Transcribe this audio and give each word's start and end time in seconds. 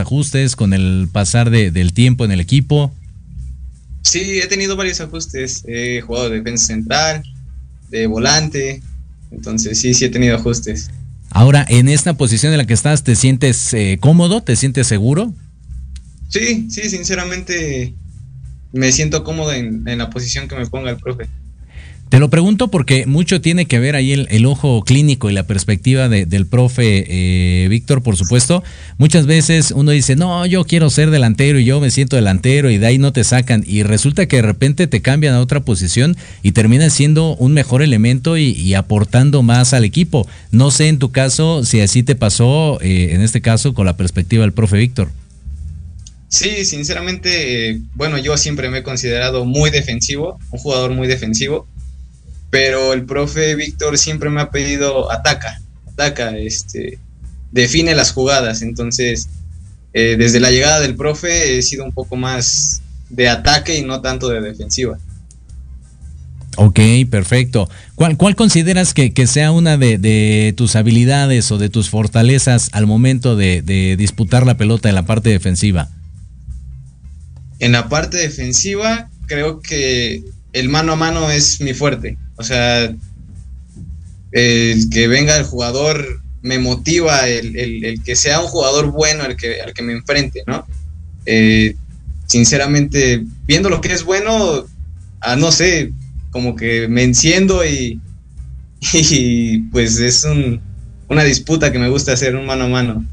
ajustes 0.00 0.56
con 0.56 0.72
el 0.72 1.08
pasar 1.12 1.50
del 1.50 1.92
tiempo 1.92 2.24
en 2.24 2.32
el 2.32 2.40
equipo? 2.40 2.92
Sí, 4.02 4.40
he 4.40 4.46
tenido 4.46 4.76
varios 4.76 5.00
ajustes. 5.00 5.62
He 5.68 6.00
jugado 6.00 6.30
de 6.30 6.38
defensa 6.38 6.66
central, 6.66 7.22
de 7.90 8.06
volante. 8.06 8.82
Entonces 9.30 9.78
sí, 9.78 9.94
sí 9.94 10.06
he 10.06 10.08
tenido 10.08 10.36
ajustes. 10.36 10.90
Ahora, 11.30 11.64
en 11.68 11.88
esta 11.88 12.14
posición 12.14 12.52
en 12.52 12.58
la 12.58 12.66
que 12.66 12.74
estás, 12.74 13.04
¿te 13.04 13.14
sientes 13.14 13.72
eh, 13.72 13.98
cómodo? 14.00 14.42
¿Te 14.42 14.56
sientes 14.56 14.88
seguro? 14.88 15.32
Sí, 16.28 16.68
sí, 16.70 16.88
sinceramente 16.88 17.94
me 18.72 18.90
siento 18.92 19.22
cómodo 19.22 19.52
en, 19.52 19.86
en 19.86 19.98
la 19.98 20.10
posición 20.10 20.48
que 20.48 20.56
me 20.56 20.66
ponga 20.66 20.90
el 20.90 20.96
profe. 20.96 21.28
Te 22.10 22.18
lo 22.18 22.28
pregunto 22.28 22.68
porque 22.72 23.06
mucho 23.06 23.40
tiene 23.40 23.66
que 23.66 23.78
ver 23.78 23.94
ahí 23.94 24.12
el, 24.12 24.46
ojo 24.46 24.82
clínico 24.82 25.30
y 25.30 25.32
la 25.32 25.44
perspectiva 25.44 26.08
del 26.08 26.44
profe 26.44 27.04
eh, 27.06 27.68
Víctor, 27.68 28.02
por 28.02 28.16
supuesto. 28.16 28.64
Muchas 28.98 29.26
veces 29.26 29.70
uno 29.70 29.92
dice, 29.92 30.16
no, 30.16 30.44
yo 30.44 30.64
quiero 30.64 30.90
ser 30.90 31.12
delantero 31.12 31.60
y 31.60 31.64
yo 31.64 31.78
me 31.78 31.92
siento 31.92 32.16
delantero 32.16 32.68
y 32.68 32.78
de 32.78 32.86
ahí 32.88 32.98
no 32.98 33.12
te 33.12 33.22
sacan. 33.22 33.62
Y 33.64 33.84
resulta 33.84 34.26
que 34.26 34.36
de 34.36 34.42
repente 34.42 34.88
te 34.88 35.00
cambian 35.00 35.34
a 35.34 35.40
otra 35.40 35.60
posición 35.60 36.16
y 36.42 36.50
terminas 36.50 36.92
siendo 36.92 37.36
un 37.36 37.52
mejor 37.52 37.80
elemento 37.80 38.36
y, 38.36 38.74
aportando 38.74 39.44
más 39.44 39.72
al 39.72 39.84
equipo. 39.84 40.26
No 40.50 40.72
sé 40.72 40.88
en 40.88 40.98
tu 40.98 41.12
caso 41.12 41.64
si 41.64 41.80
así 41.80 42.02
te 42.02 42.16
pasó, 42.16 42.80
eh, 42.80 43.10
en 43.12 43.20
este 43.20 43.40
caso, 43.40 43.72
con 43.72 43.86
la 43.86 43.96
perspectiva 43.96 44.42
del 44.42 44.52
profe 44.52 44.78
Víctor. 44.78 45.12
Sí, 46.26 46.64
sinceramente, 46.64 47.70
eh, 47.70 47.80
bueno, 47.94 48.18
yo 48.18 48.36
siempre 48.36 48.68
me 48.68 48.78
he 48.78 48.82
considerado 48.82 49.44
muy 49.44 49.70
defensivo, 49.70 50.40
un 50.50 50.58
jugador 50.58 50.90
muy 50.90 51.06
defensivo 51.06 51.68
pero 52.50 52.92
el 52.92 53.04
profe 53.04 53.54
Víctor 53.54 53.96
siempre 53.96 54.28
me 54.28 54.40
ha 54.40 54.50
pedido 54.50 55.10
ataca, 55.10 55.60
ataca, 55.92 56.36
este, 56.36 56.98
define 57.52 57.94
las 57.94 58.12
jugadas. 58.12 58.62
Entonces, 58.62 59.28
eh, 59.92 60.16
desde 60.18 60.40
la 60.40 60.50
llegada 60.50 60.80
del 60.80 60.96
profe 60.96 61.58
he 61.58 61.62
sido 61.62 61.84
un 61.84 61.92
poco 61.92 62.16
más 62.16 62.82
de 63.08 63.28
ataque 63.28 63.78
y 63.78 63.82
no 63.82 64.00
tanto 64.00 64.28
de 64.28 64.40
defensiva. 64.40 64.98
Ok, 66.56 66.80
perfecto. 67.08 67.70
¿Cuál, 67.94 68.16
cuál 68.16 68.34
consideras 68.34 68.92
que, 68.92 69.12
sea 69.26 69.52
una 69.52 69.76
de, 69.76 70.52
tus 70.56 70.74
habilidades 70.74 71.50
o 71.52 71.58
de 71.58 71.70
tus 71.70 71.88
fortalezas 71.88 72.68
al 72.72 72.86
momento 72.86 73.36
de, 73.36 73.62
de 73.62 73.96
disputar 73.96 74.44
la 74.44 74.56
pelota 74.56 74.88
en 74.88 74.96
la 74.96 75.06
parte 75.06 75.30
defensiva? 75.30 75.88
En 77.60 77.72
la 77.72 77.88
parte 77.88 78.16
defensiva, 78.16 79.08
creo 79.26 79.60
que 79.60 80.24
el 80.52 80.68
mano 80.68 80.92
a 80.92 80.96
mano 80.96 81.30
es 81.30 81.60
mi 81.60 81.74
fuerte. 81.74 82.16
O 82.36 82.42
sea, 82.42 82.94
el 84.32 84.90
que 84.90 85.08
venga 85.08 85.36
el 85.36 85.44
jugador 85.44 86.20
me 86.42 86.58
motiva, 86.58 87.28
el, 87.28 88.02
que 88.04 88.16
sea 88.16 88.40
un 88.40 88.46
jugador 88.46 88.92
bueno 88.92 89.24
el 89.24 89.36
que, 89.36 89.60
al 89.60 89.74
que 89.74 89.82
me 89.82 89.92
enfrente, 89.92 90.42
¿no? 90.46 90.66
Eh, 91.26 91.76
sinceramente, 92.26 93.24
viendo 93.44 93.68
lo 93.68 93.80
que 93.80 93.92
es 93.92 94.04
bueno, 94.04 94.64
a, 95.20 95.36
no 95.36 95.52
sé, 95.52 95.92
como 96.30 96.56
que 96.56 96.88
me 96.88 97.02
enciendo 97.02 97.64
y, 97.64 98.00
y 98.92 99.58
pues 99.64 99.98
es 99.98 100.26
una 101.08 101.24
disputa 101.24 101.72
que 101.72 101.78
me 101.78 101.90
gusta 101.90 102.12
hacer 102.12 102.36
un 102.36 102.46
mano 102.46 102.64
a 102.64 102.68
mano. 102.68 103.06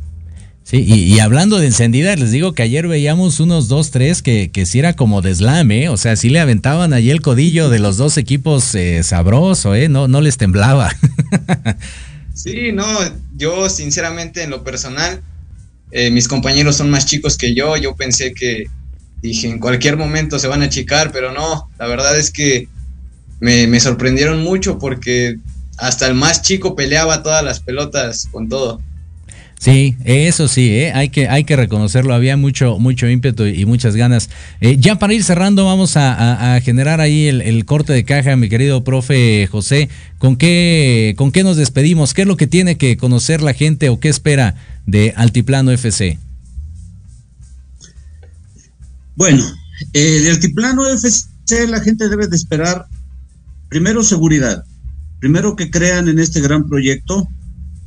Sí, 0.70 0.84
y, 0.86 1.18
hablando 1.22 1.60
de 1.60 1.68
encendidas, 1.68 2.20
les 2.20 2.32
digo 2.32 2.52
que 2.52 2.62
ayer 2.62 2.90
veíamos 2.90 3.40
unos 3.40 3.70
dos, 3.70 3.90
tres 3.90 4.22
que, 4.22 4.52
que 4.52 4.66
sí 4.66 4.80
era 4.80 4.98
como 4.98 5.22
de 5.22 5.34
slam, 5.34 5.72
¿eh? 5.72 5.88
O 5.88 5.96
sea, 5.96 6.18
sí 6.18 6.30
le 6.30 6.42
aventaban 6.42 6.92
allí 6.92 7.10
el 7.10 7.22
codillo 7.22 7.70
de 7.70 7.80
los 7.80 7.96
dos 7.96 8.18
equipos 8.18 8.76
eh, 8.76 9.02
sabroso, 9.02 9.76
¿eh? 9.76 9.88
No, 9.88 10.10
no 10.10 10.20
les 10.20 10.36
temblaba. 10.36 10.94
sí, 12.34 12.74
no, 12.74 12.86
yo 13.38 13.70
sinceramente 13.70 14.44
en 14.44 14.50
lo 14.50 14.66
personal, 14.66 15.22
eh, 15.92 16.12
mis 16.12 16.28
compañeros 16.28 16.76
son 16.76 16.90
más 16.90 17.06
chicos 17.06 17.38
que 17.38 17.54
yo, 17.56 17.78
yo 17.78 17.96
pensé 17.96 18.34
que, 18.34 18.66
dije, 19.22 19.48
en 19.48 19.60
cualquier 19.60 19.96
momento 19.96 20.38
se 20.38 20.50
van 20.50 20.64
a 20.64 20.66
achicar, 20.66 21.14
pero 21.14 21.32
no, 21.32 21.70
la 21.80 21.88
verdad 21.88 22.20
es 22.20 22.30
que 22.30 22.68
me 23.40 23.80
sorprendieron 23.80 24.44
mucho 24.44 24.80
porque 24.80 25.38
hasta 25.78 26.08
el 26.08 26.14
más 26.14 26.42
chico 26.42 26.76
peleaba 26.76 27.24
todas 27.24 27.42
las 27.42 27.62
pelotas 27.62 28.28
con 28.30 28.50
todo. 28.50 28.82
Sí, 29.60 29.98
eso 30.06 30.48
sí, 30.48 30.70
¿eh? 30.70 30.92
hay, 30.94 31.10
que, 31.10 31.28
hay 31.28 31.44
que 31.44 31.56
reconocerlo, 31.56 32.14
había 32.14 32.38
mucho, 32.38 32.78
mucho 32.78 33.10
ímpetu 33.10 33.46
y 33.46 33.66
muchas 33.66 33.96
ganas. 33.96 34.30
Eh, 34.62 34.78
ya 34.80 35.00
para 35.00 35.16
ir 35.16 35.24
cerrando, 35.24 35.66
vamos 35.66 35.98
a, 35.98 36.60
generar 36.64 37.02
ahí 37.02 37.28
el, 37.28 37.66
corte 37.66 37.92
de 37.92 38.06
caja, 38.06 38.36
mi 38.36 38.50
querido 38.50 38.84
profe 38.84 39.48
José. 39.48 39.90
¿Con 40.20 40.38
qué, 40.38 41.16
¿Con 41.18 41.32
qué 41.32 41.44
nos 41.44 41.58
despedimos? 41.58 42.14
¿Qué 42.14 42.22
es 42.22 42.28
lo 42.28 42.38
que 42.38 42.46
tiene 42.46 42.78
que 42.78 42.98
conocer 42.98 43.42
la 43.42 43.54
gente 43.54 43.90
o 43.90 44.00
qué 44.00 44.10
espera 44.10 44.56
de 44.86 45.14
Altiplano 45.16 45.72
FC? 45.72 46.20
Bueno, 49.16 49.44
eh, 49.94 50.20
de 50.22 50.30
Altiplano 50.30 50.88
FC 50.88 51.68
la 51.68 51.82
gente 51.82 52.10
debe 52.10 52.28
de 52.28 52.36
esperar 52.36 52.86
primero 53.70 54.04
seguridad, 54.04 54.64
primero 55.20 55.56
que 55.56 55.72
crean 55.72 56.10
en 56.10 56.20
este 56.20 56.42
gran 56.42 56.68
proyecto, 56.70 57.28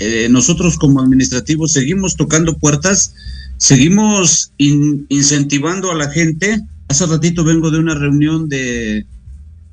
eh, 0.00 0.28
nosotros 0.30 0.78
como 0.78 1.02
administrativos 1.02 1.72
seguimos 1.72 2.16
tocando 2.16 2.56
puertas, 2.56 3.14
seguimos 3.58 4.50
incentivando 4.56 5.90
a 5.90 5.94
la 5.94 6.10
gente. 6.10 6.58
Hace 6.88 7.04
ratito 7.04 7.44
vengo 7.44 7.70
de 7.70 7.78
una 7.78 7.94
reunión 7.94 8.48
de 8.48 9.06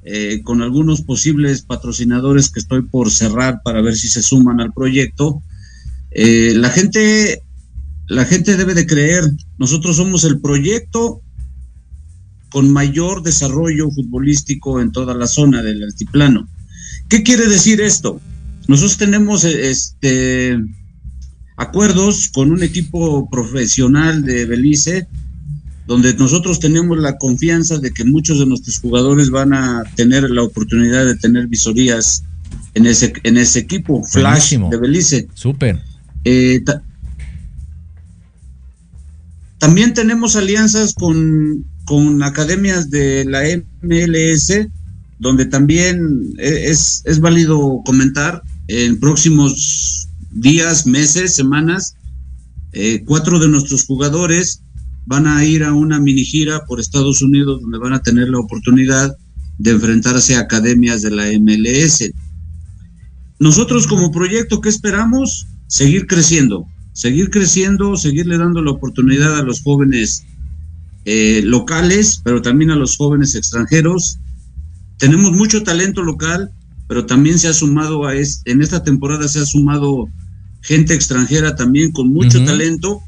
eh, 0.04 0.42
con 0.44 0.62
algunos 0.62 1.02
posibles 1.02 1.62
patrocinadores 1.62 2.50
que 2.50 2.60
estoy 2.60 2.82
por 2.82 3.10
cerrar 3.10 3.62
para 3.64 3.82
ver 3.82 3.96
si 3.96 4.10
se 4.10 4.22
suman 4.22 4.60
al 4.60 4.74
proyecto. 4.74 5.42
Eh, 6.12 6.52
la 6.56 6.72
gente, 6.72 7.42
la 8.08 8.26
gente 8.26 8.58
debe 8.58 8.74
de 8.74 8.86
creer. 8.86 9.24
Nosotros 9.58 9.96
somos 9.96 10.26
el 10.26 10.42
proyecto 10.42 11.22
con 12.50 12.70
mayor 12.70 13.24
desarrollo 13.24 13.90
futbolístico 13.92 14.82
en 14.82 14.92
toda 14.92 15.14
la 15.14 15.28
zona 15.28 15.64
del 15.64 15.84
altiplano. 15.84 16.50
¿Qué 17.08 17.24
quiere 17.24 17.48
decir 17.48 17.80
esto? 17.80 18.20
Nosotros 18.68 18.98
tenemos 18.98 19.44
este 19.46 20.60
acuerdos 21.56 22.30
con 22.34 22.52
un 22.52 22.62
equipo 22.64 23.30
profesional 23.30 24.24
de 24.24 24.46
Belice, 24.46 25.08
donde 25.88 26.14
nosotros 26.14 26.60
tenemos 26.60 26.98
la 27.00 27.18
confianza 27.18 27.80
de 27.80 27.92
que 27.92 28.04
muchos 28.04 28.40
de 28.40 28.46
nuestros 28.46 28.80
jugadores 28.80 29.32
van 29.32 29.54
a 29.54 29.84
tener 29.96 30.30
la 30.30 30.44
oportunidad 30.44 31.06
de 31.06 31.16
tener 31.16 31.48
visorías 31.48 32.24
en 32.76 32.86
ese, 32.86 33.14
en 33.24 33.38
ese 33.38 33.60
equipo, 33.60 34.04
Flash 34.04 34.58
de 34.58 34.78
Belice. 34.78 35.28
Súper. 35.34 35.82
Eh, 36.26 36.62
también 39.58 39.94
tenemos 39.94 40.36
alianzas 40.36 40.94
con, 40.94 41.66
con 41.86 42.22
academias 42.22 42.90
de 42.92 43.26
la 43.26 43.44
MLS, 43.82 44.68
donde 45.20 45.46
también 45.46 46.34
es, 46.38 47.02
es 47.06 47.20
válido 47.20 47.82
comentar 47.86 48.44
en 48.68 49.00
próximos 49.00 50.10
días, 50.32 50.86
meses, 50.86 51.36
semanas, 51.36 51.96
eh, 52.74 53.04
cuatro 53.06 53.40
de 53.40 53.48
nuestros 53.48 53.86
jugadores 53.86 54.62
van 55.06 55.26
a 55.26 55.44
ir 55.46 55.64
a 55.64 55.74
una 55.74 56.00
mini 56.00 56.26
gira 56.26 56.66
por 56.66 56.80
Estados 56.80 57.22
Unidos 57.22 57.62
donde 57.62 57.78
van 57.78 57.94
a 57.94 58.02
tener 58.02 58.30
la 58.30 58.40
oportunidad 58.40 59.16
de 59.58 59.72
enfrentarse 59.72 60.36
a 60.36 60.42
academias 60.42 61.02
de 61.02 61.12
la 61.12 61.26
MLS. 61.40 62.12
Nosotros 63.40 63.88
como 63.88 64.12
proyecto, 64.12 64.60
¿qué 64.62 64.70
esperamos? 64.70 65.48
Seguir 65.68 66.08
creciendo, 66.08 66.66
seguir 66.94 67.30
creciendo, 67.30 67.96
seguirle 67.96 68.38
dando 68.38 68.62
la 68.62 68.72
oportunidad 68.72 69.38
a 69.38 69.44
los 69.44 69.62
jóvenes 69.62 70.24
eh, 71.06 71.42
locales, 71.44 72.20
pero 72.24 72.42
también 72.42 72.72
a 72.72 72.76
los 72.76 72.98
jóvenes 72.98 73.34
extranjeros. 73.36 74.18
Tenemos 74.98 75.32
mucho 75.32 75.64
talento 75.64 76.04
local, 76.04 76.52
pero 76.88 77.06
también 77.06 77.38
se 77.40 77.48
ha 77.48 77.54
sumado 77.54 78.06
a 78.06 78.16
en 78.16 78.62
esta 78.62 78.84
temporada 78.84 79.28
se 79.28 79.40
ha 79.40 79.46
sumado 79.46 80.10
gente 80.62 80.94
extranjera 80.94 81.56
también 81.56 81.92
con 81.92 82.12
mucho 82.12 82.44
talento 82.44 83.02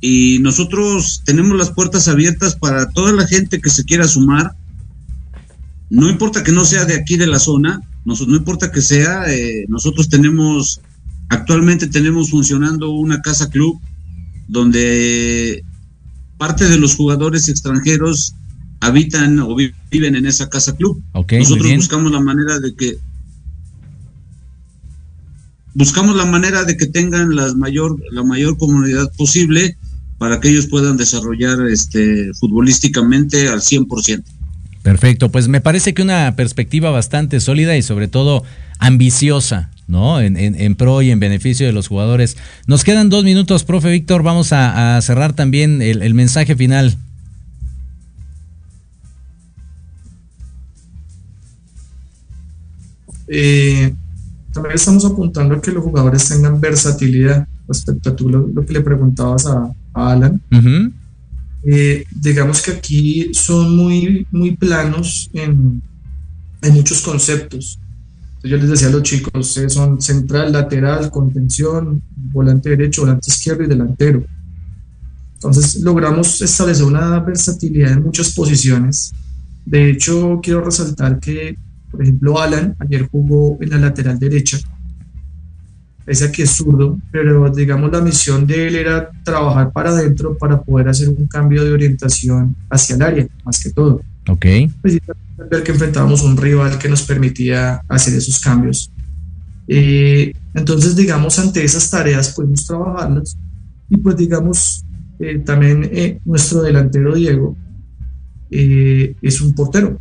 y 0.00 0.38
nosotros 0.40 1.22
tenemos 1.24 1.56
las 1.56 1.70
puertas 1.70 2.08
abiertas 2.08 2.56
para 2.56 2.88
toda 2.90 3.12
la 3.12 3.26
gente 3.26 3.60
que 3.60 3.70
se 3.70 3.84
quiera 3.84 4.08
sumar. 4.08 4.52
No 5.90 6.08
importa 6.08 6.42
que 6.42 6.52
no 6.52 6.64
sea 6.64 6.84
de 6.84 6.94
aquí 6.94 7.16
de 7.16 7.26
la 7.26 7.38
zona, 7.38 7.82
no, 8.04 8.14
no 8.26 8.36
importa 8.36 8.72
que 8.72 8.80
sea, 8.80 9.24
eh, 9.30 9.66
nosotros 9.68 10.08
tenemos, 10.08 10.80
actualmente 11.28 11.86
tenemos 11.86 12.30
funcionando 12.30 12.90
una 12.90 13.20
casa 13.20 13.50
club 13.50 13.78
donde 14.48 15.64
parte 16.38 16.66
de 16.66 16.78
los 16.78 16.96
jugadores 16.96 17.48
extranjeros 17.48 18.34
habitan 18.80 19.38
o 19.40 19.54
viven 19.54 20.14
en 20.16 20.26
esa 20.26 20.48
casa 20.48 20.74
club. 20.76 21.02
Nosotros 21.14 21.76
buscamos 21.76 22.12
la 22.12 22.20
manera 22.20 22.58
de 22.58 22.74
que 22.74 22.98
buscamos 25.74 26.16
la 26.16 26.24
manera 26.24 26.64
de 26.64 26.76
que 26.76 26.86
tengan 26.86 27.34
la 27.36 27.54
mayor 27.54 27.96
la 28.10 28.24
mayor 28.24 28.58
comunidad 28.58 29.12
posible 29.16 29.76
para 30.18 30.40
que 30.40 30.48
ellos 30.50 30.66
puedan 30.66 30.96
desarrollar 30.96 31.66
este 31.68 32.30
futbolísticamente 32.38 33.48
al 33.48 33.60
100%. 33.60 34.22
Perfecto, 34.82 35.30
pues 35.30 35.48
me 35.48 35.60
parece 35.60 35.94
que 35.94 36.02
una 36.02 36.34
perspectiva 36.36 36.90
bastante 36.90 37.40
sólida 37.40 37.76
y 37.76 37.82
sobre 37.82 38.08
todo 38.08 38.44
ambiciosa 38.78 39.70
¿no? 39.90 40.20
En, 40.20 40.36
en, 40.36 40.74
pro 40.76 41.02
y 41.02 41.10
en 41.10 41.18
beneficio 41.18 41.66
de 41.66 41.72
los 41.72 41.88
jugadores. 41.88 42.36
Nos 42.66 42.84
quedan 42.84 43.10
dos 43.10 43.24
minutos, 43.24 43.64
profe 43.64 43.90
Víctor. 43.90 44.22
Vamos 44.22 44.52
a, 44.52 44.98
cerrar 45.02 45.34
también 45.34 45.82
el, 45.82 46.14
mensaje 46.14 46.54
final. 46.54 46.96
Eh, 53.32 53.94
también 54.52 54.74
estamos 54.74 55.04
apuntando 55.04 55.54
a 55.54 55.62
que 55.62 55.70
los 55.70 55.84
jugadores 55.84 56.28
tengan 56.28 56.60
versatilidad 56.60 57.46
respecto 57.68 58.10
a 58.10 58.16
tú 58.16 58.28
lo, 58.28 58.66
que 58.66 58.72
le 58.72 58.80
preguntabas 58.80 59.46
a, 59.46 59.72
Alan. 59.94 60.42
Eh, 61.62 62.04
digamos 62.20 62.60
que 62.62 62.72
aquí 62.72 63.30
son 63.32 63.76
muy, 63.76 64.26
muy 64.32 64.56
planos 64.56 65.30
en, 65.32 65.80
en 66.62 66.74
muchos 66.74 67.00
conceptos. 67.02 67.78
Yo 68.42 68.56
les 68.56 68.70
decía 68.70 68.88
a 68.88 68.90
los 68.90 69.02
chicos, 69.02 69.58
son 69.68 70.00
central, 70.00 70.52
lateral, 70.52 71.10
contención, 71.10 72.02
volante 72.32 72.70
derecho, 72.70 73.02
volante 73.02 73.30
izquierdo 73.30 73.64
y 73.64 73.68
delantero. 73.68 74.24
Entonces 75.34 75.80
logramos 75.80 76.40
establecer 76.40 76.84
una 76.84 77.20
versatilidad 77.20 77.92
en 77.92 78.02
muchas 78.02 78.32
posiciones. 78.32 79.12
De 79.64 79.90
hecho, 79.90 80.40
quiero 80.42 80.64
resaltar 80.64 81.20
que, 81.20 81.56
por 81.90 82.02
ejemplo, 82.02 82.40
Alan 82.40 82.76
ayer 82.78 83.08
jugó 83.10 83.58
en 83.60 83.70
la 83.70 83.78
lateral 83.78 84.18
derecha, 84.18 84.58
pese 86.04 86.24
a 86.24 86.32
que 86.32 86.44
es 86.44 86.50
zurdo, 86.50 86.98
pero 87.10 87.50
digamos 87.50 87.90
la 87.92 88.00
misión 88.00 88.46
de 88.46 88.68
él 88.68 88.76
era 88.76 89.10
trabajar 89.24 89.72
para 89.72 89.90
adentro 89.90 90.36
para 90.36 90.60
poder 90.60 90.88
hacer 90.88 91.08
un 91.08 91.26
cambio 91.26 91.64
de 91.64 91.72
orientación 91.72 92.56
hacia 92.68 92.96
el 92.96 93.02
área, 93.02 93.26
más 93.44 93.62
que 93.62 93.70
todo. 93.70 94.02
Ok. 94.28 94.46
Pues, 94.82 94.98
ver 95.48 95.62
que 95.62 95.72
enfrentábamos 95.72 96.22
un 96.22 96.36
rival 96.36 96.78
que 96.78 96.88
nos 96.88 97.02
permitía 97.02 97.82
hacer 97.88 98.14
esos 98.14 98.38
cambios. 98.40 98.90
Eh, 99.66 100.32
entonces, 100.54 100.96
digamos, 100.96 101.38
ante 101.38 101.64
esas 101.64 101.88
tareas 101.90 102.30
podemos 102.30 102.66
trabajarlas 102.66 103.36
y 103.88 103.96
pues 103.96 104.16
digamos, 104.16 104.84
eh, 105.18 105.38
también 105.38 105.88
eh, 105.92 106.20
nuestro 106.24 106.62
delantero 106.62 107.14
Diego 107.14 107.56
es 108.50 109.40
un 109.40 109.54
portero, 109.54 109.96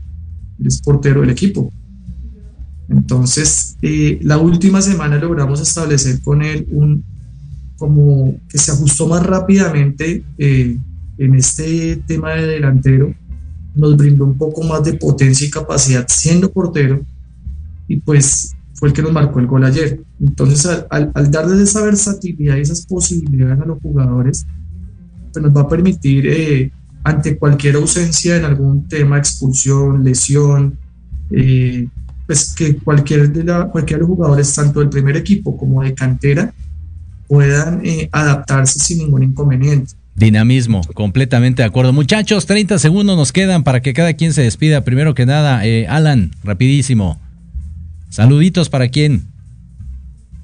es 0.64 0.82
portero 0.82 1.22
del 1.22 1.30
equipo. 1.30 1.72
Entonces, 2.90 3.78
la 4.22 4.38
última 4.38 4.82
semana 4.82 5.18
logramos 5.18 5.62
establecer 5.62 6.22
con 6.22 6.42
él 6.42 6.68
un, 6.72 7.04
como 7.78 8.36
que 8.50 8.58
se 8.58 8.72
ajustó 8.72 9.08
más 9.08 9.24
rápidamente 9.26 10.24
en 10.38 11.36
este 11.36 11.98
tema 12.08 12.32
de 12.32 12.48
delantero 12.48 13.14
nos 13.76 13.96
brindó 13.96 14.26
un 14.26 14.38
poco 14.38 14.64
más 14.64 14.84
de 14.84 14.94
potencia 14.94 15.48
y 15.48 15.50
capacidad 15.50 16.06
siendo 16.08 16.52
portero 16.52 17.02
y 17.88 17.98
pues 17.98 18.56
fue 18.74 18.90
el 18.90 18.94
que 18.94 19.02
nos 19.02 19.12
marcó 19.12 19.40
el 19.40 19.48
gol 19.48 19.66
ayer. 19.66 20.02
Entonces 20.20 20.86
al, 20.90 21.32
darles 21.32 21.60
esa 21.60 21.84
versatilidad 21.84 22.58
y 22.58 22.62
esas 22.62 22.86
posibilidades 22.86 23.60
a 23.60 23.66
los 23.66 23.80
jugadores, 23.80 24.46
pues 25.34 25.44
nos 25.44 25.56
va 25.56 25.62
a 25.62 25.70
permitir 25.70 26.28
eh, 26.28 26.72
ante 27.04 27.38
cualquier 27.38 27.76
ausencia 27.76 28.38
en 28.38 28.46
algún 28.46 28.88
tema, 28.88 29.18
expulsión, 29.18 30.04
lesión, 30.04 30.78
eh, 31.32 31.88
pues 32.30 32.54
que 32.54 32.76
cualquier 32.76 33.34
de, 33.34 33.44
la, 33.44 33.66
cualquiera 33.70 33.98
de 33.98 34.08
los 34.08 34.16
jugadores, 34.16 34.54
tanto 34.54 34.82
del 34.82 34.90
primer 34.90 35.18
equipo 35.18 35.58
como 35.58 35.82
de 35.82 35.96
cantera, 35.96 36.54
puedan 37.28 37.84
eh, 37.84 38.08
adaptarse 38.12 38.78
sin 38.78 39.00
ningún 39.00 39.24
inconveniente. 39.24 39.94
Dinamismo, 40.14 40.82
completamente 40.94 41.64
de 41.64 41.68
acuerdo. 41.68 41.92
Muchachos, 41.92 42.46
30 42.46 42.78
segundos 42.78 43.18
nos 43.18 43.32
quedan 43.32 43.64
para 43.64 43.82
que 43.82 43.94
cada 43.94 44.14
quien 44.14 44.34
se 44.34 44.44
despida. 44.44 44.84
Primero 44.84 45.16
que 45.16 45.26
nada, 45.26 45.66
eh, 45.66 45.88
Alan, 45.88 46.30
rapidísimo. 46.44 47.20
Saluditos 48.12 48.70
para 48.70 48.90
quién. 48.90 49.26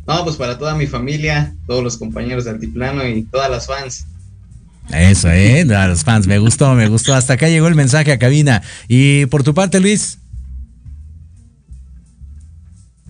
No, 0.08 0.24
pues 0.24 0.38
para 0.38 0.58
toda 0.58 0.74
mi 0.74 0.88
familia, 0.88 1.54
todos 1.68 1.84
los 1.84 1.98
compañeros 1.98 2.46
de 2.46 2.50
Altiplano 2.50 3.08
y 3.08 3.22
todas 3.26 3.52
las 3.52 3.68
fans. 3.68 4.08
Eso, 4.92 5.30
¿eh? 5.30 5.62
A 5.76 5.88
los 5.88 6.04
fans, 6.04 6.26
me 6.26 6.40
gustó, 6.40 6.74
me 6.74 6.88
gustó. 6.88 7.14
Hasta 7.14 7.34
acá 7.34 7.48
llegó 7.48 7.68
el 7.68 7.76
mensaje 7.76 8.12
a 8.12 8.18
cabina. 8.18 8.64
Y 8.88 9.28
por 9.28 9.44
tu 9.44 9.54
parte, 9.54 9.80
Luis. 9.80 10.18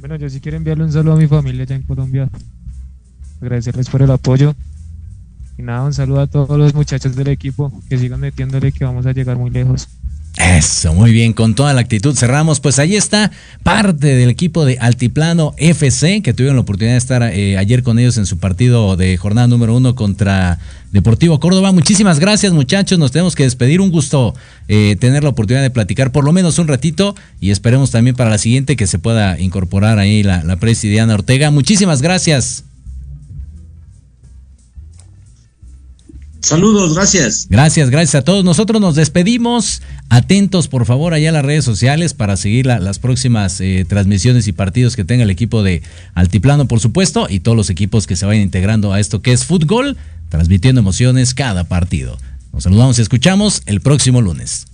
Bueno, 0.08 0.18
yo 0.18 0.30
sí 0.30 0.40
quiero 0.40 0.58
enviarle 0.58 0.84
un 0.84 0.92
saludo 0.92 1.14
a 1.14 1.18
mi 1.18 1.26
familia 1.26 1.64
allá 1.64 1.76
en 1.76 1.82
Colombia. 1.82 2.30
Agradecerles 3.42 3.90
por 3.90 4.04
el 4.04 4.12
apoyo 4.12 4.54
y 5.58 5.64
nada, 5.64 5.82
un 5.82 5.96
saludo 5.96 6.20
a 6.20 6.28
todos 6.28 6.60
los 6.60 6.76
muchachos 6.76 7.16
del 7.16 7.30
equipo 7.30 7.74
que 7.90 7.98
sigan 7.98 8.20
metiéndole 8.20 8.72
que 8.72 8.86
vamos 8.86 9.08
a 9.08 9.14
llegar 9.14 9.36
muy 9.36 9.50
lejos. 9.50 9.88
Eso, 10.38 10.94
muy 10.94 11.14
bien, 11.14 11.32
con 11.32 11.56
toda 11.56 11.74
la 11.74 11.80
actitud 11.80 12.14
cerramos. 12.16 12.60
Pues 12.60 12.78
ahí 12.78 12.96
está 12.96 13.32
parte 13.64 14.08
del 14.16 14.30
equipo 14.30 14.66
de 14.66 14.78
Altiplano 14.80 15.54
FC 15.58 16.22
que 16.22 16.34
tuvieron 16.34 16.58
la 16.58 16.64
oportunidad 16.64 16.96
de 16.96 16.98
estar 16.98 17.24
eh, 17.24 17.58
ayer 17.58 17.84
con 17.84 18.00
ellos 18.00 18.18
en 18.18 18.26
su 18.26 18.38
partido 18.38 18.98
de 18.98 19.16
jornada 19.16 19.48
número 19.48 19.76
uno 19.76 19.96
contra 19.96 20.60
Deportivo 20.92 21.40
Córdoba. 21.40 21.72
Muchísimas 21.72 22.20
gracias 22.20 22.52
muchachos, 22.52 23.00
nos 23.00 23.12
tenemos 23.12 23.34
que 23.34 23.44
despedir. 23.44 23.80
Un 23.80 23.92
gusto 23.92 24.36
eh, 24.68 24.98
tener 25.00 25.24
la 25.24 25.30
oportunidad 25.30 25.64
de 25.64 25.72
platicar 25.72 26.12
por 26.12 26.26
lo 26.26 26.34
menos 26.34 26.60
un 26.60 26.68
ratito 26.68 27.16
y 27.40 27.52
esperemos 27.52 27.92
también 27.92 28.16
para 28.16 28.30
la 28.30 28.38
siguiente 28.38 28.76
que 28.76 28.88
se 28.88 29.00
pueda 29.00 29.40
incorporar 29.40 30.00
ahí 30.00 30.22
la, 30.22 30.44
la 30.44 30.58
presidiana 30.58 31.14
Ortega. 31.14 31.50
Muchísimas 31.50 32.02
gracias. 32.02 32.66
Saludos, 36.46 36.94
gracias. 36.94 37.48
Gracias, 37.50 37.90
gracias 37.90 38.14
a 38.14 38.24
todos. 38.24 38.46
Nosotros 38.46 38.80
nos 38.80 38.94
despedimos. 38.94 39.82
Atentos, 40.10 40.68
por 40.68 40.86
favor, 40.86 41.16
allá 41.16 41.30
a 41.30 41.32
las 41.32 41.44
redes 41.44 41.66
sociales 41.66 42.14
para 42.14 42.38
seguir 42.38 42.68
las 42.68 43.00
próximas 43.00 43.60
eh, 43.62 43.84
transmisiones 43.90 44.48
y 44.48 44.52
partidos 44.52 44.96
que 44.96 45.04
tenga 45.04 45.24
el 45.24 45.32
equipo 45.32 45.64
de 45.64 45.82
Altiplano, 46.14 46.68
por 46.68 46.80
supuesto, 46.80 47.26
y 47.28 47.40
todos 47.40 47.58
los 47.58 47.72
equipos 47.72 48.06
que 48.06 48.16
se 48.16 48.28
vayan 48.28 48.44
integrando 48.44 48.94
a 48.94 49.00
esto 49.00 49.24
que 49.24 49.34
es 49.34 49.44
fútbol, 49.44 49.98
transmitiendo 50.30 50.82
emociones 50.82 51.34
cada 51.34 51.64
partido. 51.64 52.16
Nos 52.54 52.66
saludamos 52.66 53.00
y 53.00 53.02
escuchamos 53.02 53.64
el 53.66 53.82
próximo 53.82 54.22
lunes. 54.22 54.68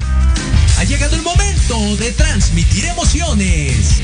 Ha 0.00 0.84
llegado 0.84 1.16
el 1.16 1.22
momento 1.22 1.96
de 1.96 2.12
transmitir 2.12 2.84
emociones. 2.84 4.02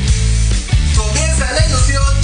Comienza 0.96 1.52
la 1.52 1.67
ilusión 1.67 2.23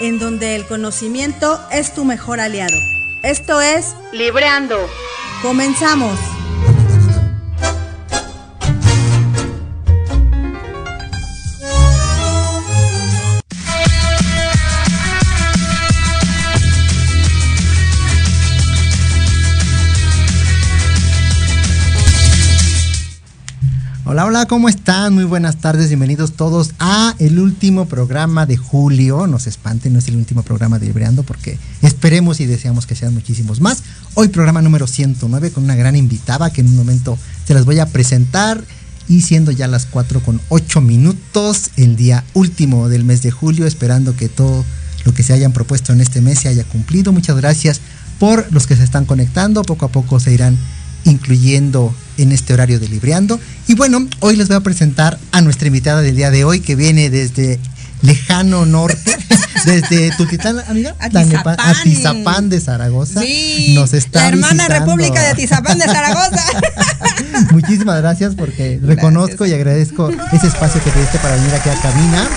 en 0.00 0.18
donde 0.18 0.56
el 0.56 0.66
conocimiento 0.66 1.60
es 1.70 1.94
tu 1.94 2.04
mejor 2.04 2.40
aliado. 2.40 2.78
Esto 3.22 3.60
es 3.60 3.94
Libreando. 4.12 4.78
Comenzamos. 5.42 6.37
Hola, 24.18 24.26
hola, 24.26 24.46
¿cómo 24.46 24.68
están? 24.68 25.14
Muy 25.14 25.22
buenas 25.22 25.58
tardes, 25.58 25.86
bienvenidos 25.86 26.32
todos 26.32 26.72
a 26.80 27.14
el 27.20 27.38
último 27.38 27.86
programa 27.86 28.46
de 28.46 28.56
julio. 28.56 29.28
No 29.28 29.38
se 29.38 29.48
espanten, 29.48 29.92
no 29.92 30.00
es 30.00 30.08
el 30.08 30.16
último 30.16 30.42
programa 30.42 30.80
de 30.80 30.86
Libreando 30.86 31.22
porque 31.22 31.56
esperemos 31.82 32.40
y 32.40 32.46
deseamos 32.46 32.84
que 32.84 32.96
sean 32.96 33.14
muchísimos 33.14 33.60
más. 33.60 33.84
Hoy 34.14 34.26
programa 34.26 34.60
número 34.60 34.88
109 34.88 35.52
con 35.52 35.62
una 35.62 35.76
gran 35.76 35.94
invitada 35.94 36.50
que 36.52 36.62
en 36.62 36.66
un 36.66 36.74
momento 36.74 37.16
se 37.46 37.54
las 37.54 37.64
voy 37.64 37.78
a 37.78 37.86
presentar 37.86 38.64
y 39.06 39.20
siendo 39.20 39.52
ya 39.52 39.68
las 39.68 39.86
4 39.86 40.18
con 40.18 40.40
8 40.48 40.80
minutos, 40.80 41.70
el 41.76 41.94
día 41.94 42.24
último 42.34 42.88
del 42.88 43.04
mes 43.04 43.22
de 43.22 43.30
julio, 43.30 43.68
esperando 43.68 44.16
que 44.16 44.28
todo 44.28 44.64
lo 45.04 45.14
que 45.14 45.22
se 45.22 45.32
hayan 45.32 45.52
propuesto 45.52 45.92
en 45.92 46.00
este 46.00 46.22
mes 46.22 46.40
se 46.40 46.48
haya 46.48 46.64
cumplido. 46.64 47.12
Muchas 47.12 47.36
gracias 47.36 47.80
por 48.18 48.52
los 48.52 48.66
que 48.66 48.74
se 48.74 48.82
están 48.82 49.04
conectando, 49.04 49.62
poco 49.62 49.86
a 49.86 49.92
poco 49.92 50.18
se 50.18 50.34
irán 50.34 50.58
incluyendo 51.08 51.94
en 52.16 52.32
este 52.32 52.52
horario 52.52 52.78
de 52.78 52.88
Libreando. 52.88 53.40
Y 53.66 53.74
bueno, 53.74 54.06
hoy 54.20 54.36
les 54.36 54.48
voy 54.48 54.56
a 54.56 54.60
presentar 54.60 55.18
a 55.32 55.40
nuestra 55.40 55.66
invitada 55.68 56.02
del 56.02 56.16
día 56.16 56.30
de 56.30 56.44
hoy 56.44 56.60
que 56.60 56.76
viene 56.76 57.10
desde 57.10 57.58
lejano 58.02 58.66
norte, 58.66 59.16
desde 59.64 60.10
Tultitlán, 60.16 60.58
amiga, 60.68 60.94
Atizapán. 60.98 61.56
Atizapán 61.58 62.48
de 62.48 62.60
Zaragoza. 62.60 63.20
Sí, 63.20 63.72
nos 63.74 63.92
está 63.94 64.22
la 64.22 64.28
hermana 64.28 64.64
visitando. 64.64 64.86
República 64.86 65.20
de 65.20 65.28
Atizapán 65.28 65.78
de 65.78 65.84
Zaragoza. 65.84 66.44
Muchísimas 67.52 68.00
gracias 68.00 68.34
porque 68.34 68.80
reconozco 68.82 69.46
y 69.46 69.52
agradezco 69.52 70.10
ese 70.32 70.46
espacio 70.46 70.82
que 70.82 70.90
te 70.90 71.00
diste 71.00 71.18
para 71.18 71.36
venir 71.36 71.54
aquí 71.54 71.68
a 71.68 71.80
cabina. 71.80 72.28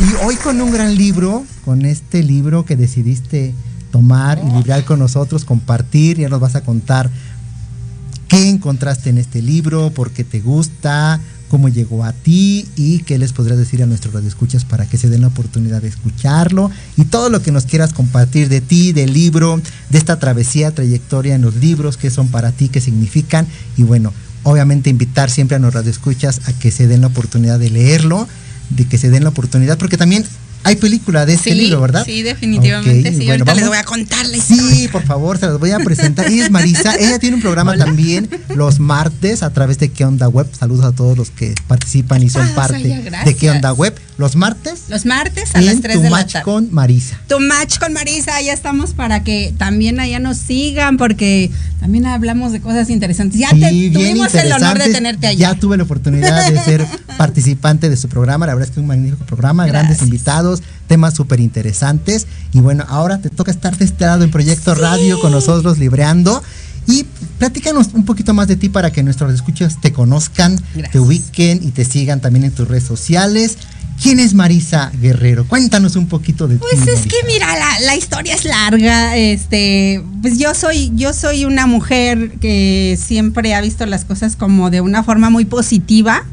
Y 0.00 0.24
hoy 0.24 0.36
con 0.36 0.60
un 0.60 0.70
gran 0.70 0.96
libro, 0.96 1.44
con 1.64 1.84
este 1.84 2.22
libro 2.22 2.64
que 2.64 2.76
decidiste 2.76 3.54
tomar 3.90 4.38
y 4.38 4.50
librar 4.56 4.84
con 4.84 4.98
nosotros, 4.98 5.44
compartir, 5.44 6.18
ya 6.18 6.28
nos 6.28 6.40
vas 6.40 6.54
a 6.54 6.62
contar 6.62 7.10
qué 8.30 8.48
encontraste 8.48 9.10
en 9.10 9.18
este 9.18 9.42
libro, 9.42 9.90
por 9.90 10.12
qué 10.12 10.22
te 10.22 10.40
gusta, 10.40 11.20
cómo 11.48 11.68
llegó 11.68 12.04
a 12.04 12.12
ti 12.12 12.64
y 12.76 13.00
qué 13.00 13.18
les 13.18 13.32
podrías 13.32 13.58
decir 13.58 13.82
a 13.82 13.86
nuestros 13.86 14.14
radioescuchas 14.14 14.64
para 14.64 14.86
que 14.86 14.96
se 14.98 15.08
den 15.08 15.22
la 15.22 15.26
oportunidad 15.26 15.82
de 15.82 15.88
escucharlo 15.88 16.70
y 16.96 17.06
todo 17.06 17.28
lo 17.28 17.42
que 17.42 17.50
nos 17.50 17.66
quieras 17.66 17.92
compartir 17.92 18.48
de 18.48 18.60
ti, 18.60 18.92
del 18.92 19.12
libro, 19.12 19.60
de 19.90 19.98
esta 19.98 20.20
travesía, 20.20 20.72
trayectoria 20.72 21.34
en 21.34 21.42
los 21.42 21.56
libros, 21.56 21.96
qué 21.96 22.08
son 22.08 22.28
para 22.28 22.52
ti, 22.52 22.68
qué 22.68 22.80
significan 22.80 23.48
y 23.76 23.82
bueno, 23.82 24.12
obviamente 24.44 24.90
invitar 24.90 25.28
siempre 25.28 25.56
a 25.56 25.58
los 25.58 25.74
radioescuchas 25.74 26.42
a 26.46 26.52
que 26.52 26.70
se 26.70 26.86
den 26.86 27.00
la 27.00 27.08
oportunidad 27.08 27.58
de 27.58 27.70
leerlo, 27.70 28.28
de 28.70 28.84
que 28.84 28.96
se 28.96 29.10
den 29.10 29.24
la 29.24 29.30
oportunidad 29.30 29.76
porque 29.76 29.96
también 29.96 30.24
hay 30.62 30.76
película 30.76 31.26
de 31.26 31.34
este 31.34 31.50
sí, 31.52 31.56
libro, 31.56 31.80
¿verdad? 31.80 32.04
Sí, 32.04 32.22
definitivamente. 32.22 33.10
Sí, 33.10 33.26
bueno, 33.26 33.32
ahorita 33.32 33.54
les 33.54 33.68
voy 33.68 33.78
a 33.78 33.84
contar 33.84 34.26
la 34.26 34.36
historia. 34.36 34.64
Sí, 34.70 34.88
por 34.88 35.02
favor, 35.04 35.38
se 35.38 35.46
las 35.46 35.58
voy 35.58 35.70
a 35.70 35.78
presentar. 35.78 36.26
Ella 36.30 36.44
es 36.44 36.50
Marisa. 36.50 36.94
Ella 36.96 37.18
tiene 37.18 37.36
un 37.36 37.42
programa 37.42 37.76
también 37.76 38.28
los 38.54 38.78
martes 38.80 39.42
a 39.42 39.50
través 39.50 39.78
de 39.78 39.88
¿Qué 39.90 40.04
Onda 40.04 40.28
Web? 40.28 40.48
Saludos 40.58 40.84
a 40.84 40.92
todos 40.92 41.16
los 41.16 41.30
que 41.30 41.54
participan 41.66 42.22
y 42.22 42.30
son 42.30 42.46
pasa, 42.48 42.74
parte 42.74 43.02
de. 43.24 43.36
¿Qué 43.36 43.50
Onda 43.50 43.72
Web? 43.72 43.98
Los 44.18 44.36
martes 44.36 44.82
Los 44.88 45.06
martes 45.06 45.54
a 45.54 45.62
las 45.62 45.74
en 45.74 45.80
3 45.80 45.96
Tu 45.96 46.02
de 46.02 46.10
la 46.10 46.16
Match 46.16 46.32
tarde. 46.32 46.44
con 46.44 46.68
Marisa. 46.74 47.18
Tu 47.26 47.40
match 47.40 47.78
con 47.78 47.94
Marisa, 47.94 48.40
ya 48.42 48.52
estamos 48.52 48.92
para 48.92 49.24
que 49.24 49.54
también 49.56 49.98
allá 49.98 50.18
nos 50.18 50.36
sigan, 50.36 50.98
porque 50.98 51.50
también 51.80 52.04
hablamos 52.04 52.52
de 52.52 52.60
cosas 52.60 52.90
interesantes. 52.90 53.40
Ya 53.40 53.48
Sí, 53.48 53.60
te, 53.60 53.70
bien 53.70 53.92
tuvimos 53.94 54.34
el 54.34 54.52
honor 54.52 54.78
de 54.78 54.92
tenerte 54.92 55.26
allá. 55.26 55.52
Ya 55.52 55.58
tuve 55.58 55.78
la 55.78 55.84
oportunidad 55.84 56.50
de 56.50 56.60
ser 56.60 56.86
participante 57.16 57.88
de 57.88 57.96
su 57.96 58.08
programa. 58.08 58.46
La 58.46 58.54
verdad 58.54 58.68
es 58.68 58.74
que 58.74 58.80
es 58.80 58.82
un 58.82 58.88
magnífico 58.88 59.24
programa, 59.24 59.66
grandes 59.66 59.96
Gracias. 59.96 60.10
Invitados, 60.58 60.62
temas 60.86 61.14
súper 61.14 61.40
interesantes. 61.40 62.26
Y 62.52 62.60
bueno, 62.60 62.84
ahora 62.88 63.18
te 63.18 63.30
toca 63.30 63.50
estar 63.50 63.76
de 63.76 63.84
este 63.84 64.04
lado 64.04 64.24
en 64.24 64.30
Proyecto 64.30 64.74
Radio 64.74 65.20
con 65.20 65.32
nosotros, 65.32 65.78
libreando. 65.78 66.42
Y 66.86 67.04
platícanos 67.38 67.88
un 67.94 68.04
poquito 68.04 68.34
más 68.34 68.48
de 68.48 68.56
ti 68.56 68.68
para 68.68 68.90
que 68.90 69.02
nuestros 69.02 69.32
escuchas 69.32 69.80
te 69.80 69.92
conozcan, 69.92 70.56
Gracias. 70.74 70.92
te 70.92 70.98
ubiquen 70.98 71.60
y 71.62 71.70
te 71.70 71.84
sigan 71.84 72.20
también 72.20 72.44
en 72.46 72.52
tus 72.52 72.66
redes 72.66 72.84
sociales. 72.84 73.58
¿Quién 74.02 74.18
es 74.18 74.32
Marisa 74.32 74.90
Guerrero? 74.98 75.46
Cuéntanos 75.46 75.94
un 75.94 76.06
poquito 76.08 76.48
de 76.48 76.54
ti. 76.56 76.60
Pues 76.62 76.80
es 76.80 76.86
Marisa. 76.86 77.08
que 77.08 77.16
mira, 77.26 77.46
la, 77.58 77.80
la 77.80 77.96
historia 77.96 78.34
es 78.34 78.46
larga. 78.46 79.14
Este, 79.18 80.02
pues 80.22 80.38
yo 80.38 80.54
soy, 80.54 80.90
yo 80.94 81.12
soy 81.12 81.44
una 81.44 81.66
mujer 81.66 82.32
que 82.40 82.98
siempre 83.00 83.54
ha 83.54 83.60
visto 83.60 83.84
las 83.84 84.06
cosas 84.06 84.36
como 84.36 84.70
de 84.70 84.80
una 84.80 85.04
forma 85.04 85.28
muy 85.28 85.44
positiva. 85.44 86.24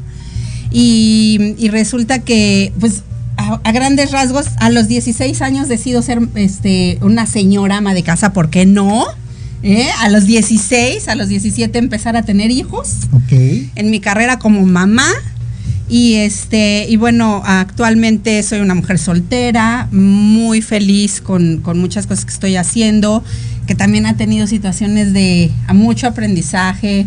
Y, 0.70 1.54
y 1.58 1.68
resulta 1.68 2.20
que, 2.20 2.72
pues, 2.80 3.02
a, 3.38 3.60
a 3.64 3.72
grandes 3.72 4.10
rasgos, 4.10 4.46
a 4.58 4.68
los 4.68 4.88
16 4.88 5.40
años 5.42 5.68
decido 5.68 6.02
ser 6.02 6.20
este, 6.34 6.98
una 7.00 7.24
señora 7.26 7.78
ama 7.78 7.94
de 7.94 8.02
casa, 8.02 8.32
¿por 8.34 8.50
qué 8.50 8.66
no? 8.66 9.06
¿Eh? 9.62 9.88
A 10.00 10.08
los 10.10 10.26
16, 10.26 11.08
a 11.08 11.14
los 11.14 11.28
17 11.28 11.78
empezar 11.78 12.16
a 12.16 12.22
tener 12.22 12.50
hijos 12.50 13.08
Ok. 13.12 13.32
en 13.74 13.90
mi 13.90 14.00
carrera 14.00 14.38
como 14.38 14.64
mamá. 14.66 15.08
Y 15.90 16.16
este, 16.16 16.84
y 16.86 16.96
bueno, 16.96 17.42
actualmente 17.46 18.42
soy 18.42 18.60
una 18.60 18.74
mujer 18.74 18.98
soltera, 18.98 19.88
muy 19.90 20.60
feliz 20.60 21.22
con, 21.22 21.58
con 21.62 21.78
muchas 21.78 22.06
cosas 22.06 22.26
que 22.26 22.32
estoy 22.32 22.56
haciendo, 22.56 23.24
que 23.66 23.74
también 23.74 24.04
ha 24.04 24.14
tenido 24.16 24.46
situaciones 24.46 25.14
de 25.14 25.50
mucho 25.72 26.06
aprendizaje, 26.06 27.06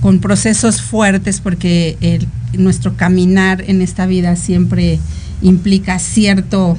con 0.00 0.20
procesos 0.20 0.80
fuertes, 0.82 1.40
porque 1.40 1.96
el- 2.00 2.28
nuestro 2.60 2.96
caminar 2.96 3.64
en 3.66 3.82
esta 3.82 4.06
vida 4.06 4.36
siempre 4.36 5.00
implica 5.42 5.98
cierto 5.98 6.78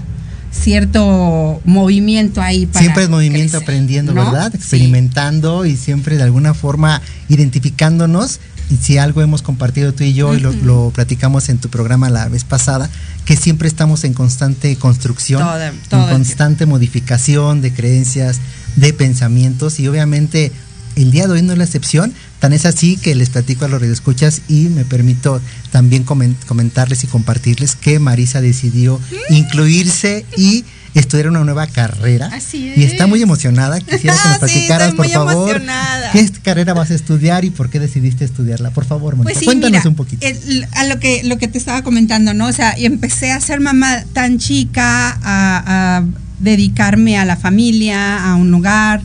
cierto 0.51 1.61
movimiento 1.65 2.41
ahí 2.41 2.65
para 2.67 2.81
Siempre 2.81 3.03
es 3.05 3.09
movimiento 3.09 3.57
crecer, 3.57 3.63
aprendiendo, 3.63 4.13
¿no? 4.13 4.23
¿verdad? 4.25 4.51
Sí. 4.51 4.57
Experimentando 4.57 5.65
y 5.65 5.75
siempre 5.75 6.15
de 6.17 6.23
alguna 6.23 6.53
forma 6.53 7.01
identificándonos. 7.27 8.39
Y 8.69 8.77
si 8.77 8.97
algo 8.97 9.21
hemos 9.21 9.41
compartido 9.41 9.93
tú 9.93 10.03
y 10.03 10.13
yo, 10.13 10.33
y 10.33 10.39
lo, 10.39 10.89
platicamos 10.91 11.49
en 11.49 11.57
tu 11.57 11.69
programa 11.69 12.09
la 12.09 12.29
vez 12.29 12.43
pasada, 12.45 12.89
que 13.25 13.35
siempre 13.35 13.67
estamos 13.67 14.03
en 14.05 14.13
constante 14.13 14.75
construcción, 14.77 15.41
Todo- 15.41 15.59
todo 15.89 16.07
en 16.09 16.15
constante 16.15 16.65
modificación 16.65 17.61
de 17.61 17.73
creencias, 17.73 18.39
de 18.77 18.93
pensamientos, 18.93 19.79
y 19.79 19.87
obviamente 19.87 20.51
el 20.95 21.11
día 21.11 21.27
de 21.27 21.33
hoy 21.33 21.41
no 21.41 21.51
es 21.53 21.57
la 21.57 21.63
excepción. 21.65 22.13
Tan 22.39 22.51
es 22.53 22.65
así 22.65 22.97
que 22.97 23.15
les 23.15 23.29
platico 23.29 23.65
a 23.65 23.67
los 23.69 23.79
radioescuchas 23.81 24.41
y 24.49 24.63
me 24.69 24.83
permito 24.85 25.39
también 25.71 26.05
comen- 26.05 26.35
comentarles 26.45 27.03
y 27.03 27.07
compartirles 27.07 27.75
que 27.75 27.99
Marisa 27.99 28.41
decidió 28.41 28.99
incluirse 29.29 30.25
y 30.37 30.65
estudiar 30.93 31.29
una 31.29 31.43
nueva 31.43 31.65
carrera. 31.67 32.29
Así 32.33 32.71
Y 32.75 32.83
está 32.83 33.05
es. 33.05 33.09
muy 33.09 33.21
emocionada. 33.21 33.79
Quisiera 33.79 34.13
que 34.15 34.27
nos 34.29 34.33
Sí, 34.33 34.39
platicaras, 34.39 34.93
por 34.93 35.09
favor, 35.09 35.49
emocionada. 35.49 36.11
qué 36.11 36.29
carrera 36.43 36.73
vas 36.73 36.91
a 36.91 36.95
estudiar 36.95 37.45
y 37.45 37.49
por 37.49 37.69
qué 37.69 37.79
decidiste 37.79 38.25
estudiarla. 38.25 38.69
Por 38.71 38.85
favor, 38.85 39.15
Pues 39.23 39.37
sí, 39.39 39.45
cuéntanos 39.45 39.79
mira, 39.79 39.89
un 39.89 39.95
poquito. 39.95 40.25
el- 40.25 40.67
a 40.73 40.83
lo 40.85 40.99
que, 40.99 41.23
lo 41.23 41.37
que 41.37 41.47
te 41.47 41.57
estaba 41.57 41.81
comentando, 41.81 42.33
¿no? 42.33 42.47
O 42.47 42.53
sea, 42.53 42.73
empecé 42.77 43.31
a 43.31 43.39
ser 43.39 43.59
mamá 43.59 44.03
tan 44.13 44.37
chica, 44.37 45.17
a, 45.23 45.97
a 45.97 46.05
dedicarme 46.39 47.17
a 47.17 47.25
la 47.25 47.37
familia, 47.37 48.23
a 48.29 48.35
un 48.35 48.53
hogar, 48.53 49.01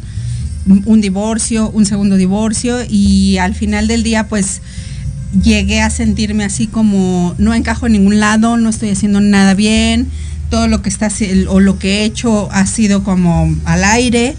un 0.85 1.01
divorcio, 1.01 1.71
un 1.71 1.87
segundo 1.87 2.17
divorcio, 2.17 2.79
y 2.89 3.39
al 3.39 3.55
final 3.55 3.89
del 3.89 4.03
día, 4.03 4.29
pues 4.29 4.61
llegué 5.43 5.81
a 5.81 5.91
sentirme 5.91 6.45
así 6.45 6.67
como 6.67 7.35
no 7.39 7.55
encajo 7.55 7.87
en 7.87 7.93
ningún 7.93 8.21
lado, 8.21 8.57
no 8.57 8.69
estoy 8.69 8.91
haciendo 8.91 9.21
nada 9.21 9.55
bien, 9.55 10.09
todo 10.51 10.69
lo 10.69 10.83
que 10.83 10.89
está 10.89 11.09
o 11.49 11.61
lo 11.61 11.79
que 11.79 12.01
he 12.01 12.05
hecho 12.05 12.51
ha 12.53 12.67
sido 12.67 13.05
como 13.05 13.55
al 13.65 13.85
aire. 13.85 14.35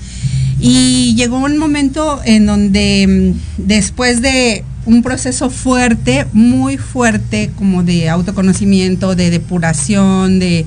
Y 0.60 1.15
llegó 1.15 1.38
un 1.38 1.58
momento 1.58 2.20
en 2.26 2.46
donde 2.46 3.36
mm, 3.58 3.65
después 3.65 4.22
de 4.22 4.65
un 4.86 5.04
proceso 5.04 5.50
fuerte, 5.50 6.26
muy 6.34 6.78
fuerte, 6.78 7.52
como 7.56 7.84
de 7.84 8.10
autoconocimiento, 8.10 9.15
de 9.15 9.30
depuración, 9.30 10.39
de 10.39 10.65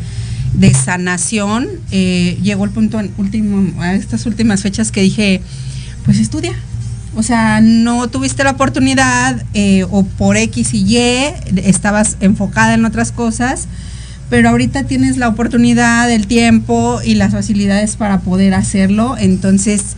de 0.55 0.75
sanación, 0.75 1.69
eh, 1.91 2.39
llegó 2.43 2.65
el 2.65 2.71
punto 2.71 3.01
en 3.01 3.13
último, 3.17 3.81
a 3.83 3.95
estas 3.95 4.27
últimas 4.27 4.63
fechas 4.63 4.93
que 4.93 5.01
dije, 5.01 5.41
pues 6.05 6.19
estudia. 6.19 6.55
O 7.15 7.23
sea, 7.23 7.61
no 7.61 8.09
tuviste 8.09 8.43
la 8.43 8.53
oportunidad 8.53 9.43
eh, 9.55 9.85
o 9.91 10.05
por 10.05 10.37
X 10.37 10.73
y 10.73 10.97
Y 10.97 10.97
estabas 11.63 12.17
enfocada 12.21 12.75
en 12.75 12.85
otras 12.87 13.13
cosas, 13.13 13.69
pero 14.31 14.49
ahorita 14.49 14.85
tienes 14.85 15.19
la 15.19 15.29
oportunidad, 15.29 16.11
el 16.11 16.27
tiempo 16.27 17.01
y 17.05 17.15
las 17.15 17.33
facilidades 17.33 17.97
para 17.97 18.21
poder 18.21 18.55
hacerlo. 18.55 19.17
Entonces, 19.19 19.97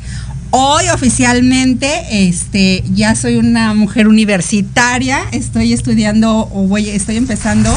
hoy 0.51 0.89
oficialmente 0.93 1.89
este, 2.29 2.83
ya 2.93 3.15
soy 3.15 3.37
una 3.37 3.75
mujer 3.75 4.09
universitaria, 4.09 5.21
estoy 5.31 5.73
estudiando 5.73 6.49
o 6.53 6.67
voy, 6.67 6.91
estoy 6.91 7.17
empezando 7.17 7.73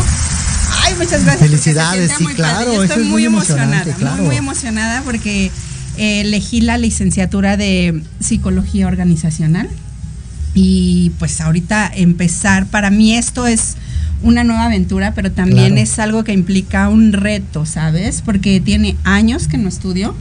muchas 0.98 1.24
gracias. 1.24 1.50
Felicidades, 1.50 2.12
sí, 2.18 2.26
claro. 2.36 2.84
estoy 2.84 3.06
muy, 3.06 3.26
emocionada, 3.26 3.94
claro. 3.96 4.18
muy, 4.18 4.28
muy 4.28 4.36
emocionada 4.38 5.02
porque 5.04 5.52
eh, 5.98 6.22
elegí 6.22 6.62
la 6.62 6.78
licenciatura 6.78 7.58
de 7.58 8.02
psicología 8.20 8.88
organizacional 8.88 9.70
y 10.54 11.12
pues 11.20 11.40
ahorita 11.42 11.92
empezar, 11.94 12.66
para 12.68 12.90
mí 12.90 13.14
esto 13.14 13.46
es 13.48 13.76
una 14.24 14.44
nueva 14.44 14.66
aventura, 14.66 15.14
pero 15.14 15.32
también 15.32 15.74
Claro. 15.74 15.82
es 15.82 16.00
algo 16.00 16.24
que 16.24 16.34
implica 16.34 16.90
un 16.90 17.14
reto, 17.14 17.66
¿sabes? 17.66 18.22
Porque 18.26 18.60
tiene 18.60 18.98
años 19.04 19.48
que 19.48 19.58
no 19.58 19.70
estudio 19.70 20.16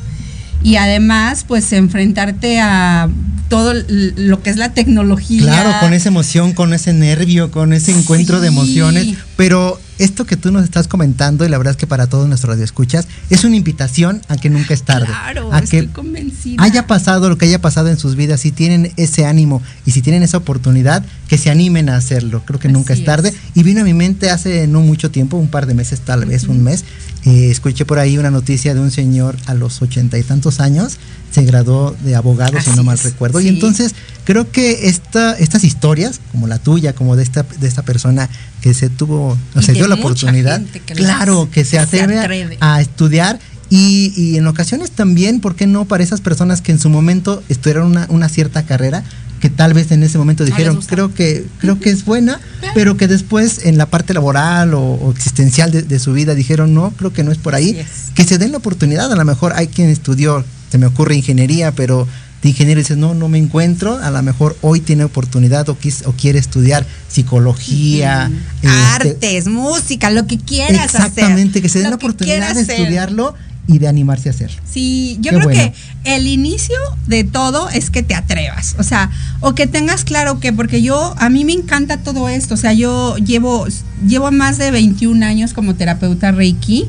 y 0.62 0.76
además 0.76 1.44
pues 1.46 1.72
enfrentarte 1.72 2.60
a 2.60 3.08
todo 3.48 3.72
lo 3.88 4.42
que 4.42 4.50
es 4.50 4.56
la 4.56 4.74
tecnología. 4.74 5.40
Claro, 5.42 5.70
con 5.80 5.94
esa 5.94 6.08
emoción, 6.08 6.52
con 6.52 6.74
ese 6.74 6.92
nervio, 6.92 7.50
con 7.50 7.72
ese 7.72 7.92
encuentro 7.92 8.40
de 8.40 8.48
emociones. 8.48 9.16
Pero 9.36 9.80
esto 9.98 10.26
que 10.26 10.36
tú 10.36 10.52
nos 10.52 10.64
estás 10.64 10.88
comentando, 10.88 11.44
y 11.44 11.48
la 11.48 11.58
verdad 11.58 11.72
es 11.72 11.76
que 11.76 11.86
para 11.86 12.06
todos 12.06 12.28
nuestros 12.28 12.50
radioescuchas, 12.50 13.08
es 13.30 13.44
una 13.44 13.56
invitación 13.56 14.22
a 14.28 14.36
que 14.36 14.50
nunca 14.50 14.74
es 14.74 14.82
tarde. 14.82 15.06
Claro, 15.06 15.52
a 15.52 15.60
estoy 15.60 15.86
que 15.86 15.92
convencida. 15.92 16.62
haya 16.62 16.86
pasado 16.86 17.28
lo 17.28 17.38
que 17.38 17.46
haya 17.46 17.60
pasado 17.60 17.88
en 17.88 17.98
sus 17.98 18.16
vidas, 18.16 18.40
si 18.40 18.52
tienen 18.52 18.92
ese 18.96 19.26
ánimo 19.26 19.62
y 19.84 19.92
si 19.92 20.02
tienen 20.02 20.22
esa 20.22 20.38
oportunidad, 20.38 21.04
que 21.28 21.38
se 21.38 21.50
animen 21.50 21.88
a 21.88 21.96
hacerlo. 21.96 22.42
Creo 22.44 22.60
que 22.60 22.68
nunca 22.68 22.92
es 22.94 23.04
tarde. 23.04 23.30
es. 23.30 23.34
Y 23.54 23.62
vino 23.62 23.80
a 23.80 23.84
mi 23.84 23.94
mente 23.94 24.30
hace 24.30 24.66
no 24.66 24.80
mucho 24.80 25.10
tiempo, 25.10 25.36
un 25.36 25.48
par 25.48 25.66
de 25.66 25.74
meses, 25.74 26.00
tal 26.00 26.24
vez 26.24 26.44
un 26.44 26.62
mes, 26.62 26.84
eh, 27.24 27.50
escuché 27.50 27.84
por 27.84 27.98
ahí 27.98 28.18
una 28.18 28.30
noticia 28.30 28.74
de 28.74 28.80
un 28.80 28.90
señor 28.90 29.36
a 29.46 29.54
los 29.54 29.82
ochenta 29.82 30.18
y 30.18 30.22
tantos 30.22 30.60
años, 30.60 30.98
se 31.32 31.42
graduó 31.44 31.96
de 32.04 32.14
abogado, 32.14 32.60
si 32.60 32.70
no 32.70 32.84
mal 32.84 32.96
es, 32.96 33.04
recuerdo. 33.04 33.40
Y 33.40 33.48
entonces 33.48 33.94
creo 34.24 34.50
que 34.50 34.88
esta, 34.88 35.32
estas 35.32 35.64
historias, 35.64 36.20
como 36.30 36.46
la 36.46 36.58
tuya, 36.58 36.94
como 36.94 37.16
de 37.16 37.24
esta, 37.24 37.42
de 37.42 37.66
esta 37.66 37.82
persona 37.82 38.30
que 38.60 38.72
se 38.74 38.88
tuvo, 38.88 39.36
o 39.54 39.60
Y 39.60 39.62
se 39.62 39.72
de 39.72 39.85
dio 39.86 39.96
la 39.96 40.00
oportunidad, 40.00 40.60
que 40.80 40.94
claro, 40.94 41.48
que 41.50 41.64
se 41.64 41.78
atreve, 41.78 42.18
a- 42.60 42.80
estudiar 42.80 43.38
y, 43.70 44.12
y 44.16 44.36
en 44.36 44.46
ocasiones 44.46 44.90
también, 44.92 45.40
¿por 45.40 45.56
qué 45.56 45.66
no? 45.66 45.84
Para 45.86 46.02
esas 46.04 46.20
personas 46.20 46.60
que 46.60 46.72
en 46.72 46.78
su 46.78 46.88
momento 46.88 47.42
estudiaron 47.48 47.88
una, 47.90 48.06
una 48.10 48.28
cierta 48.28 48.64
carrera, 48.64 49.02
que 49.40 49.50
tal 49.50 49.74
vez 49.74 49.90
en 49.92 50.02
ese 50.02 50.16
momento 50.18 50.44
dijeron, 50.44 50.80
creo 50.86 51.12
que, 51.12 51.44
creo 51.58 51.78
que 51.80 51.90
es 51.90 52.04
buena, 52.04 52.40
pero 52.74 52.96
que 52.96 53.06
después 53.08 53.66
en 53.66 53.76
la 53.76 53.86
parte 53.86 54.14
laboral 54.14 54.72
o, 54.74 54.80
o 54.80 55.10
existencial 55.10 55.70
de, 55.72 55.82
de 55.82 55.98
su 55.98 56.12
vida 56.12 56.34
dijeron, 56.34 56.74
no, 56.74 56.90
creo 56.92 57.12
que 57.12 57.22
no 57.24 57.32
es 57.32 57.38
por 57.38 57.54
ahí, 57.54 57.70
es. 57.78 58.12
que 58.14 58.24
se 58.24 58.38
den 58.38 58.52
la 58.52 58.58
oportunidad, 58.58 59.12
a 59.12 59.16
lo 59.16 59.24
mejor 59.24 59.52
hay 59.56 59.66
quien 59.66 59.88
estudió, 59.90 60.44
se 60.70 60.78
me 60.78 60.86
ocurre 60.86 61.16
ingeniería, 61.16 61.72
pero 61.72 62.06
de 62.46 62.50
ingeniero 62.50 62.78
dices, 62.80 62.96
no, 62.96 63.14
no 63.14 63.28
me 63.28 63.38
encuentro, 63.38 63.98
a 64.02 64.10
lo 64.10 64.22
mejor 64.22 64.56
hoy 64.62 64.80
tiene 64.80 65.04
oportunidad 65.04 65.68
o, 65.68 65.78
quis- 65.78 66.02
o 66.06 66.12
quiere 66.12 66.38
estudiar 66.38 66.86
psicología, 67.08 68.30
este, 68.62 68.68
Artes, 68.68 69.46
música, 69.48 70.10
lo 70.10 70.26
que 70.26 70.38
quieras 70.38 70.94
hacer. 70.94 71.06
Exactamente, 71.08 71.62
que 71.62 71.68
se 71.68 71.80
den 71.80 71.90
la 71.90 71.96
oportunidad 71.96 72.54
de 72.54 72.60
hacer. 72.62 72.78
estudiarlo 72.80 73.34
y 73.68 73.78
de 73.78 73.88
animarse 73.88 74.28
a 74.28 74.32
hacerlo. 74.32 74.56
Sí, 74.70 75.16
yo 75.20 75.30
Qué 75.32 75.36
creo 75.38 75.48
bueno. 75.48 75.72
que 76.04 76.14
el 76.16 76.26
inicio 76.28 76.76
de 77.08 77.24
todo 77.24 77.68
es 77.70 77.90
que 77.90 78.02
te 78.04 78.14
atrevas, 78.14 78.76
o 78.78 78.84
sea, 78.84 79.10
o 79.40 79.54
que 79.54 79.66
tengas 79.66 80.04
claro 80.04 80.38
que, 80.38 80.52
porque 80.52 80.82
yo, 80.82 81.14
a 81.18 81.28
mí 81.30 81.44
me 81.44 81.52
encanta 81.52 81.96
todo 81.98 82.28
esto, 82.28 82.54
o 82.54 82.56
sea, 82.56 82.72
yo 82.72 83.16
llevo, 83.18 83.66
llevo 84.06 84.30
más 84.30 84.58
de 84.58 84.70
21 84.70 85.24
años 85.26 85.52
como 85.52 85.74
terapeuta 85.74 86.30
Reiki 86.30 86.86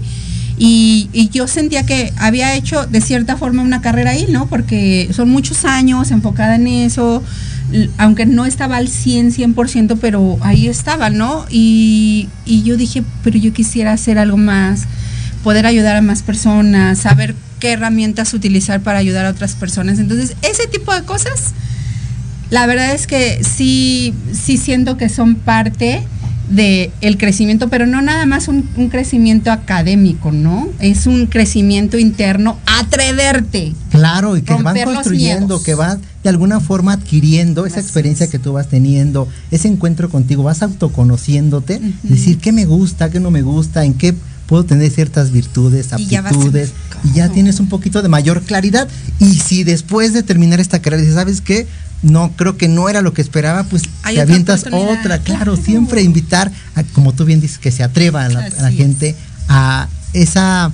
y, 0.57 1.29
yo 1.31 1.47
sentía 1.47 1.85
que 1.85 2.11
había 2.17 2.55
hecho 2.55 2.85
de 2.87 3.01
cierta 3.01 3.37
forma 3.37 3.61
una 3.61 3.81
carrera 3.81 4.11
ahí, 4.11 4.25
¿no? 4.29 4.47
Porque 4.47 5.09
son 5.13 5.29
muchos 5.29 5.65
años 5.65 6.09
enfocada 6.11 6.55
en 6.55 6.67
eso, 6.67 7.23
aunque 7.97 8.25
no 8.25 8.45
estaba 8.45 8.77
al 8.77 8.87
100, 8.87 9.33
100%, 9.33 9.97
pero 10.01 10.37
ahí 10.41 10.67
estaba, 10.67 11.09
¿no? 11.09 11.45
Y, 11.49 12.29
y 12.45 12.63
yo 12.63 12.75
dije, 12.75 13.03
pero 13.23 13.37
yo 13.37 13.53
quisiera 13.53 13.91
hacer 13.93 14.17
algo 14.17 14.37
más, 14.37 14.85
poder 15.43 15.67
ayudar 15.67 15.95
a 15.95 16.01
más 16.01 16.23
personas, 16.23 16.99
saber 16.99 17.35
qué 17.59 17.73
herramientas 17.73 18.33
utilizar 18.33 18.81
para 18.81 18.97
ayudar 18.97 19.25
a 19.25 19.29
otras 19.29 19.53
personas. 19.55 19.99
Entonces, 19.99 20.35
ese 20.41 20.67
tipo 20.67 20.93
de 20.93 21.03
cosas, 21.03 21.53
la 22.49 22.65
verdad 22.65 22.93
es 22.93 23.05
que 23.05 23.43
sí, 23.43 24.13
sí 24.31 24.57
siento 24.57 24.97
que 24.97 25.09
son 25.09 25.35
parte 25.35 26.03
de 26.49 26.91
el 27.01 27.17
crecimiento, 27.17 27.69
pero 27.69 27.85
no 27.85 28.01
nada 28.01 28.25
más 28.25 28.47
un, 28.47 28.69
un 28.77 28.89
crecimiento 28.89 29.51
académico, 29.51 30.31
¿no? 30.31 30.69
Es 30.79 31.05
un 31.05 31.27
crecimiento 31.27 31.97
interno, 31.97 32.57
atreverte. 32.65 33.73
Claro, 33.91 34.37
y 34.37 34.41
que 34.41 34.53
van 34.53 34.77
construyendo, 34.83 35.61
que 35.61 35.75
vas 35.75 35.97
de 36.23 36.29
alguna 36.29 36.59
forma 36.59 36.93
adquiriendo 36.93 37.65
esa 37.65 37.79
experiencia 37.79 38.27
que 38.27 38.39
tú 38.39 38.53
vas 38.53 38.67
teniendo, 38.67 39.27
ese 39.51 39.67
encuentro 39.67 40.09
contigo, 40.09 40.43
vas 40.43 40.61
autoconociéndote, 40.61 41.81
decir 42.03 42.37
qué 42.39 42.51
me 42.51 42.65
gusta, 42.65 43.09
qué 43.09 43.19
no 43.19 43.31
me 43.31 43.41
gusta, 43.41 43.85
en 43.85 43.93
qué 43.93 44.13
puedo 44.47 44.63
tener 44.63 44.89
ciertas 44.91 45.31
virtudes, 45.31 45.89
Y 45.97 46.07
ya 46.07 46.19
aptitudes, 46.21 46.71
y 47.03 47.17
ya 47.17 47.29
tienes 47.29 47.59
un 47.59 47.67
poquito 47.67 48.01
de 48.01 48.09
mayor 48.09 48.41
claridad. 48.41 48.87
Y 49.19 49.35
si 49.35 49.63
después 49.63 50.13
de 50.13 50.23
terminar 50.23 50.59
esta 50.59 50.81
carrera 50.81 51.01
dices, 51.01 51.15
¿sabes 51.15 51.41
qué? 51.41 51.67
No, 52.03 52.31
creo 52.35 52.57
que 52.57 52.67
no 52.67 52.89
era 52.89 53.01
lo 53.01 53.13
que 53.13 53.21
esperaba, 53.21 53.63
pues 53.63 53.83
Hay 54.03 54.15
te 54.15 54.21
avientas 54.21 54.65
otra, 54.71 55.19
claro, 55.19 55.23
Claro. 55.23 55.57
siempre 55.57 56.03
invitar, 56.03 56.51
a, 56.75 56.83
como 56.83 57.13
tú 57.13 57.25
bien 57.25 57.41
dices, 57.41 57.57
que 57.57 57.71
se 57.71 57.83
atreva 57.83 58.25
a 58.25 58.29
la, 58.29 58.45
a 58.45 58.49
la 58.49 58.67
Así 58.67 58.77
gente 58.77 59.15
a 59.49 59.87
esa 60.13 60.71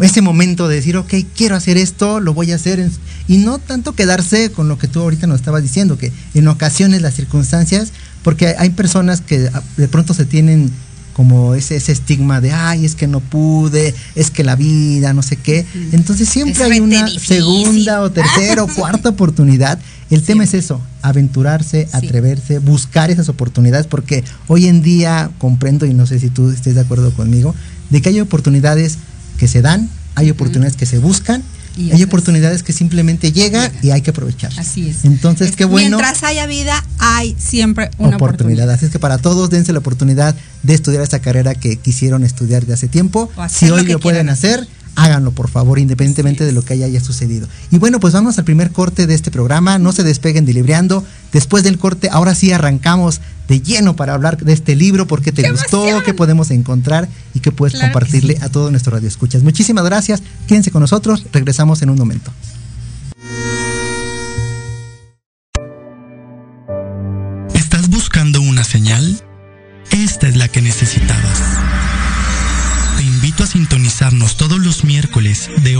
ese 0.00 0.22
momento 0.22 0.68
de 0.68 0.76
decir, 0.76 0.96
ok, 0.96 1.12
quiero 1.36 1.56
hacer 1.56 1.76
esto, 1.76 2.20
lo 2.20 2.32
voy 2.32 2.52
a 2.52 2.56
hacer, 2.56 2.88
y 3.26 3.38
no 3.38 3.58
tanto 3.58 3.94
quedarse 3.94 4.52
con 4.52 4.68
lo 4.68 4.78
que 4.78 4.86
tú 4.86 5.00
ahorita 5.00 5.26
nos 5.26 5.40
estabas 5.40 5.62
diciendo, 5.62 5.98
que 5.98 6.12
en 6.34 6.46
ocasiones 6.48 7.02
las 7.02 7.14
circunstancias, 7.14 7.92
porque 8.22 8.54
hay 8.58 8.70
personas 8.70 9.20
que 9.20 9.50
ah, 9.52 9.62
de 9.76 9.88
pronto 9.88 10.14
se 10.14 10.26
tienen 10.26 10.70
como 11.12 11.54
ese, 11.54 11.76
ese 11.76 11.92
estigma 11.92 12.40
de, 12.40 12.52
ay, 12.52 12.84
es 12.84 12.94
que 12.94 13.06
no 13.06 13.20
pude, 13.20 13.94
es 14.14 14.30
que 14.30 14.44
la 14.44 14.56
vida, 14.56 15.12
no 15.12 15.22
sé 15.22 15.36
qué. 15.36 15.66
Entonces 15.92 16.28
siempre 16.28 16.64
Es 16.64 16.70
hay 16.70 16.80
una 16.80 17.04
difícil. 17.04 17.36
segunda 17.36 18.00
o 18.02 18.10
tercera 18.10 18.62
o 18.62 18.68
cuarta 18.74 19.08
oportunidad. 19.10 19.78
El 20.10 20.22
tema 20.22 20.44
es 20.44 20.54
eso, 20.54 20.80
aventurarse, 21.02 21.88
atreverse, 21.92 22.58
buscar 22.58 23.10
esas 23.10 23.28
oportunidades, 23.28 23.86
porque 23.86 24.24
hoy 24.48 24.66
en 24.66 24.82
día 24.82 25.30
comprendo, 25.38 25.86
y 25.86 25.94
no 25.94 26.06
sé 26.06 26.18
si 26.18 26.30
tú 26.30 26.50
estés 26.50 26.74
de 26.74 26.80
acuerdo 26.80 27.12
conmigo, 27.12 27.54
de 27.90 28.02
que 28.02 28.08
hay 28.08 28.20
oportunidades 28.20 28.98
que 29.38 29.46
se 29.46 29.62
dan, 29.62 29.88
hay 30.16 30.30
oportunidades 30.30 30.76
que 30.76 30.86
se 30.86 30.98
buscan, 30.98 31.42
Y 31.88 31.92
hay 31.92 32.02
oportunidades 32.02 32.62
que 32.62 32.72
simplemente 32.72 33.32
llega 33.32 33.68
Llegan. 33.68 33.84
y 33.84 33.90
hay 33.90 34.02
que 34.02 34.10
aprovechar. 34.10 34.52
Así 34.58 34.88
es. 34.88 35.04
Entonces, 35.04 35.56
qué 35.56 35.64
bueno. 35.64 35.96
Mientras 35.96 36.22
haya 36.22 36.46
vida, 36.46 36.84
hay 36.98 37.34
siempre 37.38 37.90
una 37.98 38.16
oportunidad. 38.16 38.16
oportunidad. 38.16 38.70
Así 38.70 38.86
es 38.86 38.92
que 38.92 38.98
para 38.98 39.18
todos 39.18 39.50
dense 39.50 39.72
la 39.72 39.78
oportunidad 39.78 40.34
de 40.62 40.74
estudiar 40.74 41.02
esta 41.02 41.20
carrera 41.20 41.54
que 41.54 41.76
quisieron 41.76 42.24
estudiar 42.24 42.66
de 42.66 42.74
hace 42.74 42.88
tiempo. 42.88 43.30
Si 43.48 43.66
lo 43.66 43.76
hoy 43.76 43.84
que 43.84 43.92
lo 43.94 44.00
pueden 44.00 44.28
hacer, 44.28 44.66
háganlo 44.96 45.30
por 45.32 45.48
favor, 45.48 45.78
independientemente 45.78 46.44
de 46.44 46.52
lo 46.52 46.62
que 46.62 46.74
haya, 46.74 47.00
sucedido. 47.00 47.48
Y 47.70 47.78
bueno, 47.78 48.00
pues 48.00 48.12
vamos 48.14 48.38
al 48.38 48.44
primer 48.44 48.70
corte 48.70 49.06
de 49.06 49.14
este 49.14 49.30
programa. 49.30 49.78
No 49.78 49.92
se 49.92 50.02
despeguen 50.02 50.44
de 50.44 50.52
Libreando. 50.54 51.04
Después 51.32 51.62
del 51.64 51.78
corte, 51.78 52.08
ahora 52.10 52.34
sí 52.34 52.52
arrancamos 52.52 53.20
de 53.48 53.60
lleno 53.60 53.96
para 53.96 54.14
hablar 54.14 54.36
de 54.38 54.52
este 54.52 54.76
libro, 54.76 55.06
por 55.06 55.22
qué 55.22 55.32
te 55.32 55.42
¡Qué 55.42 55.50
gustó, 55.50 55.82
emoción! 55.82 56.02
qué 56.04 56.14
podemos 56.14 56.50
encontrar 56.50 57.08
y 57.34 57.40
qué 57.40 57.50
puedes 57.52 57.74
Claro 57.74 57.88
que 57.88 57.92
compartirle 57.92 58.36
sí. 58.36 58.42
a 58.42 58.48
todos 58.48 58.70
nuestros 58.70 58.94
radioescuchas. 58.94 59.42
Muchísimas 59.42 59.84
gracias. 59.84 60.22
Quédense 60.46 60.70
con 60.70 60.80
nosotros. 60.82 61.24
Regresamos 61.32 61.82
en 61.82 61.90
un 61.90 61.98
momento. 61.98 62.30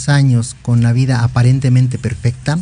Unos 0.00 0.08
años 0.08 0.56
con 0.62 0.82
la 0.82 0.94
vida 0.94 1.22
aparentemente 1.22 1.98
perfecta, 1.98 2.58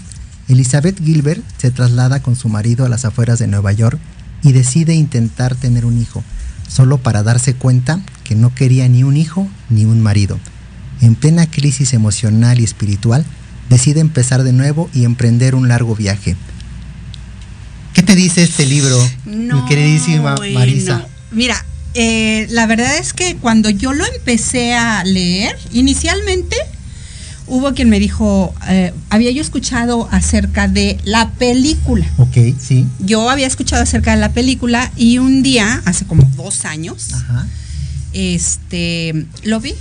Elizabeth 0.48 1.00
Gilbert 1.04 1.42
se 1.56 1.70
traslada 1.70 2.20
con 2.20 2.34
su 2.34 2.48
marido 2.48 2.84
a 2.84 2.88
las 2.88 3.04
afueras 3.04 3.38
de 3.38 3.46
Nueva 3.46 3.70
York 3.72 3.98
y 4.42 4.52
decide 4.52 4.94
intentar 4.94 5.54
tener 5.54 5.84
un 5.84 6.00
hijo, 6.00 6.24
solo 6.68 6.98
para 6.98 7.22
darse 7.22 7.54
cuenta 7.54 8.00
que 8.24 8.34
no 8.34 8.52
quería 8.54 8.88
ni 8.88 9.04
un 9.04 9.16
hijo 9.16 9.46
ni 9.70 9.84
un 9.84 10.02
marido. 10.02 10.40
En 11.00 11.14
plena 11.14 11.48
crisis 11.48 11.94
emocional 11.94 12.58
y 12.58 12.64
espiritual, 12.64 13.24
decide 13.70 14.00
empezar 14.00 14.42
de 14.42 14.52
nuevo 14.52 14.90
y 14.92 15.04
emprender 15.04 15.54
un 15.54 15.68
largo 15.68 15.94
viaje. 15.94 16.34
¿Qué 17.92 18.02
te 18.02 18.16
dice 18.16 18.42
este 18.42 18.66
libro, 18.66 18.98
mi 19.26 19.64
queridísima. 19.68 20.34
Marisa? 20.54 21.06
Mira, 21.30 21.64
eh, 21.94 22.48
la 22.50 22.66
verdad 22.66 22.96
es 22.98 23.12
que 23.12 23.36
cuando 23.36 23.70
yo 23.70 23.92
lo 23.92 24.04
empecé 24.06 24.74
a 24.74 25.04
leer, 25.04 25.56
inicialmente 25.72 26.56
hubo 27.48 27.72
quien 27.74 27.88
me 27.88 27.98
dijo, 27.98 28.54
eh, 28.68 28.92
había 29.10 29.30
yo 29.30 29.40
escuchado 29.42 30.08
acerca 30.10 30.68
de 30.68 30.98
la 31.04 31.30
película. 31.30 32.06
Ok, 32.18 32.36
sí. 32.60 32.86
Yo 33.00 33.28
había 33.30 33.46
escuchado 33.46 33.82
acerca 33.82 34.12
de 34.14 34.20
la 34.20 34.32
película 34.32 34.90
y 34.96 35.18
un 35.18 35.42
día, 35.42 35.82
hace 35.84 36.04
como 36.06 36.22
dos 36.36 36.64
años, 36.64 37.12
Ajá. 37.14 37.46
este, 38.12 39.26
lo 39.44 39.60
vi. 39.60 39.74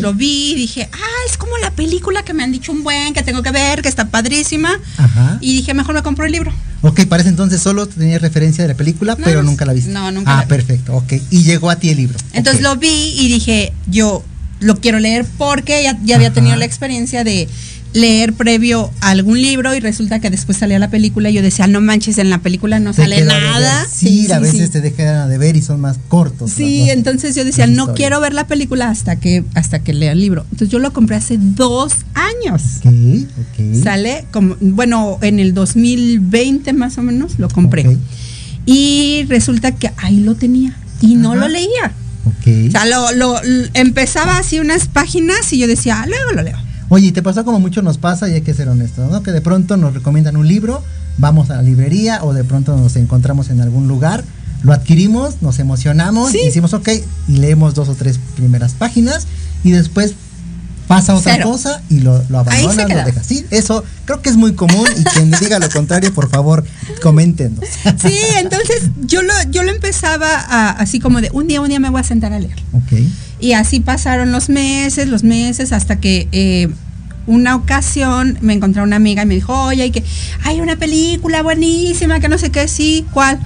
Lo 0.00 0.12
vi 0.12 0.52
y 0.52 0.54
dije, 0.56 0.88
ah, 0.92 1.28
es 1.30 1.36
como 1.36 1.56
la 1.58 1.70
película 1.70 2.24
que 2.24 2.34
me 2.34 2.42
han 2.42 2.50
dicho 2.50 2.72
un 2.72 2.82
buen, 2.82 3.14
que 3.14 3.22
tengo 3.22 3.42
que 3.44 3.52
ver, 3.52 3.80
que 3.80 3.88
está 3.88 4.08
padrísima. 4.08 4.76
Ajá. 4.96 5.38
Y 5.40 5.54
dije, 5.54 5.72
mejor 5.72 5.94
me 5.94 6.02
compro 6.02 6.26
el 6.26 6.32
libro. 6.32 6.52
Ok, 6.82 7.06
para 7.06 7.20
ese 7.22 7.30
entonces 7.30 7.62
solo 7.62 7.86
tenías 7.86 8.20
referencia 8.20 8.64
de 8.64 8.68
la 8.68 8.76
película, 8.76 9.14
No, 9.16 9.24
pero 9.24 9.44
nunca 9.44 9.64
la 9.64 9.72
viste. 9.72 9.92
no, 9.92 10.10
nunca 10.10 10.32
Ah, 10.32 10.36
la 10.38 10.42
vi. 10.42 10.48
perfecto, 10.48 10.96
ok. 10.96 11.12
Y 11.30 11.44
llegó 11.44 11.70
a 11.70 11.76
ti 11.76 11.90
el 11.90 11.96
libro. 11.98 12.18
Entonces 12.32 12.60
lo 12.60 12.74
vi 12.76 12.88
y 13.18 13.28
dije, 13.28 13.72
yo 13.86 14.24
lo 14.60 14.76
quiero 14.80 14.98
leer 14.98 15.24
porque 15.38 15.82
ya, 15.82 15.98
ya 16.04 16.16
había 16.16 16.32
tenido 16.32 16.56
la 16.56 16.64
experiencia 16.64 17.24
de 17.24 17.48
leer 17.94 18.34
previo 18.34 18.90
a 19.00 19.10
algún 19.10 19.40
libro 19.40 19.74
y 19.74 19.80
resulta 19.80 20.20
que 20.20 20.28
después 20.28 20.58
salía 20.58 20.78
la 20.78 20.90
película 20.90 21.30
y 21.30 21.32
yo 21.32 21.40
decía, 21.42 21.66
no 21.66 21.80
manches, 21.80 22.18
en 22.18 22.28
la 22.28 22.38
película 22.42 22.78
no 22.80 22.90
Te 22.92 23.00
sale 23.02 23.24
nada. 23.24 23.86
Sí, 23.90 24.30
a 24.30 24.38
veces 24.40 24.70
te 24.70 24.82
dejan 24.82 25.30
de 25.30 25.38
ver 25.38 25.56
y 25.56 25.62
son 25.62 25.80
más 25.80 25.96
cortos. 26.08 26.50
Sí, 26.50 26.80
las- 26.80 26.90
entonces 26.90 27.34
yo 27.34 27.44
decía, 27.46 27.66
no 27.66 27.94
quiero 27.94 28.20
ver 28.20 28.34
la 28.34 28.46
película 28.46 28.90
hasta 28.90 29.16
que 29.16 29.42
hasta 29.54 29.78
que 29.78 29.94
lea 29.94 30.12
el 30.12 30.20
libro. 30.20 30.42
Entonces 30.50 30.68
yo 30.68 30.78
lo 30.80 30.92
compré 30.92 31.16
hace 31.16 31.38
dos 31.38 31.94
años. 32.12 32.62
Ok, 32.84 32.92
ok. 33.40 33.82
Sale 33.82 34.26
como, 34.32 34.56
bueno, 34.60 35.18
en 35.22 35.38
el 35.38 35.54
2020 35.54 36.74
más 36.74 36.98
o 36.98 37.02
menos 37.02 37.38
lo 37.38 37.48
compré. 37.48 37.96
Y 38.66 39.24
resulta 39.28 39.72
que 39.74 39.90
ahí 39.96 40.20
lo 40.20 40.34
tenía 40.34 40.76
y 41.00 41.14
no 41.14 41.32
Ajá. 41.32 41.40
lo 41.40 41.48
leía. 41.48 41.92
Ok. 42.28 42.68
O 42.68 42.70
sea, 42.70 42.84
lo, 42.86 43.12
lo- 43.12 43.40
empezaba 43.74 44.38
así 44.38 44.60
unas 44.60 44.86
páginas 44.88 45.52
y 45.52 45.58
yo 45.58 45.66
decía, 45.66 46.00
ah, 46.02 46.06
luego 46.06 46.32
lo 46.32 46.42
leo. 46.42 46.56
Oye, 46.90 47.08
y 47.08 47.12
te 47.12 47.22
pasó 47.22 47.44
como 47.44 47.60
mucho 47.60 47.82
nos 47.82 47.98
pasa 47.98 48.28
y 48.28 48.32
hay 48.34 48.40
que 48.40 48.54
ser 48.54 48.68
honestos, 48.68 49.10
¿no? 49.10 49.22
Que 49.22 49.30
de 49.32 49.40
pronto 49.40 49.76
nos 49.76 49.92
recomiendan 49.94 50.36
un 50.36 50.48
libro, 50.48 50.82
vamos 51.18 51.50
a 51.50 51.56
la 51.56 51.62
librería 51.62 52.24
o 52.24 52.32
de 52.32 52.44
pronto 52.44 52.76
nos 52.76 52.96
encontramos 52.96 53.50
en 53.50 53.60
algún 53.60 53.88
lugar, 53.88 54.24
lo 54.62 54.72
adquirimos, 54.72 55.42
nos 55.42 55.58
emocionamos, 55.58 56.32
Sí. 56.32 56.38
y 56.42 56.46
decimos 56.46 56.72
ok 56.72 56.88
y 57.28 57.32
leemos 57.36 57.74
dos 57.74 57.88
o 57.90 57.94
tres 57.94 58.18
primeras 58.36 58.72
páginas 58.72 59.26
y 59.64 59.70
después 59.72 60.14
pasa 60.88 61.14
otra 61.14 61.34
Cero. 61.34 61.50
cosa 61.50 61.80
y 61.90 62.00
lo, 62.00 62.24
lo 62.28 62.38
abandonas, 62.40 62.88
lo 62.88 63.04
dejas. 63.04 63.24
Sí, 63.26 63.44
eso 63.50 63.84
creo 64.06 64.20
que 64.22 64.30
es 64.30 64.36
muy 64.36 64.54
común 64.54 64.88
y 64.98 65.04
quien 65.04 65.30
diga 65.40 65.58
lo 65.60 65.68
contrario, 65.70 66.12
por 66.12 66.28
favor, 66.30 66.64
coméntenos. 67.02 67.60
Sí, 68.02 68.18
entonces 68.38 68.90
yo 69.02 69.22
lo, 69.22 69.32
yo 69.50 69.62
lo 69.62 69.70
empezaba 69.70 70.28
a- 70.34 70.70
así 70.70 70.98
como 70.98 71.20
de 71.20 71.30
un 71.32 71.46
día, 71.46 71.60
un 71.60 71.68
día 71.68 71.78
me 71.78 71.90
voy 71.90 72.00
a 72.00 72.04
sentar 72.04 72.32
a 72.32 72.40
leer. 72.40 72.56
Ok. 72.72 72.98
Y 73.40 73.52
así 73.52 73.78
pasaron 73.80 74.32
los 74.32 74.48
meses, 74.48 75.06
los 75.08 75.22
meses, 75.22 75.72
hasta 75.72 76.00
que 76.00 76.26
eh, 76.32 76.68
una 77.26 77.54
ocasión 77.54 78.38
me 78.40 78.54
encontré 78.54 78.82
una 78.82 78.96
amiga 78.96 79.22
y 79.22 79.26
me 79.26 79.34
dijo, 79.34 79.52
oye, 79.64 79.82
hay, 79.82 79.90
que, 79.90 80.02
hay 80.44 80.60
una 80.60 80.76
película 80.76 81.42
buenísima, 81.42 82.18
que 82.20 82.28
no 82.28 82.38
sé 82.38 82.50
qué, 82.50 82.66
sí, 82.66 83.04
¿cuál? 83.12 83.38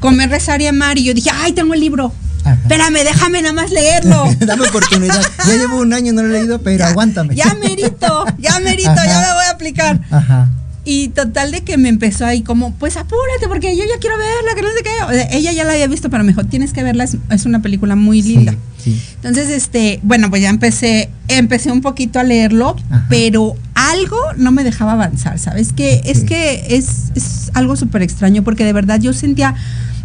Comer, 0.00 0.30
rezar 0.30 0.62
y 0.62 0.66
amar. 0.68 0.96
Y 0.98 1.04
yo 1.04 1.12
dije, 1.14 1.30
ay, 1.34 1.52
tengo 1.52 1.74
el 1.74 1.80
libro. 1.80 2.12
Ajá. 2.46 2.60
Espérame, 2.62 3.04
déjame 3.04 3.42
nada 3.42 3.54
más 3.54 3.70
leerlo. 3.70 4.24
Dame 4.40 4.68
oportunidad. 4.68 5.20
Ya 5.46 5.54
llevo 5.54 5.80
un 5.80 5.92
año 5.92 6.12
y 6.12 6.14
no 6.14 6.22
lo 6.22 6.28
he 6.34 6.38
leído, 6.40 6.60
pero 6.62 6.84
aguántame. 6.84 7.34
ya 7.34 7.54
merito, 7.54 8.24
ya 8.38 8.60
merito, 8.60 8.94
ya 8.94 9.20
me 9.20 9.34
voy 9.34 9.44
a 9.46 9.50
aplicar. 9.50 10.00
Ajá. 10.10 10.48
Y 10.88 11.08
total 11.08 11.50
de 11.50 11.62
que 11.62 11.76
me 11.78 11.88
empezó 11.88 12.24
ahí 12.24 12.42
como, 12.42 12.72
pues 12.74 12.96
apúrate 12.96 13.48
porque 13.48 13.76
yo 13.76 13.82
ya 13.82 13.98
quiero 13.98 14.16
verla, 14.16 14.54
que 14.54 14.62
no 14.62 14.68
sé 14.68 14.84
qué. 14.84 15.04
O 15.04 15.10
sea, 15.10 15.28
ella 15.32 15.50
ya 15.50 15.64
la 15.64 15.72
había 15.72 15.88
visto, 15.88 16.10
pero 16.10 16.22
me 16.22 16.28
dijo, 16.28 16.44
tienes 16.44 16.72
que 16.72 16.84
verla, 16.84 17.02
es, 17.02 17.16
es 17.28 17.44
una 17.44 17.60
película 17.60 17.96
muy 17.96 18.22
linda. 18.22 18.54
Sí. 18.78 19.02
Entonces, 19.16 19.48
este, 19.48 19.98
bueno, 20.04 20.30
pues 20.30 20.42
ya 20.42 20.48
empecé, 20.48 21.10
empecé 21.26 21.72
un 21.72 21.80
poquito 21.80 22.20
a 22.20 22.22
leerlo, 22.22 22.76
Ajá. 22.88 23.06
pero 23.08 23.56
algo 23.74 24.16
no 24.36 24.52
me 24.52 24.62
dejaba 24.62 24.92
avanzar, 24.92 25.40
¿sabes? 25.40 25.72
Que 25.72 26.02
es 26.04 26.22
que 26.22 26.66
es, 26.70 27.10
es 27.16 27.50
algo 27.54 27.74
súper 27.74 28.02
extraño 28.02 28.44
porque 28.44 28.64
de 28.64 28.72
verdad 28.72 29.00
yo 29.00 29.12
sentía 29.12 29.56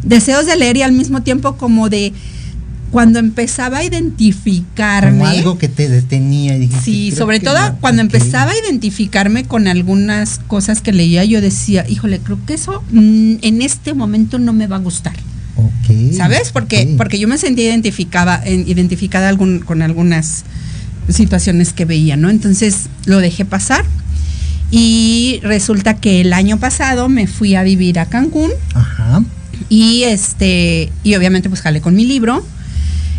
deseos 0.04 0.46
de 0.46 0.56
leer 0.56 0.78
y 0.78 0.82
al 0.82 0.92
mismo 0.92 1.22
tiempo 1.24 1.56
como 1.58 1.90
de 1.90 2.14
cuando 2.92 3.20
empezaba 3.20 3.78
a 3.78 3.84
identificarme. 3.86 5.12
Como 5.20 5.26
algo 5.28 5.58
que 5.58 5.70
te 5.70 5.88
detenía. 5.88 6.56
Dijiste, 6.58 6.84
Sí, 6.84 7.12
sobre 7.12 7.40
todo 7.40 7.58
no. 7.58 7.78
cuando 7.80 8.02
empezaba 8.02 8.52
a 8.52 8.58
identificarme 8.68 9.46
con 9.46 9.68
algunas 9.70 10.40
cosas 10.48 10.82
que 10.82 10.92
leía, 10.92 11.24
yo 11.24 11.40
decía, 11.40 11.86
híjole, 11.88 12.20
creo 12.20 12.38
que 12.46 12.54
eso 12.56 12.84
mm, 12.92 13.36
en 13.42 13.62
este 13.62 13.94
momento 13.94 14.40
no 14.40 14.52
me 14.54 14.68
va 14.68 14.76
a 14.76 14.80
gustar. 14.80 15.14
¿Sabes? 16.16 16.52
Porque, 16.52 16.96
porque 16.98 17.20
yo 17.20 17.28
me 17.28 17.38
sentía 17.38 17.66
identificada, 17.66 18.42
en- 18.46 18.68
identificada 18.68 19.28
algún- 19.30 19.60
con 19.60 19.82
algunas 19.82 20.44
situaciones 21.10 21.74
que 21.74 21.84
veía, 21.86 22.16
¿no? 22.18 22.30
Entonces 22.30 22.88
lo 23.06 23.20
dejé 23.20 23.44
pasar. 23.46 23.84
Y 24.70 25.40
resulta 25.44 25.96
que 25.96 26.22
el 26.22 26.32
año 26.34 26.58
pasado 26.60 27.10
me 27.10 27.28
fui 27.28 27.56
a 27.56 27.64
vivir 27.64 28.00
a 28.00 28.06
Cancún. 28.06 28.52
Ajá. 28.74 29.22
Y 29.72 30.04
este, 30.04 30.92
y 31.02 31.16
obviamente 31.16 31.48
pues 31.48 31.62
jalé 31.62 31.80
con 31.80 31.96
mi 31.96 32.04
libro, 32.04 32.46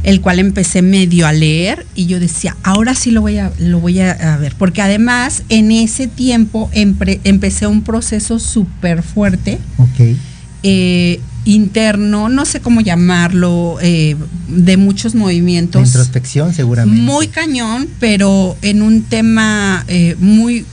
el 0.02 0.20
cual 0.20 0.38
empecé 0.38 0.82
medio 0.82 1.26
a 1.26 1.32
leer 1.32 1.86
y 1.94 2.04
yo 2.04 2.20
decía, 2.20 2.56
ahora 2.62 2.94
sí 2.94 3.10
lo 3.10 3.22
voy 3.22 3.38
a, 3.38 3.50
lo 3.58 3.80
voy 3.80 4.00
a, 4.00 4.10
a 4.34 4.36
ver, 4.36 4.54
porque 4.58 4.82
además 4.82 5.44
en 5.48 5.72
ese 5.72 6.08
tiempo 6.08 6.70
empre- 6.74 7.20
empecé 7.24 7.66
un 7.66 7.82
proceso 7.82 8.38
súper 8.38 9.02
fuerte, 9.02 9.60
Ok. 9.78 10.14
eh, 10.62 11.20
interno, 11.44 12.28
no 12.28 12.44
sé 12.44 12.60
cómo 12.60 12.80
llamarlo, 12.80 13.78
eh, 13.82 14.16
de 14.48 14.76
muchos 14.76 15.14
movimientos. 15.14 15.86
introspección, 15.86 16.54
seguramente. 16.54 17.00
Muy 17.02 17.28
cañón, 17.28 17.88
pero 17.98 18.56
en 18.62 18.82
un 18.82 19.02
tema 19.02 19.84
eh, 19.88 20.16
muy, 20.20 20.64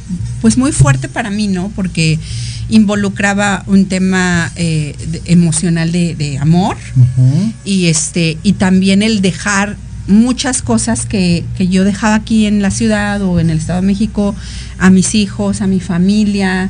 pues 0.41 0.57
muy 0.57 0.71
fuerte 0.71 1.09
para 1.09 1.29
mí, 1.29 1.47
¿no? 1.47 1.69
Porque 1.75 2.19
involucraba 2.69 3.63
un 3.67 3.85
tema 3.85 4.51
eh, 4.55 4.95
de- 5.11 5.21
emocional 5.25 5.91
de, 5.91 6.15
de 6.15 6.37
amor 6.37 6.77
y 7.65 7.87
este 7.87 8.37
y 8.43 8.53
también 8.53 9.01
el 9.01 9.21
dejar 9.21 9.75
muchas 10.07 10.61
cosas 10.61 11.05
que, 11.07 11.43
que 11.57 11.67
yo 11.67 11.83
dejaba 11.83 12.15
aquí 12.15 12.45
en 12.45 12.61
la 12.61 12.69
ciudad 12.71 13.21
o 13.23 13.39
en 13.39 13.49
el 13.49 13.57
Estado 13.57 13.81
de 13.81 13.87
México 13.87 14.35
a 14.77 14.89
mis 14.91 15.15
hijos, 15.15 15.61
a 15.61 15.67
mi 15.67 15.79
familia, 15.79 16.69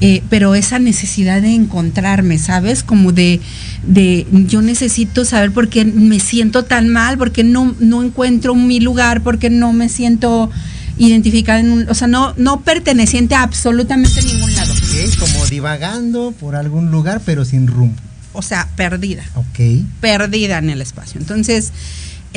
eh, 0.00 0.22
pero 0.30 0.54
esa 0.54 0.78
necesidad 0.78 1.42
de 1.42 1.54
encontrarme, 1.54 2.38
¿sabes? 2.38 2.82
Como 2.82 3.12
de, 3.12 3.40
de 3.84 4.26
yo 4.46 4.62
necesito 4.62 5.24
saber 5.24 5.52
por 5.52 5.68
qué 5.68 5.84
me 5.84 6.20
siento 6.20 6.64
tan 6.64 6.88
mal, 6.88 7.18
porque 7.18 7.42
no, 7.42 7.74
no 7.80 8.02
encuentro 8.02 8.54
mi 8.54 8.80
lugar, 8.80 9.22
porque 9.22 9.50
no 9.50 9.72
me 9.72 9.88
siento 9.88 10.50
identificada 10.98 11.60
en 11.60 11.70
un, 11.72 11.88
o 11.88 11.94
sea, 11.94 12.06
no, 12.06 12.34
no 12.36 12.60
perteneciente 12.60 13.34
a 13.34 13.42
absolutamente 13.42 14.22
ningún 14.22 14.54
lado. 14.54 14.72
Ok, 14.72 15.18
como 15.18 15.46
divagando 15.46 16.32
por 16.38 16.56
algún 16.56 16.90
lugar, 16.90 17.20
pero 17.24 17.44
sin 17.44 17.66
rumbo. 17.66 18.00
O 18.32 18.42
sea, 18.42 18.68
perdida. 18.76 19.24
Ok. 19.34 19.84
perdida 20.00 20.58
en 20.58 20.70
el 20.70 20.80
espacio. 20.80 21.20
Entonces 21.20 21.72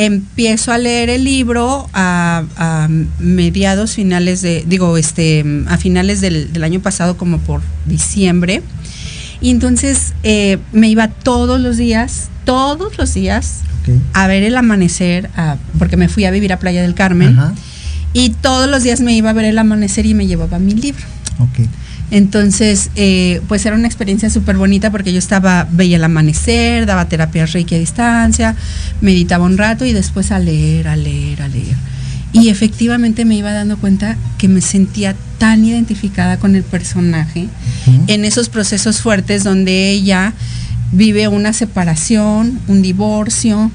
empiezo 0.06 0.72
a 0.72 0.78
leer 0.78 1.10
el 1.10 1.24
libro 1.24 1.90
a, 1.94 2.44
a 2.58 2.88
mediados 3.20 3.94
finales 3.96 4.42
de, 4.42 4.64
digo, 4.68 4.98
este, 4.98 5.44
a 5.68 5.78
finales 5.78 6.22
del, 6.22 6.52
del 6.54 6.64
año 6.64 6.80
pasado, 6.80 7.18
como 7.18 7.40
por 7.40 7.62
diciembre. 7.86 8.62
Y 9.42 9.50
entonces 9.50 10.14
eh, 10.24 10.60
me 10.72 10.88
iba 10.90 11.08
todos 11.08 11.60
los 11.60 11.78
días, 11.78 12.30
todos 12.46 12.98
los 12.98 13.14
días, 13.14 13.62
a 14.14 14.28
ver 14.28 14.44
el 14.44 14.56
amanecer, 14.56 15.30
a- 15.36 15.58
porque 15.80 15.98
me 15.98 16.08
fui 16.10 16.26
a 16.26 16.32
vivir 16.32 16.54
a 16.54 16.60
Playa 16.60 16.82
del 16.84 16.94
Carmen. 16.94 17.38
Ajá. 17.40 17.54
Y 18.14 18.30
todos 18.30 18.70
los 18.70 18.84
días 18.84 19.00
me 19.02 19.16
iba 19.16 19.30
a 19.30 19.34
ver 19.34 19.46
el 19.46 19.58
amanecer 19.58 20.06
y 20.06 20.14
me 20.14 20.28
llevaba 20.28 20.60
mi 20.60 20.74
libro. 20.74 21.04
Ok. 21.40 21.68
Entonces, 22.12 22.92
eh, 22.96 23.42
pues 23.48 23.66
era 23.66 23.76
una 23.76 23.88
experiencia 23.88 24.30
súper 24.30 24.58
bonita 24.58 24.92
porque 24.92 25.14
yo 25.14 25.20
estaba, 25.20 25.68
veía 25.72 25.96
el 25.96 26.04
amanecer, 26.04 26.86
daba 26.86 27.08
terapia 27.08 27.46
reiki 27.46 27.76
a 27.76 27.80
distancia, 27.80 28.56
meditaba 29.00 29.46
un 29.46 29.58
rato 29.58 29.86
y 29.86 29.94
después 29.94 30.32
a 30.32 30.40
leer, 30.40 30.90
a 30.90 30.98
leer, 30.98 31.42
a 31.42 31.48
leer. 31.48 31.76
Y 32.34 32.50
efectivamente 32.50 33.26
me 33.26 33.36
iba 33.36 33.52
dando 33.52 33.78
cuenta 33.78 34.18
que 34.38 34.48
me 34.48 34.62
sentía 34.62 35.16
tan 35.38 35.66
identificada 35.66 36.38
con 36.38 36.56
el 36.56 36.64
personaje 36.64 37.48
en 38.08 38.26
esos 38.26 38.48
procesos 38.48 39.02
fuertes 39.02 39.44
donde 39.44 39.90
ella 39.90 40.34
vive 40.92 41.28
una 41.28 41.52
separación, 41.52 42.60
un 42.68 42.82
divorcio, 42.82 43.72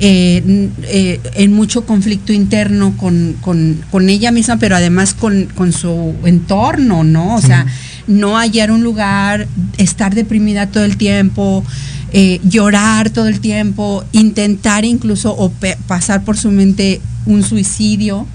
eh, 0.00 0.70
eh, 0.84 1.20
en 1.34 1.52
mucho 1.52 1.86
conflicto 1.86 2.32
interno 2.32 2.96
con, 2.96 3.36
con- 3.40 3.80
con 3.90 4.08
ella 4.08 4.30
misma, 4.32 4.56
pero 4.58 4.76
además 4.76 5.14
con, 5.14 5.46
con 5.54 5.72
su 5.72 6.14
entorno, 6.24 7.04
¿no? 7.04 7.36
O 7.36 7.40
sea, 7.40 7.66
no 8.06 8.36
hallar 8.36 8.70
un 8.70 8.82
lugar, 8.82 9.46
estar 9.78 10.14
deprimida 10.14 10.66
todo 10.66 10.84
el 10.84 10.96
tiempo, 10.96 11.64
eh, 12.12 12.40
llorar 12.44 13.10
todo 13.10 13.28
el 13.28 13.40
tiempo, 13.40 14.04
intentar 14.12 14.84
incluso 14.84 15.34
o 15.36 15.50
pasar 15.86 16.24
por 16.24 16.36
su 16.36 16.50
mente 16.50 17.00
un 17.26 17.42
suicidio. 17.42 18.26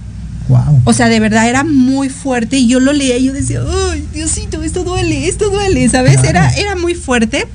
Wow. 0.48 0.82
O 0.86 0.94
sea, 0.94 1.10
de 1.10 1.20
verdad 1.20 1.48
era 1.48 1.64
muy 1.64 2.10
fuerte 2.10 2.58
y 2.58 2.68
yo 2.68 2.80
lo 2.80 2.92
leía 2.92 3.18
y 3.18 3.26
yo 3.26 3.34
decía, 3.34 3.62
ay, 3.92 4.04
Diosito, 4.14 4.64
esto 4.64 4.84
duele, 4.84 5.28
esto 5.28 5.50
duele, 5.52 5.88
¿sabes? 5.90 6.14
Claro. 6.14 6.30
Era, 6.30 6.50
era 6.56 6.76
muy 6.76 6.96
fuerte. 6.96 7.46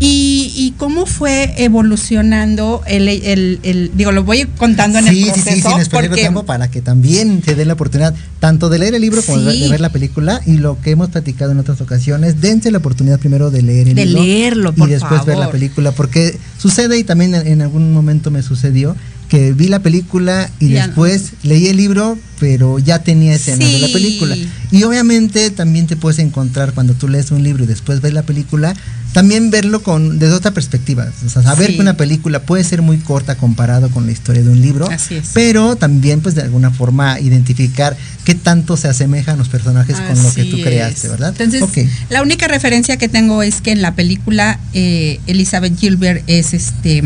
Y, 0.00 0.52
y 0.56 0.72
cómo 0.76 1.06
fue 1.06 1.54
evolucionando 1.56 2.82
el, 2.86 3.08
el- 3.08 3.60
el- 3.62 3.90
digo, 3.94 4.10
lo 4.12 4.24
voy 4.24 4.44
contando 4.56 4.98
en 4.98 5.06
sí, 5.06 5.10
el 5.10 5.16
sí, 5.26 5.30
proceso. 5.40 5.56
sí, 5.56 5.62
sin 5.62 5.78
despedir 5.78 6.08
porque- 6.10 6.20
tiempo 6.22 6.42
para 6.44 6.68
que 6.70 6.82
también 6.82 7.42
se 7.44 7.54
dé 7.54 7.64
la 7.64 7.74
oportunidad 7.74 8.12
tanto 8.40 8.68
de 8.68 8.78
leer 8.80 8.94
el 8.96 9.02
libro 9.02 9.22
como 9.22 9.38
de 9.38 9.44
ver- 9.46 9.54
Sí. 9.54 9.60
de 9.62 9.68
ver 9.68 9.80
la 9.80 9.90
película 9.90 10.40
y 10.46 10.56
lo 10.58 10.80
que 10.80 10.90
hemos 10.90 11.10
platicado 11.10 11.52
en 11.52 11.58
otras 11.60 11.80
ocasiones, 11.80 12.40
dense 12.40 12.70
la 12.70 12.78
oportunidad 12.78 13.18
primero 13.20 13.50
de 13.50 13.62
leer 13.62 13.88
el 13.88 13.94
De 13.94 14.06
libro 14.06 14.22
leerlo, 14.24 14.70
y 14.76 14.78
por 14.80 14.88
después 14.88 15.24
ver 15.24 15.38
la 15.38 15.50
película 15.50 15.92
porque 15.92 16.38
sucede 16.58 16.98
y 16.98 17.04
también 17.04 17.34
en, 17.34 17.46
en 17.46 17.62
algún 17.62 17.92
momento 17.92 18.30
me 18.32 18.42
sucedió 18.42 18.96
que 19.34 19.52
vi 19.52 19.66
la 19.68 19.80
película 19.80 20.48
y 20.60 20.68
Ya 20.70 20.82
no. 20.82 20.86
después 20.88 21.32
leí 21.42 21.66
el 21.66 21.76
libro, 21.76 22.16
pero 22.38 22.78
ya 22.78 23.00
tenía 23.02 23.34
escenas 23.34 23.72
de 23.72 23.78
la 23.80 23.88
Sí. 23.88 23.92
película. 23.92 24.36
Y 24.70 24.82
obviamente 24.84 25.50
también 25.50 25.86
te 25.88 25.96
puedes 25.96 26.18
encontrar 26.20 26.72
cuando 26.72 26.94
tú 26.94 27.08
lees 27.08 27.30
un 27.32 27.42
libro 27.42 27.64
y 27.64 27.66
después 27.66 28.00
ves 28.00 28.12
la 28.12 28.22
película, 28.22 28.74
también 29.12 29.50
verlo 29.50 29.82
con 29.82 30.18
desde 30.18 30.34
otra 30.34 30.50
perspectiva. 30.52 31.06
O 31.24 31.28
sea, 31.28 31.42
saber 31.42 31.68
Sí. 31.68 31.74
que 31.76 31.80
una 31.80 31.96
película 31.96 32.42
puede 32.42 32.64
ser 32.64 32.82
muy 32.82 32.98
corta 32.98 33.36
comparado 33.36 33.88
con 33.90 34.06
la 34.06 34.12
historia 34.12 34.42
de 34.42 34.50
un 34.50 34.60
libro, 34.60 34.88
Así 34.90 35.16
es. 35.16 35.30
pero 35.34 35.76
también 35.76 36.20
pues 36.20 36.34
de 36.34 36.42
alguna 36.42 36.70
forma 36.70 37.18
identificar 37.20 37.96
qué 38.24 38.34
tanto 38.34 38.76
se 38.76 38.88
asemejan 38.88 39.38
los 39.38 39.48
personajes 39.48 39.96
con 40.00 40.20
lo 40.22 40.32
que 40.34 40.44
tú 40.44 40.60
creaste, 40.62 41.08
¿verdad? 41.08 41.34
Entonces, 41.38 41.88
la 42.10 42.22
única 42.22 42.48
referencia 42.48 42.96
que 42.96 43.08
tengo 43.08 43.42
es 43.42 43.60
que 43.60 43.70
en 43.72 43.82
la 43.82 43.94
película 43.94 44.58
eh, 44.72 45.20
Elizabeth 45.26 45.78
Gilbert 45.78 46.22
es 46.26 46.52
este 46.54 47.02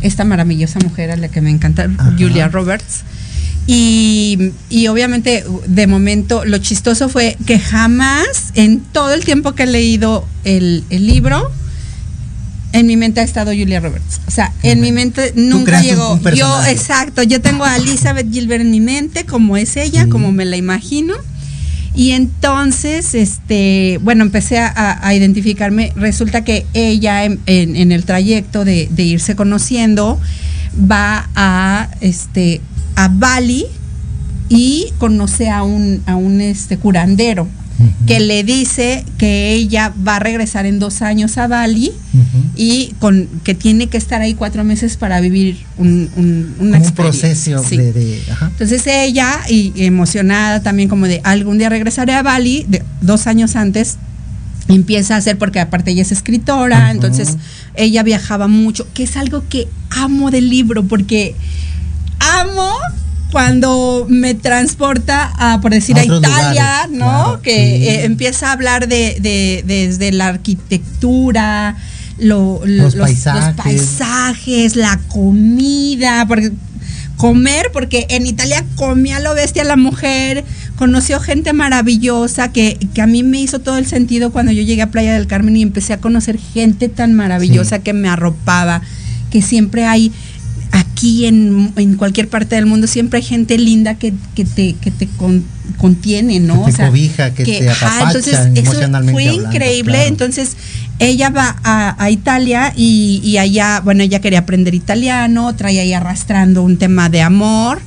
esta 0.00 0.24
maravillosa 0.24 0.78
mujer 0.80 1.10
a 1.10 1.16
la 1.16 1.28
que 1.28 1.40
me 1.40 1.50
encanta, 1.50 1.88
Ajá. 1.98 2.14
Julia 2.18 2.48
Roberts. 2.48 3.02
Y, 3.66 4.52
y 4.70 4.86
obviamente, 4.88 5.44
de 5.66 5.86
momento, 5.86 6.44
lo 6.46 6.56
chistoso 6.58 7.08
fue 7.10 7.36
que 7.46 7.58
jamás, 7.58 8.52
en 8.54 8.80
todo 8.80 9.12
el 9.12 9.24
tiempo 9.24 9.52
que 9.54 9.64
he 9.64 9.66
leído 9.66 10.26
el, 10.44 10.84
el 10.88 11.06
libro, 11.06 11.50
en 12.72 12.86
mi 12.86 12.96
mente 12.96 13.20
ha 13.20 13.24
estado 13.24 13.50
Julia 13.50 13.80
Roberts. 13.80 14.20
O 14.26 14.30
sea, 14.30 14.52
en 14.62 14.80
mi 14.80 14.90
mente 14.92 15.32
nunca 15.36 15.82
llegó. 15.82 16.18
yo, 16.34 16.64
exacto, 16.66 17.22
yo 17.22 17.40
tengo 17.42 17.64
a 17.64 17.76
Elizabeth 17.76 18.30
Gilbert 18.32 18.62
en 18.62 18.70
mi 18.70 18.80
mente, 18.80 19.24
como 19.26 19.56
es 19.56 19.76
ella, 19.76 20.04
Sí. 20.04 20.08
como 20.08 20.32
me 20.32 20.44
la 20.46 20.56
imagino. 20.56 21.14
Y 21.98 22.12
entonces, 22.12 23.12
este, 23.16 23.98
bueno, 24.02 24.22
empecé 24.22 24.58
a, 24.58 24.68
a- 25.04 25.12
identificarme. 25.14 25.92
Resulta 25.96 26.44
que 26.44 26.64
ella 26.72 27.24
en, 27.24 27.40
en- 27.46 27.74
en 27.74 27.90
el 27.90 28.04
trayecto 28.04 28.64
de, 28.64 28.88
de 28.90 29.02
irse 29.02 29.34
conociendo 29.34 30.16
va 30.80 31.28
a 31.34 31.88
este 32.00 32.60
a 32.94 33.08
Bali 33.08 33.66
y 34.48 34.86
conoce 34.98 35.50
a 35.50 35.64
un, 35.64 36.00
a 36.06 36.14
un 36.14 36.40
este 36.40 36.76
curandero 36.78 37.48
que 38.06 38.18
le 38.18 38.42
dice 38.42 39.04
que 39.18 39.52
ella 39.52 39.92
va 40.06 40.16
a 40.16 40.18
regresar 40.18 40.66
en 40.66 40.78
dos 40.80 41.00
años 41.02 41.38
a 41.38 41.46
Bali 41.46 41.92
y 42.56 42.94
con 42.98 43.28
que 43.44 43.54
tiene 43.54 43.86
que 43.86 43.96
estar 43.96 44.20
ahí 44.20 44.34
cuatro 44.34 44.64
meses 44.64 44.96
para 44.96 45.20
vivir 45.20 45.58
un, 45.76 46.10
un, 46.16 46.54
una 46.58 46.78
un 46.78 46.90
proceso 46.92 47.62
Sí. 47.62 47.76
de, 47.76 47.92
de- 47.92 48.22
ajá. 48.32 48.48
Entonces 48.50 48.82
ella, 48.86 49.38
y 49.48 49.72
emocionada 49.76 50.60
también 50.62 50.88
como 50.88 51.06
de 51.06 51.20
algún 51.22 51.58
día 51.58 51.68
regresaré 51.68 52.14
a 52.14 52.22
Bali, 52.22 52.64
de, 52.68 52.82
dos 53.00 53.26
años 53.28 53.54
antes, 53.54 53.96
empieza 54.68 55.14
a 55.14 55.18
hacer, 55.18 55.38
porque 55.38 55.60
aparte 55.60 55.92
ella 55.92 56.02
es 56.02 56.10
escritora, 56.12 56.90
entonces 56.90 57.36
ella 57.74 58.02
viajaba 58.02 58.48
mucho, 58.48 58.86
que 58.92 59.04
es 59.04 59.16
algo 59.16 59.44
que 59.48 59.68
amo 59.90 60.30
del 60.32 60.50
libro, 60.50 60.82
porque 60.84 61.34
amo 62.40 62.70
cuando 63.30 64.06
me 64.08 64.34
transporta 64.34 65.32
a, 65.36 65.60
por 65.60 65.72
decir, 65.72 65.96
A 65.98 66.04
Italia, 66.04 66.86
lugares, 66.86 66.90
¿no? 66.92 66.98
claro, 67.06 67.42
que 67.42 67.50
sí. 67.50 67.88
eh, 67.88 68.04
empieza 68.04 68.48
a 68.48 68.52
hablar 68.52 68.88
de, 68.88 69.16
de- 69.20 69.62
desde 69.66 70.12
la 70.12 70.28
arquitectura, 70.28 71.76
lo- 72.18 72.60
lo- 72.64 72.84
Los 72.84 72.94
paisajes. 72.96 73.54
paisajes, 73.56 74.76
la 74.76 74.98
comida, 75.08 76.24
porque 76.26 76.52
comer, 77.16 77.70
porque 77.72 78.06
en 78.10 78.26
Italia 78.26 78.64
comía 78.76 79.18
lo 79.20 79.34
bestia 79.34 79.64
la 79.64 79.76
mujer, 79.76 80.44
conoció 80.76 81.18
gente 81.20 81.52
maravillosa 81.52 82.52
que, 82.52 82.78
que 82.94 83.02
a 83.02 83.06
mí 83.08 83.22
me 83.24 83.40
hizo 83.40 83.58
todo 83.58 83.76
el 83.76 83.86
sentido 83.86 84.30
cuando 84.30 84.52
yo 84.52 84.62
llegué 84.62 84.82
a 84.82 84.90
Playa 84.90 85.14
del 85.14 85.26
Carmen 85.26 85.56
y 85.56 85.62
empecé 85.62 85.92
a 85.92 85.98
conocer 86.00 86.38
gente 86.38 86.88
tan 86.88 87.14
maravillosa 87.14 87.76
Sí. 87.76 87.82
que 87.82 87.92
me 87.92 88.08
arropaba, 88.08 88.82
que 89.30 89.42
siempre 89.42 89.84
hay 89.84 90.12
aquí 90.98 91.26
en, 91.26 91.72
en 91.76 91.94
cualquier 91.94 92.28
parte 92.28 92.56
del 92.56 92.66
mundo 92.66 92.86
siempre 92.88 93.18
hay 93.20 93.24
gente 93.24 93.56
linda 93.56 93.94
que, 93.94 94.12
que 94.34 94.44
te, 94.44 94.74
que 94.74 94.90
te 94.90 95.06
con- 95.06 95.44
contiene, 95.76 96.40
¿no? 96.40 96.64
Que 96.66 96.72
te 96.72 96.86
cobija, 96.86 97.32
que 97.34 97.44
te 97.44 97.70
apapacha 97.70 98.06
entonces 98.06 98.34
eso 98.34 98.48
emocionalmente 98.56 99.12
fue 99.12 99.28
hablando, 99.28 99.48
increíble. 99.54 99.92
claro. 99.92 100.08
Entonces 100.08 100.56
ella 100.98 101.30
va 101.30 101.56
a, 101.62 102.02
a 102.02 102.10
Italia 102.10 102.72
y, 102.76 103.20
y 103.22 103.38
allá, 103.38 103.80
bueno, 103.84 104.02
ella 104.02 104.20
quería 104.20 104.40
aprender 104.40 104.74
italiano, 104.74 105.54
traía 105.54 105.82
ahí 105.82 105.92
arrastrando 105.92 106.62
un 106.64 106.76
tema 106.78 107.08
de 107.08 107.22
amor 107.22 107.80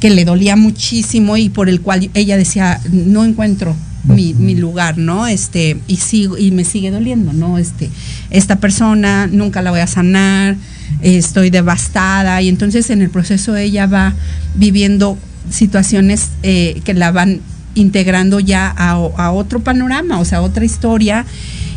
que 0.00 0.08
le 0.08 0.24
dolía 0.24 0.56
muchísimo 0.56 1.36
y 1.36 1.50
por 1.50 1.68
el 1.68 1.82
cual 1.82 2.08
ella 2.14 2.38
decía, 2.38 2.80
no 2.90 3.24
encuentro 3.24 3.76
mi, 4.06 4.34
mi 4.34 4.54
lugar, 4.54 4.98
¿no? 4.98 5.26
Este, 5.26 5.78
y 5.86 5.96
sigo, 5.96 6.38
y 6.38 6.50
me 6.50 6.64
sigue 6.64 6.90
doliendo, 6.90 7.32
¿no? 7.32 7.58
Este, 7.58 7.90
esta 8.30 8.56
persona 8.56 9.26
nunca 9.26 9.62
la 9.62 9.70
voy 9.70 9.80
a 9.80 9.86
sanar, 9.86 10.56
estoy 11.02 11.50
devastada, 11.50 12.40
y 12.42 12.48
entonces 12.48 12.90
en 12.90 13.02
el 13.02 13.10
proceso 13.10 13.56
ella 13.56 13.86
va 13.86 14.14
viviendo 14.54 15.18
situaciones 15.50 16.30
eh, 16.42 16.80
que 16.84 16.94
la 16.94 17.12
van 17.12 17.40
integrando 17.74 18.40
ya 18.40 18.72
a, 18.76 18.92
a 18.92 19.32
otro 19.32 19.60
panorama, 19.60 20.18
o 20.18 20.24
sea, 20.24 20.42
otra 20.42 20.64
historia. 20.64 21.24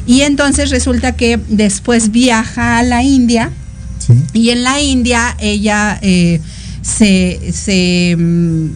Y 0.08 0.22
entonces 0.22 0.72
resulta 0.72 1.12
que 1.12 1.40
después 1.50 2.12
viaja 2.12 2.80
a 2.80 2.84
la 2.84 3.04
India 3.04 3.52
y 4.34 4.50
en 4.50 4.64
la 4.64 4.82
India 4.82 5.36
ella 5.40 6.00
eh, 6.02 6.40
se, 6.82 7.52
se, 7.52 8.16
mm, 8.18 8.70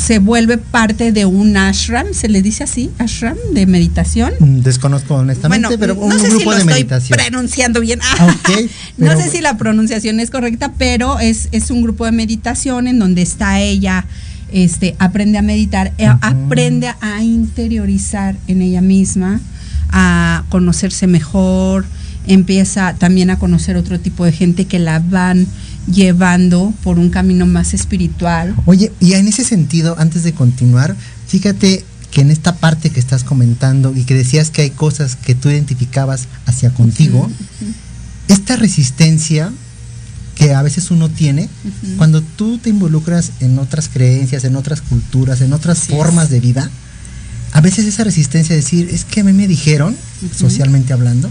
se 0.00 0.18
vuelve 0.18 0.56
parte 0.56 1.12
de 1.12 1.26
un 1.26 1.56
ashram, 1.58 2.14
se 2.14 2.28
le 2.28 2.40
dice 2.40 2.64
así, 2.64 2.90
ashram 2.98 3.36
de 3.52 3.66
meditación. 3.66 4.32
Mm, 4.40 4.60
Desconozco 4.60 5.16
honestamente, 5.16 5.68
Bueno, 5.68 5.78
pero 5.78 5.94
un 5.94 6.08
no 6.08 6.18
sé 6.18 6.26
si 6.26 6.30
grupo 6.36 6.50
lo 6.50 6.56
de 6.56 6.60
estoy 6.62 6.74
meditación. 6.74 7.18
pronunciando 7.18 7.80
bien. 7.80 8.00
Ah, 8.02 8.34
no 8.96 9.16
sé 9.20 9.30
si 9.30 9.40
la 9.42 9.58
pronunciación 9.58 10.18
es 10.18 10.30
correcta, 10.30 10.72
pero 10.78 11.20
es, 11.20 11.48
es 11.52 11.70
un 11.70 11.82
grupo 11.82 12.06
de 12.06 12.12
meditación 12.12 12.86
en 12.86 12.98
donde 12.98 13.20
está 13.20 13.60
ella, 13.60 14.06
este, 14.52 14.96
aprende 14.98 15.36
a 15.36 15.42
meditar, 15.42 15.92
eh, 15.98 16.08
aprende 16.22 16.92
a 17.02 17.22
interiorizar 17.22 18.36
en 18.48 18.62
ella 18.62 18.80
misma, 18.80 19.40
a 19.90 20.44
conocerse 20.48 21.06
mejor, 21.08 21.84
empieza 22.26 22.94
también 22.94 23.28
a 23.28 23.38
conocer 23.38 23.76
otro 23.76 24.00
tipo 24.00 24.24
de 24.24 24.32
gente 24.32 24.64
que 24.64 24.78
la 24.78 24.98
van 25.00 25.46
llevando 25.92 26.72
por 26.82 26.98
un 26.98 27.10
camino 27.10 27.46
más 27.46 27.74
espiritual. 27.74 28.54
Oye, 28.66 28.92
y 29.00 29.14
en 29.14 29.28
ese 29.28 29.44
sentido, 29.44 29.96
antes 29.98 30.22
de 30.22 30.32
continuar, 30.32 30.96
fíjate 31.26 31.84
que 32.10 32.20
en 32.20 32.30
esta 32.30 32.56
parte 32.56 32.90
que 32.90 33.00
estás 33.00 33.24
comentando 33.24 33.94
y 33.94 34.04
que 34.04 34.14
decías 34.14 34.50
que 34.50 34.62
hay 34.62 34.70
cosas 34.70 35.16
que 35.16 35.34
tú 35.34 35.48
identificabas 35.48 36.26
hacia 36.46 36.70
contigo, 36.70 37.30
esta 38.28 38.56
resistencia 38.56 39.52
que 40.34 40.54
a 40.54 40.62
veces 40.62 40.90
uno 40.90 41.08
tiene, 41.08 41.48
cuando 41.98 42.22
tú 42.22 42.58
te 42.58 42.70
involucras 42.70 43.32
en 43.40 43.58
otras 43.58 43.88
creencias, 43.88 44.44
en 44.44 44.56
otras 44.56 44.80
culturas, 44.80 45.40
en 45.42 45.52
otras 45.52 45.80
formas 45.80 46.30
de 46.30 46.40
vida, 46.40 46.70
a 47.52 47.60
veces 47.60 47.84
esa 47.86 48.04
resistencia 48.04 48.54
de 48.54 48.62
decir, 48.62 48.88
es 48.90 49.04
que 49.04 49.20
a 49.20 49.24
mí 49.24 49.32
me 49.32 49.46
dijeron, 49.46 49.96
socialmente 50.34 50.92
hablando, 50.92 51.30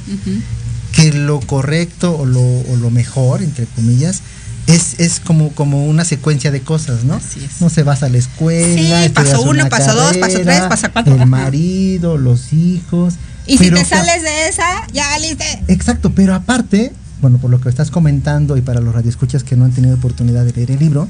que 0.91 1.11
lo 1.11 1.39
correcto 1.39 2.17
o 2.17 2.25
lo, 2.25 2.41
o 2.41 2.77
lo 2.79 2.91
mejor, 2.91 3.41
entre 3.41 3.65
comillas, 3.65 4.21
es, 4.69 4.99
es 4.99 5.19
como, 5.19 5.51
como 5.51 5.85
una 5.85 6.05
secuencia 6.05 6.51
de 6.51 6.61
cosas, 6.61 7.03
¿no? 7.03 7.19
No 7.59 7.69
se 7.69 7.83
vas 7.83 8.03
a 8.03 8.09
la 8.09 8.17
escuela, 8.17 9.03
Sí, 9.03 9.09
paso 9.09 9.41
uno, 9.41 9.51
una 9.51 9.69
paso 9.69 9.95
dos, 9.95 10.17
paso 10.17 10.39
tres, 10.41 10.61
paso 10.61 10.87
cuatro, 10.93 11.15
El 11.15 11.25
marido, 11.25 12.17
los 12.17 12.53
hijos. 12.53 13.15
Y 13.47 13.57
si 13.57 13.71
te 13.71 13.83
sales 13.83 14.21
de 14.21 14.47
esa, 14.47 14.87
ya 14.93 15.07
valiste. 15.09 15.63
Exacto, 15.67 16.11
pero 16.11 16.35
aparte, 16.35 16.93
bueno, 17.19 17.39
por 17.39 17.49
lo 17.49 17.59
que 17.59 17.69
estás 17.69 17.89
comentando 17.89 18.57
y 18.57 18.61
para 18.61 18.79
los 18.79 18.93
radioescuchas 18.93 19.43
que 19.43 19.55
no 19.55 19.65
han 19.65 19.71
tenido 19.71 19.95
oportunidad 19.95 20.45
de 20.45 20.53
leer 20.53 20.71
el 20.71 20.79
libro, 20.79 21.07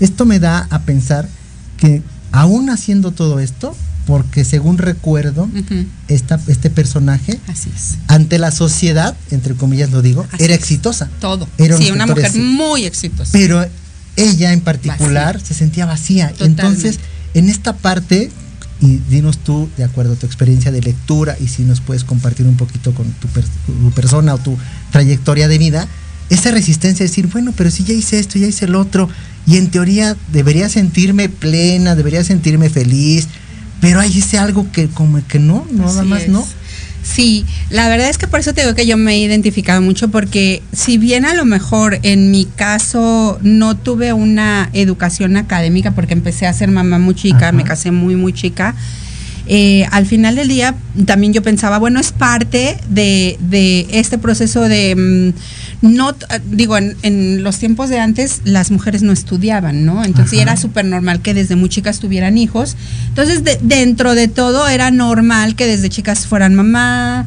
esto 0.00 0.24
me 0.24 0.40
da 0.40 0.66
a 0.70 0.80
pensar 0.80 1.28
que 1.76 2.02
aún 2.32 2.70
haciendo 2.70 3.12
todo 3.12 3.38
esto, 3.38 3.76
porque 4.06 4.44
según 4.44 4.78
recuerdo, 4.78 5.48
esta, 6.08 6.40
este 6.46 6.70
personaje, 6.70 7.38
Así 7.48 7.70
es. 7.74 7.98
ante 8.06 8.38
la 8.38 8.50
sociedad, 8.52 9.16
entre 9.30 9.54
comillas 9.54 9.90
lo 9.90 10.00
digo, 10.00 10.26
era 10.38 10.54
exitosa. 10.54 11.08
Todo. 11.20 11.48
Era 11.58 11.76
sí, 11.76 11.90
una 11.90 12.06
mujer 12.06 12.32
muy 12.36 12.84
exitosa. 12.84 13.30
Pero 13.32 13.66
ella 14.16 14.52
en 14.52 14.60
particular 14.60 15.40
se 15.40 15.54
sentía 15.54 15.86
vacía. 15.86 16.28
Totalmente. 16.30 16.62
Entonces, 16.62 17.00
en 17.34 17.48
esta 17.48 17.74
parte, 17.76 18.30
y 18.80 18.98
dinos 19.10 19.38
tú, 19.38 19.68
de 19.76 19.84
acuerdo 19.84 20.12
a 20.12 20.16
tu 20.16 20.26
experiencia 20.26 20.70
de 20.70 20.80
lectura, 20.82 21.36
y 21.40 21.48
si 21.48 21.62
nos 21.64 21.80
puedes 21.80 22.04
compartir 22.04 22.46
un 22.46 22.56
poquito 22.56 22.94
con 22.94 23.10
tu, 23.12 23.26
per- 23.28 23.44
tu 23.66 23.90
persona 23.90 24.34
o 24.34 24.38
tu 24.38 24.56
trayectoria 24.92 25.48
de 25.48 25.58
vida, 25.58 25.88
esa 26.30 26.50
resistencia 26.50 27.04
de 27.04 27.08
decir, 27.08 27.26
bueno, 27.26 27.52
pero 27.56 27.70
si 27.70 27.84
ya 27.84 27.92
hice 27.94 28.18
esto, 28.18 28.38
ya 28.38 28.46
hice 28.46 28.66
el 28.66 28.74
otro, 28.76 29.08
y 29.46 29.56
en 29.56 29.70
teoría 29.70 30.16
debería 30.32 30.68
sentirme 30.68 31.28
plena, 31.28 31.94
debería 31.94 32.22
sentirme 32.24 32.68
feliz, 32.70 33.28
pero 33.80 34.00
hay 34.00 34.18
ese 34.18 34.38
algo 34.38 34.66
que 34.72 34.88
como 34.88 35.20
que 35.26 35.38
no, 35.38 35.66
nada 35.70 36.00
Así 36.00 36.08
más 36.08 36.22
es. 36.22 36.28
no. 36.28 36.46
Sí, 37.02 37.46
la 37.70 37.88
verdad 37.88 38.08
es 38.08 38.18
que 38.18 38.26
por 38.26 38.40
eso 38.40 38.52
te 38.52 38.62
digo 38.62 38.74
que 38.74 38.84
yo 38.84 38.96
me 38.96 39.14
he 39.14 39.18
identificado 39.18 39.80
mucho 39.80 40.08
porque 40.08 40.60
si 40.72 40.98
bien 40.98 41.24
a 41.24 41.34
lo 41.34 41.44
mejor 41.44 42.00
en 42.02 42.32
mi 42.32 42.46
caso 42.46 43.38
no 43.42 43.76
tuve 43.76 44.12
una 44.12 44.70
educación 44.72 45.36
académica 45.36 45.92
porque 45.92 46.14
empecé 46.14 46.48
a 46.48 46.52
ser 46.52 46.68
mamá 46.68 46.98
muy 46.98 47.14
chica, 47.14 47.52
me 47.52 47.62
casé 47.62 47.92
muy 47.92 48.16
muy 48.16 48.32
chica, 48.32 48.74
eh, 49.48 49.86
al 49.92 50.06
final 50.06 50.34
del 50.36 50.48
día 50.48 50.74
también 51.06 51.32
yo 51.32 51.42
pensaba, 51.42 51.78
bueno, 51.78 52.00
es 52.00 52.12
parte 52.12 52.76
de, 52.88 53.36
de 53.40 53.86
este 53.90 54.18
proceso 54.18 54.62
de, 54.62 54.94
mm, 55.82 55.86
no, 55.94 56.14
t- 56.14 56.26
digo, 56.50 56.76
en, 56.78 56.96
en 57.02 57.42
los 57.42 57.58
tiempos 57.58 57.88
de 57.90 57.98
antes 58.00 58.40
las 58.44 58.70
mujeres 58.70 59.02
no 59.02 59.12
estudiaban, 59.12 59.84
¿no? 59.84 60.04
Entonces 60.04 60.34
Ajá. 60.40 60.42
era 60.42 60.56
súper 60.56 60.84
normal 60.84 61.20
que 61.20 61.34
desde 61.34 61.54
muy 61.56 61.68
chicas 61.68 62.00
tuvieran 62.00 62.38
hijos. 62.38 62.76
Entonces 63.08 63.44
de- 63.44 63.58
dentro 63.62 64.14
de 64.14 64.28
todo 64.28 64.66
era 64.68 64.90
normal 64.90 65.54
que 65.54 65.66
desde 65.66 65.88
chicas 65.90 66.26
fueran 66.26 66.54
mamá, 66.54 67.26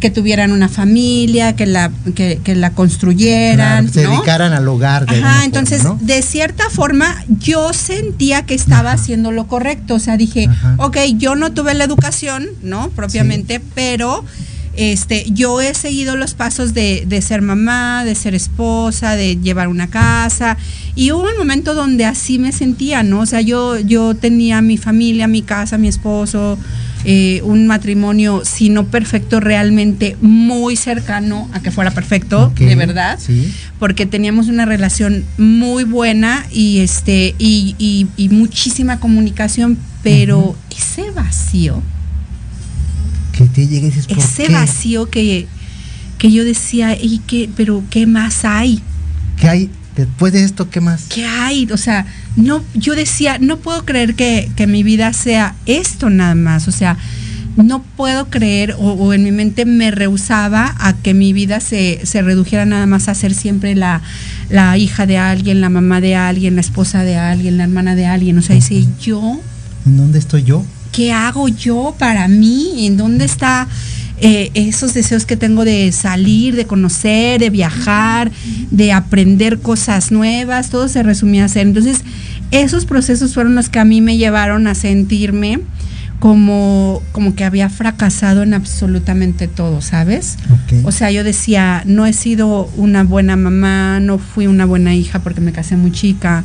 que 0.00 0.10
tuvieran 0.10 0.52
una 0.52 0.68
familia, 0.68 1.54
que 1.56 1.66
la, 1.66 1.90
que, 2.14 2.40
que 2.42 2.54
la 2.54 2.70
construyeran, 2.70 3.86
Claro, 3.86 3.92
se 3.92 4.02
¿no? 4.04 4.10
dedicaran 4.12 4.52
al 4.52 4.66
hogar 4.68 5.06
de 5.06 5.16
Ajá, 5.18 5.28
forma, 5.30 5.44
entonces 5.44 5.84
¿no? 5.84 5.98
de 6.00 6.22
cierta 6.22 6.70
forma 6.70 7.24
yo 7.40 7.72
sentía 7.72 8.42
que 8.46 8.54
estaba 8.54 8.92
haciendo 8.92 9.32
lo 9.32 9.46
correcto, 9.46 9.94
o 9.94 9.98
sea, 9.98 10.16
dije, 10.16 10.48
ok, 10.78 10.96
yo 11.16 11.34
no 11.34 11.52
tuve 11.52 11.74
la 11.74 11.84
educación, 11.84 12.46
¿no? 12.62 12.90
Propiamente, 12.90 13.60
pero 13.74 14.24
este, 14.78 15.26
yo 15.32 15.60
he 15.60 15.74
seguido 15.74 16.16
los 16.16 16.34
pasos 16.34 16.72
de, 16.72 17.04
de 17.06 17.20
ser 17.20 17.42
mamá, 17.42 18.04
de 18.04 18.14
ser 18.14 18.34
esposa, 18.34 19.16
de 19.16 19.36
llevar 19.36 19.66
una 19.68 19.88
casa, 19.88 20.56
y 20.94 21.10
hubo 21.12 21.22
un 21.28 21.36
momento 21.36 21.74
donde 21.74 22.04
así 22.04 22.38
me 22.38 22.52
sentía, 22.52 23.02
¿no? 23.02 23.20
O 23.20 23.26
sea, 23.26 23.40
yo, 23.40 23.78
yo 23.80 24.14
tenía 24.14 24.62
mi 24.62 24.76
familia, 24.76 25.26
mi 25.26 25.42
casa, 25.42 25.78
mi 25.78 25.88
esposo, 25.88 26.58
eh, 27.04 27.40
un 27.44 27.66
matrimonio, 27.66 28.42
si 28.44 28.70
no 28.70 28.86
perfecto, 28.86 29.40
realmente 29.40 30.16
muy 30.20 30.76
cercano 30.76 31.48
a 31.52 31.60
que 31.60 31.70
fuera 31.70 31.90
perfecto, 31.92 32.52
de 32.56 32.74
verdad 32.76 33.18
Sí. 33.20 33.52
porque 33.78 34.06
teníamos 34.06 34.48
una 34.48 34.64
relación 34.64 35.24
muy 35.38 35.84
buena 35.84 36.44
y 36.52 36.78
este 36.78 37.34
y, 37.38 37.74
y- 37.78 38.06
y 38.16 38.28
muchísima 38.28 38.98
comunicación, 39.00 39.76
pero 40.02 40.56
ese 40.76 41.10
vacío, 41.12 41.82
Que 43.38 43.44
te 43.44 43.68
llegue 43.68 43.86
y 43.86 43.90
dices, 43.90 44.08
¿por 44.08 44.18
ese 44.18 44.46
qué? 44.46 44.52
vacío 44.52 45.08
que, 45.08 45.46
que 46.18 46.32
yo 46.32 46.44
decía, 46.44 46.96
y 47.00 47.20
que, 47.20 47.48
pero 47.56 47.84
qué 47.88 48.04
más 48.04 48.44
hay? 48.44 48.82
¿Qué 49.40 49.48
hay 49.48 49.70
después 49.94 50.32
de 50.32 50.42
esto? 50.42 50.68
¿Qué 50.70 50.80
más? 50.80 51.04
¿Qué 51.08 51.24
hay? 51.24 51.68
O 51.70 51.76
sea, 51.76 52.04
no, 52.34 52.64
yo 52.74 52.96
decía, 52.96 53.38
no 53.38 53.58
puedo 53.58 53.84
creer 53.84 54.16
que, 54.16 54.50
que 54.56 54.66
mi 54.66 54.82
vida 54.82 55.12
sea 55.12 55.54
esto 55.66 56.10
nada 56.10 56.34
más. 56.34 56.66
O 56.66 56.72
sea, 56.72 56.98
no 57.56 57.80
puedo 57.96 58.28
creer, 58.28 58.72
o, 58.72 58.92
o 58.94 59.12
en 59.12 59.22
mi 59.22 59.30
mente 59.30 59.64
me 59.64 59.92
rehusaba 59.92 60.74
a 60.80 60.94
que 60.94 61.14
mi 61.14 61.32
vida 61.32 61.60
se, 61.60 62.00
se 62.02 62.22
redujera 62.22 62.64
nada 62.66 62.86
más 62.86 63.08
a 63.08 63.14
ser 63.14 63.34
siempre 63.34 63.76
la, 63.76 64.02
la 64.50 64.76
hija 64.78 65.06
de 65.06 65.18
alguien, 65.18 65.60
la 65.60 65.68
mamá 65.68 66.00
de 66.00 66.16
alguien, 66.16 66.56
la 66.56 66.60
esposa 66.60 67.04
de 67.04 67.16
alguien, 67.16 67.56
la 67.56 67.62
hermana 67.62 67.94
de 67.94 68.06
alguien. 68.06 68.36
O 68.36 68.42
sea, 68.42 68.56
dice, 68.56 68.84
yo, 69.00 69.40
¿En 69.86 69.96
dónde 69.96 70.18
estoy 70.18 70.42
yo? 70.42 70.64
¿Qué 70.98 71.12
hago 71.12 71.46
yo 71.46 71.94
para 71.96 72.26
mí? 72.26 72.84
¿En 72.84 72.96
dónde 72.96 73.24
está 73.24 73.68
eh, 74.20 74.50
esos 74.54 74.94
deseos 74.94 75.26
que 75.26 75.36
tengo 75.36 75.64
de 75.64 75.92
salir, 75.92 76.56
de 76.56 76.66
conocer, 76.66 77.38
de 77.38 77.50
viajar, 77.50 78.32
de 78.72 78.92
aprender 78.92 79.60
cosas 79.60 80.10
nuevas? 80.10 80.70
Todo 80.70 80.88
se 80.88 81.04
resumía 81.04 81.44
a 81.44 81.46
hacer. 81.46 81.68
Entonces, 81.68 82.00
esos 82.50 82.84
procesos 82.84 83.32
fueron 83.32 83.54
los 83.54 83.68
que 83.68 83.78
a 83.78 83.84
mí 83.84 84.00
me 84.00 84.16
llevaron 84.16 84.66
a 84.66 84.74
sentirme 84.74 85.60
como, 86.18 87.02
como 87.12 87.34
que 87.34 87.44
había 87.44 87.70
fracasado 87.70 88.42
en 88.42 88.54
absolutamente 88.54 89.46
todo, 89.46 89.80
¿sabes? 89.80 90.36
O 90.84 90.92
sea, 90.92 91.10
yo 91.10 91.22
decía, 91.22 91.82
no 91.86 92.06
he 92.06 92.12
sido 92.12 92.70
una 92.76 93.04
buena 93.04 93.36
mamá, 93.36 94.00
no 94.00 94.18
fui 94.18 94.46
una 94.46 94.64
buena 94.64 94.94
hija 94.94 95.20
porque 95.20 95.40
me 95.40 95.52
casé 95.52 95.76
muy 95.76 95.92
chica 95.92 96.44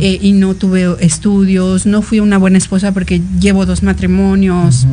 eh, 0.00 0.18
y 0.20 0.32
no 0.32 0.54
tuve 0.54 0.96
estudios, 1.00 1.86
no 1.86 2.02
fui 2.02 2.20
una 2.20 2.38
buena 2.38 2.58
esposa 2.58 2.92
porque 2.92 3.20
llevo 3.40 3.66
dos 3.66 3.82
matrimonios. 3.82 4.86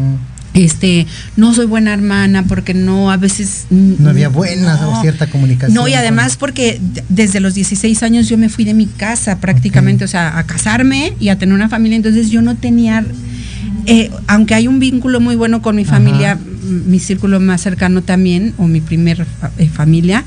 este, 0.54 1.06
no 1.36 1.54
soy 1.54 1.68
buena 1.68 1.94
hermana 1.94 2.44
porque 2.48 2.74
no, 2.74 3.12
a 3.12 3.18
veces... 3.18 3.68
No 3.70 4.10
había 4.10 4.30
buena 4.30 4.88
o 4.88 5.02
cierta 5.02 5.28
comunicación. 5.28 5.76
No, 5.76 5.88
y 5.88 5.94
además 5.94 6.38
porque 6.38 6.82
desde 7.10 7.40
los 7.40 7.54
16 7.54 8.02
años 8.02 8.28
yo 8.28 8.38
me 8.40 8.50
fui 8.50 8.66
de 8.66 8.74
mi 8.74 8.88
casa 8.88 9.38
prácticamente, 9.38 10.06
o 10.06 10.08
sea, 10.08 10.40
a 10.40 10.44
casarme 10.46 11.14
y 11.20 11.30
a 11.30 11.38
tener 11.38 11.54
una 11.54 11.70
familia, 11.70 11.98
entonces 11.98 12.32
yo 12.32 12.42
no 12.42 12.56
tenía, 12.56 13.06
eh, 13.88 14.12
aunque 14.28 14.54
hay 14.54 14.68
un 14.68 14.80
vínculo 14.80 15.20
muy 15.20 15.36
bueno 15.36 15.62
con 15.62 15.76
mi 15.76 15.86
familia, 15.86 16.38
mi 16.86 17.00
círculo 17.00 17.40
más 17.40 17.62
cercano 17.62 18.02
también, 18.04 18.54
o 18.58 18.68
mi 18.68 18.82
primer 18.82 19.26
fa- 19.26 19.52
eh, 19.58 19.70
familia, 19.70 20.24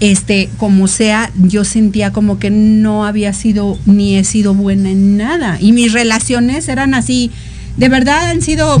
este, 0.00 0.48
como 0.56 0.86
sea, 0.86 1.30
yo 1.42 1.64
sentía 1.64 2.12
como 2.12 2.38
que 2.38 2.50
no 2.50 3.04
había 3.04 3.32
sido 3.32 3.78
ni 3.86 4.16
he 4.16 4.24
sido 4.24 4.54
buena 4.54 4.90
en 4.90 5.16
nada. 5.16 5.58
Y 5.60 5.72
mis 5.72 5.92
relaciones 5.92 6.68
eran 6.68 6.94
así, 6.94 7.30
de 7.76 7.88
verdad 7.88 8.30
han 8.30 8.40
sido, 8.42 8.80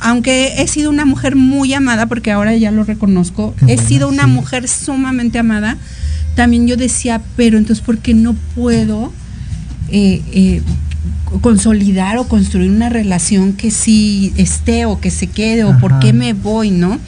aunque 0.00 0.54
he 0.62 0.68
sido 0.68 0.90
una 0.90 1.04
mujer 1.06 1.34
muy 1.36 1.72
amada, 1.72 2.06
porque 2.06 2.30
ahora 2.30 2.54
ya 2.56 2.70
lo 2.70 2.84
reconozco, 2.84 3.54
Qué 3.58 3.64
he 3.64 3.76
buena, 3.76 3.88
sido 3.88 4.08
una 4.08 4.24
sí. 4.24 4.30
mujer 4.30 4.68
sumamente 4.68 5.38
amada, 5.38 5.78
también 6.34 6.66
yo 6.66 6.76
decía, 6.76 7.22
pero 7.36 7.56
entonces, 7.56 7.82
¿por 7.84 7.98
qué 7.98 8.12
no 8.14 8.34
puedo 8.54 9.12
eh, 9.90 10.60
consolidar 11.40 12.18
o 12.18 12.28
construir 12.28 12.70
una 12.70 12.88
relación 12.88 13.52
que 13.54 13.70
sí 13.70 14.32
esté 14.36 14.86
o 14.86 15.00
que 15.00 15.10
se 15.10 15.26
quede 15.26 15.64
o 15.64 15.78
por 15.78 15.98
qué 15.98 16.12
me 16.12 16.32
voy, 16.32 16.70
¿no? 16.70 16.98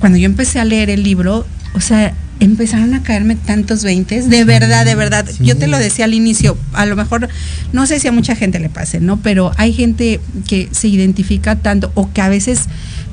Cuando 0.00 0.18
yo 0.18 0.26
empecé 0.26 0.58
a 0.58 0.64
leer 0.64 0.90
el 0.90 1.02
libro, 1.02 1.46
o 1.74 1.80
sea, 1.80 2.14
empezaron 2.40 2.92
a 2.94 3.02
caerme 3.02 3.36
tantos 3.36 3.84
veintes, 3.84 4.28
de 4.28 4.44
verdad, 4.44 4.84
de 4.84 4.96
verdad. 4.96 5.28
Yo 5.40 5.56
te 5.56 5.68
lo 5.68 5.78
decía 5.78 6.06
al 6.06 6.14
inicio, 6.14 6.58
a 6.72 6.86
lo 6.86 6.96
mejor, 6.96 7.28
no 7.72 7.86
sé 7.86 8.00
si 8.00 8.08
a 8.08 8.12
mucha 8.12 8.34
gente 8.34 8.58
le 8.58 8.68
pase, 8.68 8.98
¿no? 8.98 9.18
Pero 9.18 9.52
hay 9.58 9.72
gente 9.72 10.20
que 10.48 10.68
se 10.72 10.88
identifica 10.88 11.56
tanto 11.56 11.92
o 11.94 12.12
que 12.12 12.20
a 12.20 12.28
veces, 12.28 12.62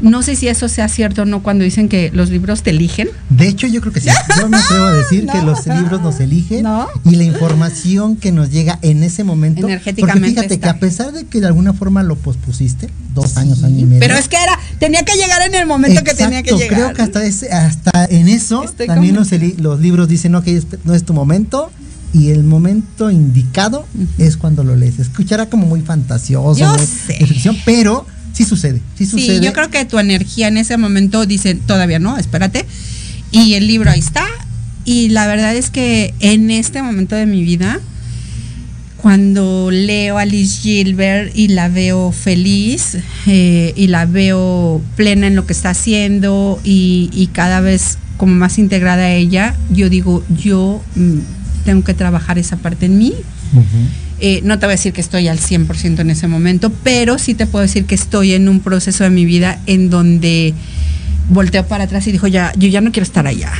no 0.01 0.21
sé 0.23 0.35
si 0.35 0.47
eso 0.47 0.69
sea 0.69 0.87
cierto 0.87 1.23
o 1.23 1.25
no 1.25 1.43
cuando 1.43 1.63
dicen 1.63 1.89
que 1.89 2.11
los 2.13 2.29
libros 2.29 2.63
te 2.63 2.69
eligen. 2.69 3.09
De 3.29 3.47
hecho, 3.47 3.67
yo 3.67 3.81
creo 3.81 3.93
que 3.93 4.01
sí. 4.01 4.09
Yo 4.39 4.49
me 4.49 4.57
atrevo 4.57 4.85
a 4.85 4.93
decir 4.93 5.27
que 5.27 5.41
los 5.43 5.65
libros 5.67 6.01
nos 6.01 6.19
eligen 6.19 6.65
y 7.05 7.15
la 7.15 7.23
información 7.23 8.15
que 8.15 8.31
nos 8.31 8.49
llega 8.51 8.79
en 8.81 9.03
ese 9.03 9.23
momento. 9.23 9.67
Energéticamente 9.67 10.19
Porque 10.19 10.29
fíjate 10.29 10.53
está 10.53 10.67
que 10.67 10.77
a 10.77 10.79
pesar 10.79 11.11
de 11.11 11.25
que 11.25 11.41
de 11.41 11.47
alguna 11.47 11.73
forma 11.73 12.03
lo 12.03 12.15
pospusiste, 12.15 12.89
dos 13.13 13.37
años, 13.37 13.63
año 13.63 13.79
y 13.79 13.85
medio. 13.85 13.99
Pero 13.99 14.15
es 14.15 14.27
que 14.27 14.37
era, 14.37 14.57
tenía 14.79 15.03
que 15.03 15.15
llegar 15.15 15.41
en 15.45 15.55
el 15.55 15.65
momento 15.65 16.03
que 16.03 16.13
tenía 16.13 16.43
que 16.43 16.51
llegar. 16.51 16.69
Creo 16.69 16.93
que 16.93 17.01
hasta, 17.01 17.25
ese, 17.25 17.51
hasta 17.51 18.05
en 18.05 18.27
eso 18.27 18.63
Estoy 18.63 18.87
también 18.87 19.15
los, 19.15 19.79
libros 19.79 20.07
dicen, 20.07 20.31
no, 20.31 20.43
que 20.43 20.55
este 20.55 20.79
no 20.83 20.93
es 20.93 21.03
tu 21.03 21.13
momento. 21.13 21.71
Y 22.11 22.31
el 22.31 22.43
momento 22.43 23.11
indicado 23.11 23.85
es 24.17 24.35
cuando 24.35 24.63
lo 24.63 24.75
lees. 24.75 24.97
Escuchará 24.97 25.47
como 25.47 25.67
muy 25.67 25.81
fantasioso, 25.81 26.65
muy 26.65 27.57
pero 27.65 28.07
sí 28.97 29.05
sucede. 29.05 29.35
Sí 29.37 29.39
yo 29.41 29.51
creo 29.53 29.69
que 29.69 29.83
tu 29.85 29.99
energía 29.99 30.47
en 30.47 30.57
ese 30.57 30.77
momento 30.77 31.25
dice, 31.25 31.55
todavía 31.55 31.99
no, 31.99 32.17
espérate. 32.17 32.65
Y 33.31 33.55
el 33.55 33.67
libro 33.67 33.91
ahí 33.91 33.99
está. 33.99 34.25
Y 34.85 35.09
la 35.09 35.27
verdad 35.27 35.55
es 35.55 35.69
que 35.69 36.13
en 36.21 36.49
este 36.49 36.81
momento 36.81 37.15
de 37.15 37.25
mi 37.25 37.43
vida, 37.43 37.81
cuando 39.01 39.71
leo 39.71 40.17
a 40.17 40.25
Liz 40.25 40.61
Gilbert 40.61 41.35
y 41.37 41.49
la 41.49 41.67
veo 41.67 42.13
feliz 42.13 42.97
eh, 43.27 43.73
y 43.75 43.87
la 43.87 44.05
veo 44.05 44.81
plena 44.95 45.27
en 45.27 45.35
lo 45.35 45.45
que 45.45 45.53
está 45.53 45.71
haciendo 45.71 46.61
y, 46.63 47.09
y 47.13 47.27
cada 47.27 47.59
vez 47.59 47.97
como 48.17 48.35
más 48.35 48.57
integrada 48.57 49.03
a 49.03 49.11
ella, 49.11 49.55
yo 49.69 49.89
digo, 49.89 50.23
yo 50.29 50.81
mm, 50.95 51.19
tengo 51.65 51.83
que 51.83 51.93
trabajar 51.93 52.39
esa 52.39 52.57
parte 52.57 52.85
en 52.85 52.97
mí. 52.97 53.13
Eh, 54.21 54.41
no 54.43 54.59
te 54.59 54.65
voy 54.65 54.73
a 54.73 54.75
decir 54.75 54.93
que 54.93 55.01
estoy 55.01 55.27
al 55.27 55.39
100% 55.39 55.99
en 55.99 56.09
ese 56.09 56.27
momento, 56.27 56.71
pero 56.83 57.17
sí 57.17 57.35
te 57.35 57.45
puedo 57.45 57.63
decir 57.63 57.85
que 57.85 57.95
estoy 57.95 58.33
en 58.33 58.49
un 58.49 58.59
proceso 58.59 59.03
de 59.03 59.09
mi 59.09 59.25
vida 59.25 59.61
en 59.65 59.89
donde 59.89 60.53
volteo 61.29 61.65
para 61.65 61.85
atrás 61.85 62.05
y 62.07 62.11
dijo, 62.11 62.27
ya, 62.27 62.51
yo 62.57 62.67
ya 62.67 62.81
no 62.81 62.91
quiero 62.91 63.05
estar 63.05 63.27
allá. 63.27 63.51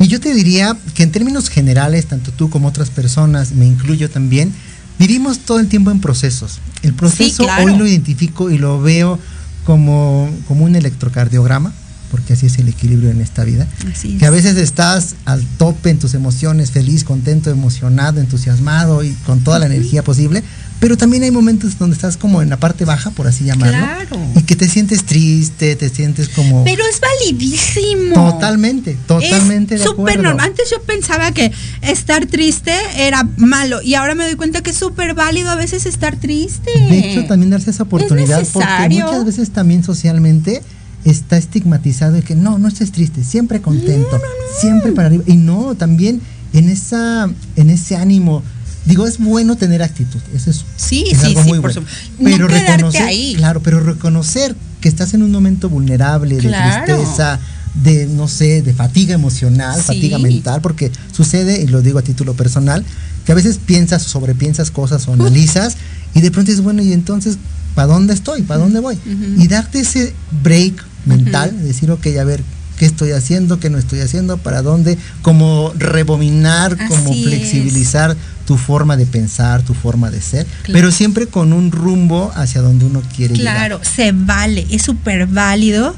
Y 0.00 0.08
yo 0.08 0.20
te 0.20 0.34
diría 0.34 0.76
que 0.94 1.02
en 1.02 1.12
términos 1.12 1.48
generales, 1.48 2.06
tanto 2.06 2.30
tú 2.32 2.50
como 2.50 2.68
otras 2.68 2.90
personas, 2.90 3.52
me 3.52 3.66
incluyo 3.66 4.10
también, 4.10 4.52
vivimos 4.98 5.40
todo 5.40 5.60
el 5.60 5.68
tiempo 5.68 5.90
en 5.90 6.00
procesos. 6.00 6.60
El 6.82 6.94
proceso 6.94 7.44
claro. 7.44 7.64
hoy 7.64 7.76
lo 7.76 7.86
identifico 7.86 8.50
y 8.50 8.58
lo 8.58 8.80
veo 8.80 9.18
como, 9.64 10.28
como 10.48 10.64
un 10.64 10.76
electrocardiograma, 10.76 11.72
porque 12.12 12.34
así 12.34 12.46
es 12.46 12.58
el 12.58 12.68
equilibrio 12.68 13.10
en 13.10 13.22
esta 13.22 13.42
vida. 13.42 13.66
Así 13.90 14.18
Que 14.18 14.26
a 14.26 14.30
veces 14.30 14.56
estás 14.58 15.16
al 15.24 15.42
tope 15.56 15.88
en 15.90 15.98
tus 15.98 16.12
emociones, 16.12 16.70
feliz, 16.70 17.04
contento, 17.04 17.50
emocionado, 17.50 18.20
entusiasmado 18.20 19.02
y 19.02 19.12
con 19.26 19.40
toda 19.40 19.58
la 19.58 19.66
energía 19.66 20.04
posible, 20.04 20.44
pero 20.78 20.96
también 20.98 21.22
hay 21.22 21.30
momentos 21.30 21.78
donde 21.78 21.94
estás 21.96 22.18
como 22.18 22.42
en 22.42 22.50
la 22.50 22.58
parte 22.58 22.84
baja, 22.84 23.10
por 23.12 23.26
así 23.26 23.44
llamarlo, 23.44 23.78
Claro. 23.78 24.18
y 24.36 24.42
que 24.42 24.56
te 24.56 24.68
sientes 24.68 25.04
triste, 25.04 25.74
te 25.74 25.88
sientes 25.88 26.28
como... 26.28 26.64
Pero 26.64 26.82
es 26.84 27.00
validísimo. 27.00 28.14
Totalmente, 28.32 28.98
totalmente 29.06 29.76
es 29.76 29.82
súper 29.82 30.20
normal. 30.22 30.46
Antes 30.50 30.70
yo 30.70 30.82
pensaba 30.82 31.32
que 31.32 31.50
estar 31.80 32.26
triste 32.26 32.74
era 32.98 33.26
malo 33.38 33.80
y 33.80 33.94
ahora 33.94 34.14
me 34.14 34.24
doy 34.24 34.34
cuenta 34.34 34.60
que 34.60 34.70
es 34.70 34.76
súper 34.76 35.14
válido 35.14 35.48
a 35.48 35.54
veces 35.54 35.86
estar 35.86 36.16
triste. 36.16 36.70
De 36.90 36.98
hecho, 36.98 37.24
también 37.24 37.50
darse 37.50 37.70
esa 37.70 37.84
oportunidad 37.84 38.46
porque 38.52 38.88
muchas 38.90 39.24
veces 39.24 39.50
también 39.50 39.82
socialmente 39.82 40.62
está 41.04 41.36
estigmatizado 41.36 42.12
de 42.12 42.22
que 42.22 42.34
no, 42.34 42.58
no 42.58 42.68
estés 42.68 42.92
triste, 42.92 43.24
siempre 43.24 43.60
contento, 43.60 44.20
siempre 44.60 44.92
para 44.92 45.08
arriba. 45.08 45.24
Y 45.26 45.36
no, 45.36 45.74
también 45.74 46.20
en 46.52 46.68
esa, 46.68 47.28
en 47.56 47.70
ese 47.70 47.96
ánimo. 47.96 48.42
Digo, 48.84 49.06
es 49.06 49.18
bueno 49.18 49.54
tener 49.56 49.80
actitud, 49.82 50.18
eso 50.34 50.50
es, 50.50 50.64
Sí, 50.76 51.04
es 51.10 51.18
sí, 51.20 51.26
algo 51.26 51.42
sí, 51.44 51.48
muy 51.50 51.60
por 51.60 51.72
bueno. 51.72 51.88
Pero 52.22 52.48
reconocer, 52.48 53.02
ahí. 53.02 53.34
claro, 53.36 53.60
pero 53.62 53.78
reconocer 53.80 54.56
que 54.80 54.88
estás 54.88 55.14
en 55.14 55.22
un 55.22 55.30
momento 55.30 55.68
vulnerable, 55.68 56.34
de 56.40 56.50
tristeza, 56.50 57.38
de 57.84 58.06
no 58.06 58.26
sé, 58.26 58.60
de 58.60 58.74
fatiga 58.74 59.14
emocional, 59.14 59.76
Sí. 59.76 59.82
fatiga 59.86 60.18
mental, 60.18 60.60
porque 60.62 60.90
sucede, 61.12 61.62
y 61.62 61.68
lo 61.68 61.80
digo 61.80 62.00
a 62.00 62.02
título 62.02 62.34
personal, 62.34 62.84
que 63.24 63.30
a 63.30 63.36
veces 63.36 63.58
piensas 63.64 64.04
o 64.04 64.08
sobrepiensas 64.08 64.72
cosas 64.72 65.06
o 65.06 65.12
analizas 65.12 65.76
y 66.12 66.20
de 66.20 66.32
pronto 66.32 66.50
dices, 66.50 66.64
bueno, 66.64 66.82
y 66.82 66.92
entonces, 66.92 67.38
¿para 67.76 67.86
dónde 67.86 68.14
estoy? 68.14 68.42
¿Para 68.42 68.58
dónde 68.60 68.80
voy? 68.80 68.96
Ujú. 68.96 69.42
Y 69.42 69.46
darte 69.46 69.78
ese 69.78 70.12
break 70.42 70.84
mental, 71.06 71.62
decir, 71.62 71.90
ok, 71.90 72.06
a 72.20 72.24
ver, 72.24 72.42
¿qué 72.78 72.86
estoy 72.86 73.12
haciendo? 73.12 73.60
¿Qué 73.60 73.70
no 73.70 73.78
estoy 73.78 74.00
haciendo? 74.00 74.38
¿Para 74.38 74.62
dónde? 74.62 74.98
Como 75.22 75.72
rebobinar, 75.78 76.76
como 76.88 77.10
Así 77.10 77.24
flexibilizar 77.24 78.16
tu 78.46 78.56
forma 78.56 78.96
de 78.96 79.06
pensar, 79.06 79.62
tu 79.62 79.72
forma 79.74 80.10
de 80.10 80.20
ser, 80.20 80.46
Claro. 80.46 80.72
pero 80.72 80.90
siempre 80.90 81.26
con 81.26 81.52
un 81.52 81.70
rumbo 81.70 82.32
hacia 82.34 82.60
donde 82.60 82.84
uno 82.86 83.02
quiere 83.14 83.34
llegar. 83.36 83.54
Claro, 83.56 83.80
se 83.84 84.12
vale, 84.12 84.66
es 84.70 84.82
súper 84.82 85.26
válido 85.26 85.94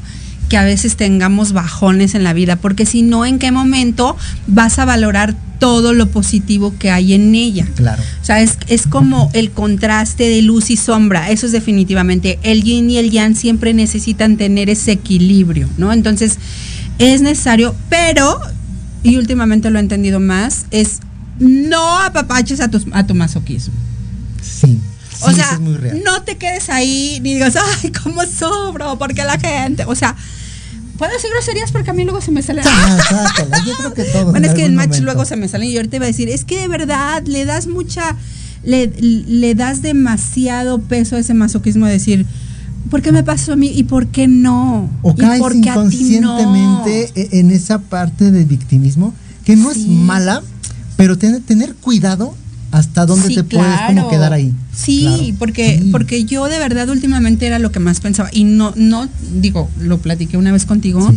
que 0.48 0.56
a 0.56 0.64
veces 0.64 0.96
tengamos 0.96 1.52
bajones 1.52 2.14
en 2.14 2.24
la 2.24 2.32
vida, 2.32 2.56
porque 2.56 2.86
si 2.86 3.02
no, 3.02 3.24
¿en 3.24 3.38
qué 3.38 3.50
momento 3.50 4.16
vas 4.46 4.78
a 4.78 4.84
valorar 4.84 5.34
todo 5.58 5.94
lo 5.94 6.08
positivo 6.10 6.74
que 6.78 6.90
hay 6.90 7.14
en 7.14 7.34
ella? 7.34 7.66
Claro. 7.74 8.02
O 8.20 8.24
sea, 8.24 8.40
es, 8.40 8.58
es 8.68 8.86
como 8.86 9.30
el 9.32 9.50
contraste 9.50 10.24
de 10.28 10.42
luz 10.42 10.70
y 10.70 10.76
sombra, 10.76 11.30
eso 11.30 11.46
es 11.46 11.52
definitivamente. 11.52 12.38
El 12.42 12.62
yin 12.62 12.90
y 12.90 12.98
el 12.98 13.10
yang 13.10 13.34
siempre 13.34 13.72
necesitan 13.74 14.36
tener 14.36 14.68
ese 14.68 14.92
equilibrio, 14.92 15.68
¿no? 15.78 15.92
Entonces, 15.92 16.38
es 16.98 17.22
necesario, 17.22 17.74
pero, 17.88 18.40
y 19.02 19.16
últimamente 19.16 19.70
lo 19.70 19.78
he 19.78 19.82
entendido 19.82 20.20
más, 20.20 20.66
es 20.70 21.00
no 21.38 21.98
apapaches 22.00 22.60
a 22.60 22.68
tu, 22.68 22.80
a 22.92 23.06
tu 23.06 23.14
masoquismo. 23.14 23.74
Sí. 24.42 24.78
O 25.22 25.30
sea, 25.32 25.44
eso 25.44 25.54
es 25.54 25.60
muy 25.60 25.74
real. 25.76 26.00
no 26.04 26.22
te 26.22 26.36
quedes 26.36 26.68
ahí 26.70 27.18
ni 27.22 27.34
digas, 27.34 27.54
ay, 27.56 27.90
cómo 28.02 28.22
sobro, 28.26 28.98
porque 28.98 29.24
la 29.24 29.38
gente, 29.38 29.84
o 29.86 29.94
sea, 29.94 30.16
puedo 30.98 31.12
decir 31.12 31.30
groserías 31.32 31.72
porque 31.72 31.90
a 31.90 31.92
mí 31.92 32.04
luego 32.04 32.20
se 32.20 32.30
me 32.30 32.42
salen. 32.42 32.64
Yo 33.66 33.74
creo 33.76 33.94
que 33.94 34.04
todos 34.04 34.24
Bueno, 34.32 34.38
en 34.38 34.44
es 34.44 34.54
que 34.54 34.64
en 34.64 34.74
match 34.74 34.88
momento. 34.88 35.04
luego 35.04 35.24
se 35.24 35.36
me 35.36 35.48
salen 35.48 35.68
y 35.68 35.76
ahorita 35.76 35.96
iba 35.96 36.04
a 36.04 36.08
decir, 36.08 36.28
es 36.28 36.44
que 36.44 36.58
de 36.60 36.68
verdad 36.68 37.22
le 37.26 37.44
das 37.44 37.66
mucha, 37.66 38.16
le, 38.62 38.86
le 38.98 39.54
das 39.54 39.82
demasiado 39.82 40.80
peso 40.80 41.16
a 41.16 41.18
ese 41.18 41.34
masoquismo 41.34 41.86
de 41.86 41.92
decir, 41.92 42.26
¿por 42.90 43.02
qué 43.02 43.12
me 43.12 43.22
pasó 43.24 43.52
a 43.54 43.56
mí 43.56 43.68
y 43.74 43.84
por 43.84 44.06
qué 44.08 44.28
no? 44.28 44.90
O 45.02 45.12
¿Y 45.12 45.14
caes 45.16 45.40
no? 45.40 45.50
inconscientemente 45.52 47.12
e- 47.14 47.40
en 47.40 47.50
esa 47.50 47.78
parte 47.78 48.30
de 48.30 48.44
victimismo 48.44 49.14
que 49.44 49.56
no 49.56 49.70
es 49.70 49.78
mala, 49.86 50.42
pero 50.96 51.18
ten- 51.18 51.42
tener 51.42 51.74
cuidado 51.74 52.34
hasta 52.74 53.06
dónde 53.06 53.28
Sí, 53.28 53.34
te 53.36 53.44
puedes 53.44 53.80
como 53.86 54.08
quedar 54.10 54.32
ahí. 54.32 54.52
Sí, 54.74 55.00
Claro. 55.02 55.22
porque 55.38 55.82
porque 55.92 56.24
yo 56.24 56.46
de 56.46 56.58
verdad 56.58 56.88
últimamente 56.88 57.46
era 57.46 57.58
lo 57.58 57.70
que 57.70 57.78
más 57.80 58.00
pensaba 58.00 58.28
y 58.32 58.44
no 58.44 58.72
no 58.76 59.08
digo 59.40 59.70
lo 59.78 59.98
platiqué 59.98 60.36
una 60.36 60.50
vez 60.52 60.64
contigo. 60.66 61.12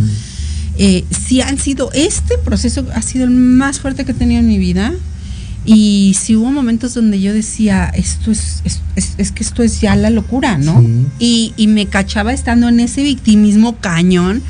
Eh, 0.77 1.03
sí 1.09 1.41
han 1.41 1.57
sido 1.57 1.91
este 1.93 2.37
proceso 2.37 2.85
ha 2.93 3.01
sido 3.01 3.23
el 3.25 3.31
más 3.31 3.79
fuerte 3.79 4.05
que 4.05 4.11
he 4.11 4.15
tenido 4.15 4.39
en 4.41 4.47
mi 4.47 4.59
vida 4.59 4.93
y 5.65 6.15
sí 6.19 6.35
hubo 6.35 6.51
momentos 6.51 6.93
donde 6.93 7.19
yo 7.19 7.33
decía 7.33 7.85
esto 7.95 8.29
es 8.31 8.61
es, 8.63 8.79
es- 8.95 9.15
es 9.17 9.31
que 9.31 9.43
esto 9.43 9.63
es 9.63 9.81
ya 9.81 9.95
la 9.95 10.11
locura, 10.11 10.57
¿no? 10.59 10.83
Y, 11.19 11.53
y 11.57 11.65
me 11.67 11.87
cachaba 11.87 12.31
estando 12.33 12.69
en 12.69 12.79
ese 12.79 13.01
victimismo 13.01 13.77
cañón 13.77 14.43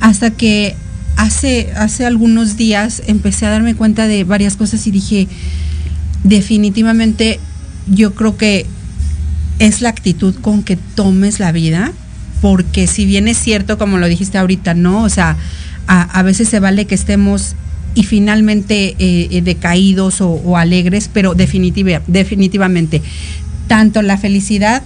hasta 0.00 0.30
que 0.30 0.74
hace, 1.16 1.70
hace 1.76 2.04
algunos 2.04 2.56
días 2.56 3.00
empecé 3.06 3.46
a 3.46 3.50
darme 3.50 3.76
cuenta 3.76 4.08
de 4.08 4.24
varias 4.24 4.56
cosas 4.56 4.84
y 4.88 4.90
dije, 4.90 5.28
definitivamente 6.24 7.40
yo 7.86 8.14
creo 8.14 8.36
que 8.36 8.66
es 9.58 9.80
la 9.80 9.88
actitud 9.88 10.34
con 10.36 10.62
que 10.62 10.76
tomes 10.76 11.40
la 11.40 11.52
vida 11.52 11.92
porque 12.42 12.88
si 12.88 13.06
bien 13.06 13.28
es 13.28 13.38
cierto, 13.38 13.78
como 13.78 13.98
lo 13.98 14.08
dijiste 14.08 14.36
ahorita, 14.36 14.74
¿no? 14.74 15.04
O 15.04 15.08
sea, 15.08 15.36
a, 15.86 16.22
veces 16.22 16.48
se 16.48 16.58
vale 16.58 16.86
que 16.86 16.96
estemos 16.96 17.54
y 17.94 18.02
finalmente 18.02 18.96
eh, 18.98 19.28
eh, 19.30 19.42
decaídos 19.42 20.20
o, 20.20 20.56
alegres, 20.56 21.08
pero 21.12 21.34
definitiva, 21.34 22.02
definitivamente, 22.08 23.00
tanto 23.68 24.02
la 24.02 24.18
felicidad 24.18 24.82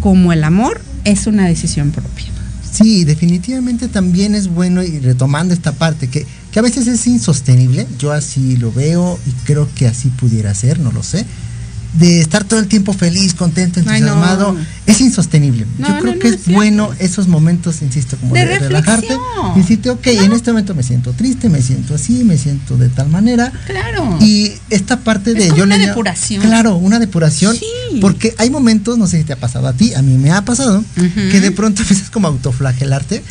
como 0.00 0.32
el 0.32 0.44
amor 0.44 0.80
es 1.04 1.26
una 1.26 1.46
decisión 1.46 1.90
propia. 1.90 2.24
Sí, 2.70 3.04
definitivamente 3.04 3.88
también 3.88 4.34
es 4.34 4.48
bueno, 4.48 4.82
y 4.82 4.98
retomando 4.98 5.52
esta 5.52 5.72
parte, 5.72 6.08
que, 6.08 6.26
que 6.54 6.60
a 6.60 6.62
veces 6.62 6.86
es 6.86 7.04
insostenible, 7.08 7.84
yo 7.98 8.12
así 8.12 8.56
lo 8.56 8.70
veo 8.70 9.18
y 9.26 9.30
creo 9.44 9.68
que 9.74 9.88
así 9.88 10.08
pudiera 10.10 10.54
ser, 10.54 10.78
no 10.78 10.92
lo 10.92 11.02
sé, 11.02 11.26
de 11.94 12.20
estar 12.20 12.44
todo 12.44 12.60
el 12.60 12.68
tiempo 12.68 12.92
feliz, 12.92 13.34
contento, 13.34 13.80
no. 13.82 13.92
entusiasmado, 13.92 14.56
es 14.86 15.00
insostenible. 15.00 15.66
No, 15.78 15.88
yo 15.88 15.98
creo 15.98 16.14
no, 16.14 16.20
que 16.20 16.28
es 16.28 16.46
bueno 16.46 16.92
esos 17.00 17.26
momentos, 17.26 17.82
insisto, 17.82 18.16
como 18.18 18.36
De 18.36 18.46
de, 18.46 18.60
relajarte 18.60 19.18
decirte, 19.56 19.90
ok, 19.90 20.06
en 20.06 20.32
este 20.32 20.52
momento 20.52 20.76
me 20.76 20.84
siento 20.84 21.10
triste, 21.12 21.48
me 21.48 21.60
siento 21.60 21.96
así, 21.96 22.22
me 22.22 22.38
siento 22.38 22.76
de 22.76 22.88
tal 22.88 23.08
manera. 23.08 23.50
Claro. 23.66 24.16
Y 24.20 24.52
esta 24.70 25.00
parte 25.00 25.34
de 25.34 25.48
como 25.48 25.58
yo 25.58 25.64
una 25.64 25.76
le 25.76 25.88
depuración. 25.88 26.40
Claro, 26.40 26.76
una 26.76 27.00
depuración. 27.00 27.56
Sí. 27.56 27.98
Porque 28.00 28.32
hay 28.38 28.50
momentos, 28.50 28.96
no 28.96 29.08
sé 29.08 29.18
si 29.18 29.24
te 29.24 29.32
ha 29.32 29.40
pasado 29.40 29.66
a 29.66 29.72
ti, 29.72 29.92
a 29.94 30.02
mí 30.02 30.16
me 30.18 30.30
ha 30.30 30.44
pasado, 30.44 30.84
que 30.94 31.40
de 31.40 31.50
pronto 31.50 31.82
empiezas 31.82 32.10
como 32.10 32.28
a 32.28 32.30
autoflagelarte, 32.30 33.24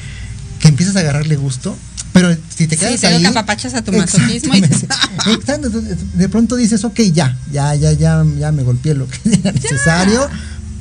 que 0.60 0.68
empiezas 0.68 0.98
a 0.98 1.00
agarrarle 1.00 1.38
gusto, 1.38 1.78
pero 2.14 2.34
si 2.56 2.68
te 2.68 2.76
Sí, 2.76 2.82
quedas 2.82 3.02
te 3.02 3.08
ahí. 3.08 3.26
apapachas 3.26 3.74
a 3.74 3.82
tu 3.84 3.92
masoquismo 3.92 4.56
y 4.56 4.60
Exacto, 5.34 5.70
de 5.70 6.30
pronto 6.30 6.56
dices, 6.56 6.84
ok, 6.86 7.00
ya, 7.14 7.38
ya, 7.52 7.76
ya, 7.76 7.92
ya, 7.94 8.24
ya 8.40 8.52
me 8.52 8.64
golpeé 8.64 8.94
lo 8.96 9.08
que 9.08 9.18
era 9.42 9.52
necesario. 9.52 10.30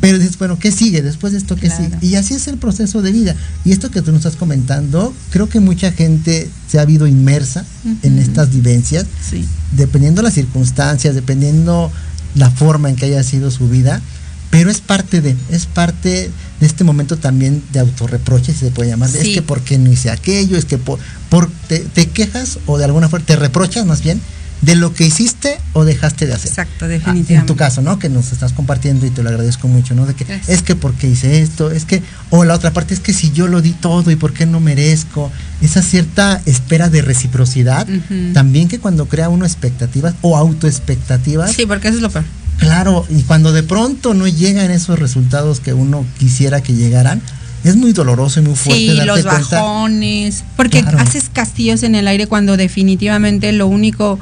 Pero 0.00 0.18
dices, 0.18 0.36
bueno, 0.36 0.58
¿qué 0.58 0.72
sigue? 0.72 1.00
Después 1.00 1.32
de 1.32 1.38
esto, 1.38 1.54
¿qué 1.54 1.68
Claro. 1.68 1.84
sigue? 1.84 1.96
Y 2.04 2.16
así 2.16 2.34
es 2.34 2.48
el 2.48 2.56
proceso 2.58 3.02
de 3.02 3.12
vida. 3.12 3.36
Y 3.64 3.70
esto 3.70 3.88
que 3.92 4.02
tú 4.02 4.10
nos 4.10 4.18
estás 4.24 4.34
comentando, 4.34 5.14
creo 5.30 5.48
que 5.48 5.60
mucha 5.60 5.92
gente 5.92 6.50
se 6.68 6.80
ha 6.80 6.82
habido 6.82 7.06
inmersa 7.06 7.64
en 8.02 8.18
estas 8.18 8.50
vivencias, 8.50 9.06
Sí. 9.30 9.46
dependiendo 9.76 10.20
las 10.22 10.34
circunstancias, 10.34 11.14
dependiendo 11.14 11.92
la 12.34 12.50
forma 12.50 12.90
en 12.90 12.96
que 12.96 13.04
haya 13.04 13.22
sido 13.22 13.52
su 13.52 13.68
vida, 13.68 14.02
pero 14.50 14.72
es 14.72 14.80
parte 14.80 15.20
de, 15.20 15.36
es 15.50 15.66
parte 15.66 16.32
de 16.62 16.68
este 16.68 16.84
momento 16.84 17.18
también 17.18 17.60
de 17.72 17.80
autorreproche, 17.80 18.52
si 18.52 18.60
se 18.60 18.70
puede 18.70 18.88
llamar, 18.90 19.10
Sí. 19.10 19.18
es 19.18 19.28
que 19.34 19.42
por 19.42 19.62
qué 19.62 19.78
no 19.78 19.90
hice 19.90 20.10
aquello, 20.10 20.56
es 20.56 20.64
que 20.64 20.78
por, 20.78 20.98
por- 21.28 21.50
te, 21.66 21.80
te 21.80 22.06
quejas 22.06 22.60
o 22.66 22.78
de 22.78 22.84
alguna 22.84 23.08
forma 23.08 23.26
te 23.26 23.34
reprochas 23.34 23.84
más 23.84 24.02
bien 24.02 24.20
de 24.60 24.76
lo 24.76 24.94
que 24.94 25.04
hiciste 25.04 25.58
o 25.72 25.84
dejaste 25.84 26.24
de 26.24 26.34
hacer. 26.34 26.50
Exacto, 26.50 26.84
Ah, 26.84 26.88
definitivamente. 26.88 27.34
en 27.34 27.46
tu 27.46 27.56
caso, 27.56 27.82
¿no? 27.82 27.98
Que 27.98 28.08
nos 28.08 28.30
estás 28.30 28.52
compartiendo 28.52 29.04
y 29.06 29.10
te 29.10 29.24
lo 29.24 29.30
agradezco 29.30 29.66
mucho, 29.66 29.96
¿no? 29.96 30.06
De 30.06 30.14
que 30.14 30.22
Gracias. 30.22 30.48
es 30.50 30.62
que 30.62 30.76
porque 30.76 31.08
hice 31.08 31.42
esto, 31.42 31.72
es 31.72 31.84
que, 31.84 32.00
o 32.30 32.44
la 32.44 32.54
otra 32.54 32.70
parte 32.72 32.94
es 32.94 33.00
que 33.00 33.12
si 33.12 33.32
yo 33.32 33.48
lo 33.48 33.60
di 33.60 33.72
todo 33.72 34.12
y 34.12 34.14
por 34.14 34.32
qué 34.32 34.46
no 34.46 34.60
merezco, 34.60 35.32
esa 35.62 35.82
cierta 35.82 36.40
espera 36.46 36.88
de 36.90 37.02
reciprocidad, 37.02 37.88
también 38.34 38.68
que 38.68 38.78
cuando 38.78 39.06
crea 39.08 39.28
uno 39.30 39.44
expectativas 39.44 40.14
o 40.22 40.36
autoexpectativas, 40.36 41.52
Sí, 41.52 41.66
porque 41.66 41.88
eso 41.88 41.96
es 41.96 42.02
lo 42.02 42.10
peor. 42.10 42.24
Claro, 42.59 43.05
y 43.11 43.22
cuando 43.22 43.53
de 43.53 43.62
pronto 43.62 44.14
no 44.14 44.26
llegan 44.28 44.70
esos 44.70 44.98
resultados 44.98 45.61
que 45.61 45.72
uno 45.74 46.05
quisiera 46.18 46.62
que 46.62 46.72
llegaran, 46.74 47.20
es 47.64 47.76
muy 47.76 47.92
doloroso 47.92 48.40
y 48.40 48.42
muy 48.42 48.57
fuerte 48.57 48.80
Sí, 48.80 49.00
los 49.07 49.22
cuenta. 49.22 49.61
bajones, 49.62 50.42
porque 50.57 50.82
Claro. 50.82 50.98
haces 50.98 51.30
castillos 51.32 51.82
en 51.84 51.94
el 51.94 52.09
aire 52.09 52.26
cuando 52.26 52.57
definitivamente 52.57 53.53
lo 53.53 53.68
único, 53.68 54.18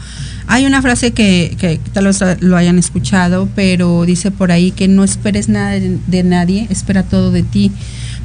hay 0.47 0.67
una 0.67 0.83
frase 0.83 1.13
que, 1.13 1.57
que 1.59 1.81
tal 1.95 2.05
vez 2.07 2.19
lo 2.41 2.57
hayan 2.59 2.79
escuchado, 2.79 3.49
pero 3.55 4.05
dice 4.05 4.31
por 4.31 4.53
ahí 4.53 4.73
que 4.73 4.89
no 4.89 5.05
esperes 5.05 5.49
nada 5.49 5.71
de, 5.71 5.97
de 6.07 6.23
nadie, 6.23 6.67
espera 6.69 7.03
todo 7.03 7.31
de 7.31 7.43
ti, 7.43 7.73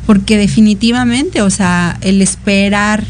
porque 0.05 0.37
definitivamente, 0.37 1.41
o 1.41 1.49
sea, 1.49 1.97
el 2.01 2.21
esperar 2.21 3.03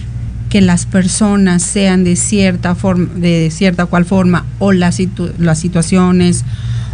que 0.50 0.62
las 0.62 0.86
personas 0.86 1.64
sean 1.64 2.04
de 2.04 2.16
cierta 2.16 2.76
forma, 2.76 3.10
de 3.16 3.50
cierta 3.52 3.88
cual 3.88 4.06
forma, 4.06 4.46
o 4.60 4.72
las, 4.74 5.00
situ- 5.00 5.34
las 5.40 5.58
situaciones 5.60 6.44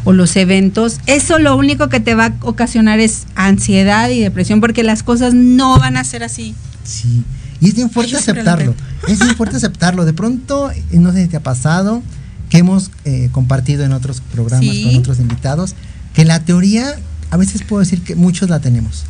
o 0.04 0.14
los 0.14 0.36
eventos, 0.36 1.00
eso 1.06 1.38
lo 1.40 1.56
único 1.56 1.90
que 1.90 2.00
te 2.00 2.16
va 2.16 2.26
a 2.28 2.34
ocasionar 2.42 3.00
es 3.00 3.24
ansiedad 3.36 4.10
y 4.10 4.20
depresión, 4.20 4.60
porque 4.62 4.84
las 4.84 5.04
cosas 5.04 5.34
no 5.34 5.78
van 5.80 5.98
a 5.98 6.04
ser 6.04 6.24
así. 6.24 6.56
Sí, 6.84 7.24
y 7.60 7.68
es 7.70 7.76
bien 7.76 7.90
fuerte 7.92 8.14
lo 8.14 8.20
aceptarlo. 8.20 8.74
Es 9.08 9.20
bien 9.20 9.36
fuerte 9.36 9.58
aceptarlo. 9.58 10.06
De 10.06 10.14
pronto, 10.14 10.72
eh, 10.72 10.84
no 10.94 11.12
sé 11.14 11.24
si 11.24 11.28
te 11.30 11.38
ha 11.38 11.44
pasado, 11.44 12.02
que 12.50 12.58
hemos 12.58 12.92
eh, 13.06 13.30
compartido 13.32 13.84
en 13.86 13.94
otros 13.94 14.22
programas 14.34 14.76
Sí. 14.76 14.84
con 14.84 14.96
otros 14.96 15.20
invitados, 15.20 15.76
que 16.14 16.26
la 16.26 16.40
teoría, 16.44 16.96
a 17.30 17.38
veces 17.38 17.62
puedo 17.64 17.80
decir 17.82 18.02
que 18.02 18.16
muchos 18.16 18.50
la 18.50 18.60
tenemos. 18.60 19.04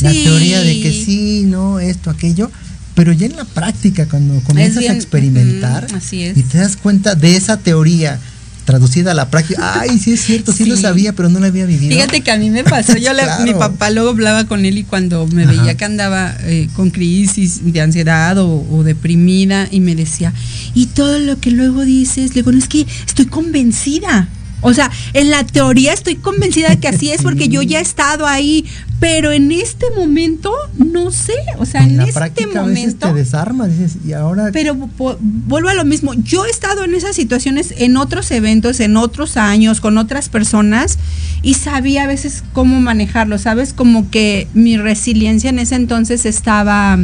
La 0.00 0.10
Sí. 0.12 0.22
teoría 0.24 0.60
de 0.60 0.80
que 0.80 0.92
sí, 0.92 1.44
no, 1.46 1.80
esto, 1.80 2.10
aquello, 2.10 2.50
pero 2.94 3.12
ya 3.12 3.26
en 3.26 3.36
la 3.36 3.44
práctica, 3.44 4.06
cuando 4.08 4.38
comienzas 4.42 4.80
bien, 4.80 4.92
a 4.92 4.94
experimentar 4.94 5.86
ujú, 5.86 5.96
así 5.96 6.22
es. 6.22 6.36
y 6.36 6.42
te 6.42 6.58
das 6.58 6.76
cuenta 6.76 7.14
de 7.14 7.34
esa 7.36 7.56
teoría 7.56 8.20
traducida 8.64 9.10
a 9.10 9.14
la 9.14 9.28
práctica, 9.30 9.80
ay, 9.80 9.98
sí 9.98 10.12
es 10.12 10.20
cierto, 10.22 10.52
sí, 10.52 10.64
lo 10.64 10.76
sabía, 10.76 11.12
pero 11.12 11.28
no 11.28 11.38
la 11.40 11.48
había 11.48 11.66
vivido. 11.66 11.92
Fíjate 11.94 12.22
que 12.22 12.30
a 12.30 12.38
mí 12.38 12.50
me 12.50 12.64
pasó, 12.64 12.96
yo 12.96 13.12
le- 13.14 13.22
mi 13.44 13.52
papá 13.54 13.90
luego 13.90 14.10
hablaba 14.10 14.44
con 14.46 14.64
él 14.64 14.78
y 14.78 14.84
cuando 14.84 15.26
me 15.26 15.44
Ajá. 15.44 15.52
veía 15.52 15.74
que 15.76 15.84
andaba 15.84 16.34
eh, 16.40 16.68
con 16.74 16.90
crisis 16.90 17.60
de 17.72 17.80
ansiedad 17.80 18.38
o, 18.38 18.66
o 18.70 18.82
deprimida 18.82 19.68
y 19.70 19.80
me 19.80 19.94
decía, 19.94 20.32
y 20.74 20.86
todo 20.86 21.18
lo 21.18 21.38
que 21.40 21.50
luego 21.50 21.84
dices, 21.84 22.30
le 22.30 22.36
digo, 22.42 22.52
no 22.52 22.58
es 22.58 22.68
que 22.68 22.86
estoy 23.06 23.26
convencida. 23.26 24.28
O 24.64 24.74
sea, 24.74 24.90
en 25.12 25.30
la 25.30 25.44
teoría 25.44 25.92
estoy 25.92 26.16
convencida 26.16 26.70
de 26.70 26.78
que 26.78 26.88
así 26.88 27.10
es 27.10 27.22
porque 27.22 27.48
yo 27.48 27.62
ya 27.62 27.78
he 27.78 27.82
estado 27.82 28.26
ahí, 28.26 28.64
pero 29.00 29.30
en 29.32 29.52
este 29.52 29.86
momento 29.96 30.50
no 30.78 31.10
sé, 31.10 31.34
o 31.58 31.66
sea, 31.66 31.82
en, 31.82 31.90
en 31.90 31.96
la 31.98 32.02
este 32.04 32.14
práctica 32.14 32.60
a 32.60 32.62
veces 32.66 32.78
momento 32.84 33.08
te 33.08 33.14
desarma, 33.14 33.66
dices, 33.68 33.96
y 34.06 34.12
ahora 34.12 34.48
pero 34.52 34.74
vo- 34.74 35.16
vuelvo 35.20 35.68
a 35.68 35.74
lo 35.74 35.84
mismo. 35.84 36.14
Yo 36.14 36.46
he 36.46 36.50
estado 36.50 36.84
en 36.84 36.94
esas 36.94 37.14
situaciones 37.14 37.74
en 37.76 37.96
otros 37.98 38.30
eventos, 38.30 38.80
en 38.80 38.96
otros 38.96 39.36
años, 39.36 39.80
con 39.80 39.98
otras 39.98 40.28
personas 40.30 40.98
y 41.42 41.54
sabía 41.54 42.04
a 42.04 42.06
veces 42.06 42.42
cómo 42.54 42.80
manejarlo, 42.80 43.36
¿sabes? 43.38 43.74
Como 43.74 44.10
que 44.10 44.48
mi 44.54 44.76
resiliencia 44.78 45.50
en 45.50 45.58
ese 45.58 45.74
entonces 45.74 46.24
estaba 46.24 46.98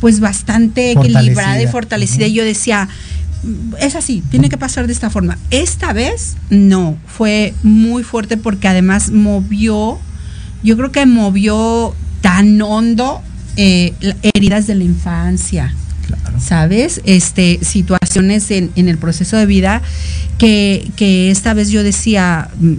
pues 0.00 0.20
bastante 0.20 0.92
equilibrada 0.92 1.54
y 1.62 1.66
Fortalecida. 1.72 2.26
Y 2.26 2.34
yo 2.34 2.44
decía, 2.44 2.88
"Mm, 2.88 3.13
es 3.80 3.94
así, 3.94 4.22
tiene 4.30 4.48
que 4.48 4.56
pasar 4.56 4.86
de 4.86 4.92
esta 4.92 5.10
forma. 5.10 5.38
Esta 5.50 5.92
vez 5.92 6.36
no, 6.50 6.96
fue 7.06 7.54
muy 7.62 8.02
fuerte 8.02 8.36
porque 8.36 8.68
además 8.68 9.10
movió, 9.10 9.98
yo 10.62 10.76
creo 10.76 10.92
que 10.92 11.06
movió 11.06 11.94
tan 12.20 12.60
hondo 12.62 13.20
eh, 13.56 13.94
heridas 14.34 14.66
de 14.66 14.74
la 14.74 14.84
infancia. 14.84 15.74
¿Sabes? 16.38 17.00
Este, 17.04 17.60
situaciones 17.62 18.50
en, 18.50 18.70
en 18.76 18.88
el 18.88 18.98
proceso 18.98 19.36
de 19.36 19.46
vida 19.46 19.80
que, 20.36 20.90
que 20.96 21.30
esta 21.30 21.54
vez 21.54 21.70
yo 21.70 21.82
decía, 21.82 22.50
"Mm, 22.60 22.74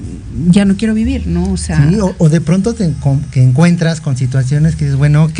ya 0.51 0.65
no 0.65 0.75
quiero 0.75 0.93
vivir, 0.93 1.25
¿no? 1.25 1.51
O 1.53 1.57
sea, 1.57 1.89
Sí, 1.89 1.99
o, 1.99 2.13
o 2.17 2.29
de 2.29 2.41
pronto 2.41 2.75
te 2.75 2.91
que 3.31 3.41
encuentras 3.41 4.01
con 4.01 4.15
situaciones 4.17 4.75
que 4.75 4.85
dices, 4.85 4.97
bueno, 4.97 5.23
ok, 5.23 5.39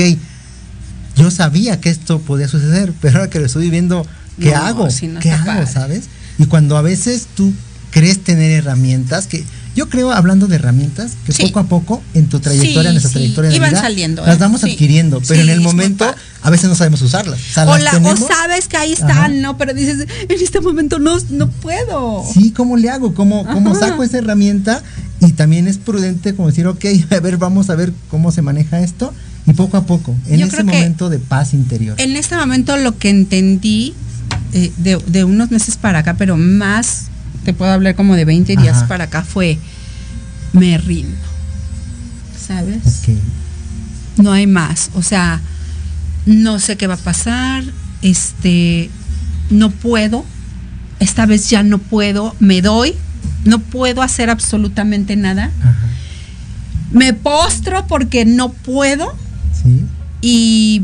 yo 1.16 1.30
sabía 1.30 1.80
que 1.80 1.90
esto 1.90 2.20
podía 2.20 2.48
suceder, 2.48 2.94
pero 3.02 3.20
ahora 3.20 3.30
que 3.30 3.40
lo 3.40 3.46
estoy 3.46 3.66
viviendo, 3.66 4.06
¿qué 4.40 4.52
No, 4.52 4.58
hago? 4.58 4.88
no 4.88 5.20
¿Qué 5.20 5.32
hago? 5.32 5.46
padre. 5.46 5.68
¿Sabes? 5.68 6.04
Y 6.38 6.46
cuando 6.46 6.78
a 6.78 6.82
veces 6.82 7.28
tú 7.36 7.54
crees 7.92 8.24
tener 8.24 8.52
herramientas 8.52 9.28
que 9.28 9.44
yo 9.76 9.90
creo 9.90 10.12
hablando 10.12 10.48
de 10.48 10.56
herramientas 10.56 11.14
que 11.26 11.34
Sí. 11.34 11.44
poco 11.48 11.60
a 11.60 11.64
poco 11.68 12.02
en 12.14 12.28
tu 12.28 12.40
trayectoria, 12.40 12.82
Sí, 12.82 12.88
en 12.88 12.94
nuestra 12.94 13.10
sí, 13.10 13.14
trayectoria 13.16 13.50
de 13.50 13.56
iban 13.58 13.70
vida, 13.72 13.82
saliendo, 13.82 14.26
las 14.26 14.36
¿eh? 14.36 14.40
vamos 14.40 14.64
adquiriendo, 14.64 15.22
pero 15.28 15.42
en 15.42 15.50
el 15.50 15.60
momento 15.62 16.06
a 16.42 16.50
veces 16.50 16.70
no 16.70 16.76
sabemos 16.76 17.02
usarlas. 17.02 17.40
O, 17.40 17.54
sea, 17.54 17.64
o, 17.66 17.74
las 17.78 17.84
la- 17.84 17.90
o 17.92 17.94
tenemos, 17.96 18.20
sabes 18.28 18.68
que 18.70 18.78
ahí 18.78 18.94
están, 18.94 19.10
Ajá. 19.12 19.28
¿no? 19.30 19.58
Pero 19.58 19.74
dices, 19.74 20.08
en 20.30 20.42
este 20.42 20.62
momento 20.62 21.00
no, 21.00 21.18
no 21.30 21.50
puedo. 21.50 22.24
Sí, 22.34 22.52
¿cómo 22.52 22.78
le 22.78 22.90
hago? 22.90 23.14
¿Cómo, 23.14 23.46
cómo 23.46 23.76
saco 23.76 24.04
esa 24.04 24.18
herramienta? 24.20 24.82
Y 25.22 25.32
también 25.34 25.68
es 25.68 25.78
prudente 25.78 26.36
como 26.36 26.50
decir, 26.50 26.68
ok, 26.68 26.86
a 27.12 27.20
ver, 27.20 27.36
vamos 27.38 27.70
a 27.70 27.76
ver 27.76 27.92
cómo 28.10 28.32
se 28.32 28.42
maneja 28.42 28.80
esto. 28.82 29.14
Y 29.48 29.54
poco 29.54 29.76
a 29.78 29.86
poco, 29.86 30.16
en 30.28 30.40
Yo 30.40 30.48
ese 30.48 30.64
momento 30.64 31.10
de 31.10 31.20
paz 31.20 31.54
interior. 31.54 31.96
En 32.00 32.16
este 32.16 32.36
momento 32.36 32.78
lo 32.78 32.98
que 32.98 33.10
entendí 33.10 33.94
eh, 34.56 34.72
de, 34.78 34.98
de 34.98 35.24
unos 35.24 35.52
meses 35.52 35.78
para 35.78 36.00
acá, 36.00 36.16
pero 36.16 36.38
más, 36.38 37.08
te 37.44 37.54
puedo 37.54 37.72
hablar 37.72 37.94
como 37.96 38.16
de 38.16 38.26
20 38.26 38.56
días 38.56 38.78
Ajá. 38.78 38.88
para 38.88 39.04
acá, 39.04 39.24
fue, 39.24 39.60
me 40.54 40.78
rindo. 40.78 41.16
¿Sabes? 42.48 43.02
No 44.18 44.32
hay 44.32 44.48
más. 44.48 44.90
O 44.96 45.02
sea, 45.02 45.42
no 46.26 46.60
sé 46.60 46.78
qué 46.78 46.88
va 46.88 46.94
a 46.94 46.98
pasar, 46.98 47.64
este, 48.02 48.90
no 49.50 49.70
puedo, 49.72 50.26
esta 51.00 51.26
vez 51.26 51.50
ya 51.50 51.62
no 51.64 51.78
puedo, 51.80 52.36
me 52.40 52.62
doy, 52.62 52.96
no 53.44 53.60
puedo 53.60 54.02
hacer 54.02 54.30
absolutamente 54.30 55.16
nada. 55.16 55.52
Me 56.92 57.14
postro 57.14 57.86
porque 57.88 58.26
no 58.26 58.54
puedo 58.54 59.14
Sí. 59.62 59.84
y, 60.22 60.84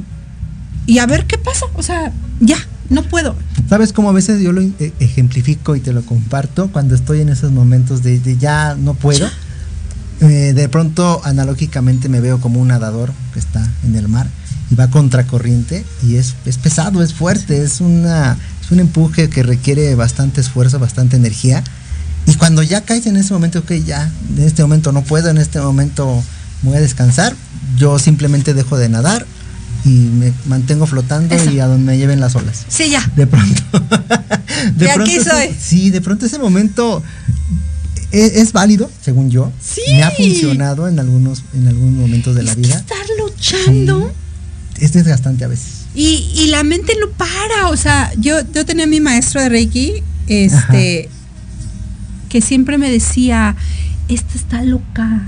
y 0.88 0.98
a 1.00 1.06
ver 1.06 1.26
qué 1.26 1.38
pasa. 1.38 1.66
O 1.76 1.84
sea, 1.84 2.12
ya, 2.40 2.58
no 2.92 3.04
puedo. 3.04 3.36
¿Sabes 3.70 3.94
cómo 3.94 4.10
a 4.10 4.14
veces 4.14 4.42
yo 4.42 4.52
lo 4.52 4.62
e- 4.62 4.94
ejemplifico 5.00 5.76
y 5.76 5.80
te 5.80 5.94
lo 5.94 6.06
comparto 6.06 6.72
cuando 6.72 6.94
estoy 6.94 7.22
en 7.22 7.30
esos 7.30 7.52
momentos 7.52 8.04
de, 8.04 8.20
de 8.20 8.38
ya 8.38 8.76
no 8.76 8.94
puedo? 8.94 9.28
eh, 10.22 10.54
de 10.54 10.70
pronto 10.70 11.20
analógicamente 11.24 12.08
me 12.08 12.22
veo 12.22 12.40
como 12.40 12.62
un 12.62 12.68
nadador 12.68 13.12
que 13.34 13.40
está 13.40 13.68
en 13.84 13.96
el 13.96 14.08
mar 14.08 14.28
y 14.70 14.76
va 14.76 14.88
contracorriente 14.90 15.84
y 16.04 16.18
es, 16.18 16.36
es 16.46 16.58
pesado, 16.58 17.02
es 17.02 17.14
fuerte, 17.14 17.64
es, 17.64 17.82
una, 17.82 18.38
es 18.64 18.72
un 18.72 18.80
empuje 18.80 19.30
que 19.30 19.44
requiere 19.44 19.96
bastante 19.96 20.40
esfuerzo, 20.40 20.80
bastante 20.80 21.16
energía. 21.16 21.64
Y 22.28 22.36
cuando 22.36 22.62
ya 22.62 22.82
caes 22.82 23.08
en 23.08 23.18
ese 23.18 23.34
momento, 23.34 23.60
ok, 23.60 23.72
ya, 23.86 24.12
en 24.38 24.44
este 24.44 24.62
momento 24.62 24.92
no 24.92 25.02
puedo, 25.02 25.30
en 25.30 25.40
este 25.40 25.60
momento 25.60 26.24
voy 26.62 26.78
a 26.78 26.80
descansar, 26.80 27.36
yo 27.78 27.98
simplemente 27.98 28.54
dejo 28.54 28.78
de 28.78 28.90
nadar 28.90 29.26
y 29.86 29.90
me 29.90 30.34
mantengo 30.46 30.86
flotando 30.86 31.36
y 31.52 31.60
a 31.60 31.66
donde 31.68 31.92
me 31.92 31.98
lleven 31.98 32.20
las 32.20 32.36
olas. 32.36 32.66
Sí, 32.68 32.90
ya. 32.90 33.04
De 33.16 33.28
pronto. 33.28 33.62
De, 34.76 34.92
aquí 34.92 35.16
ese- 35.16 35.30
soy. 35.30 35.56
sí, 35.60 35.90
de 35.90 36.02
pronto 36.02 36.26
ese 36.26 36.38
momento 36.38 37.02
es, 38.12 38.34
es 38.36 38.54
válido, 38.54 38.92
según 39.04 39.32
yo. 39.32 39.52
Sí. 39.60 39.82
Me 39.90 40.04
ha 40.04 40.12
funcionado 40.12 40.88
en 40.88 41.00
algunos, 41.00 41.44
en 41.54 41.68
algunos 41.68 41.96
momentos 41.96 42.36
de 42.36 42.44
la 42.44 42.54
vida. 42.54 42.76
Estar 42.76 42.98
luchando. 43.20 44.14
Es 44.80 44.94
desgastante 44.94 45.46
a 45.46 45.48
veces. 45.48 45.86
Y, 45.96 46.30
y 46.36 46.48
la 46.48 46.64
mente 46.64 46.94
no 47.00 47.10
para, 47.12 47.70
o 47.70 47.78
sea, 47.78 48.12
yo, 48.18 48.38
yo 48.54 48.66
tenía 48.66 48.86
a 48.86 48.88
mi 48.88 49.00
maestro 49.02 49.42
de 49.42 49.50
Reiki, 49.50 50.04
este, 50.28 51.10
que 52.30 52.42
siempre 52.42 52.78
me 52.78 52.90
decía, 52.90 53.56
esta 54.08 54.38
está 54.38 54.64
loca, 54.64 55.24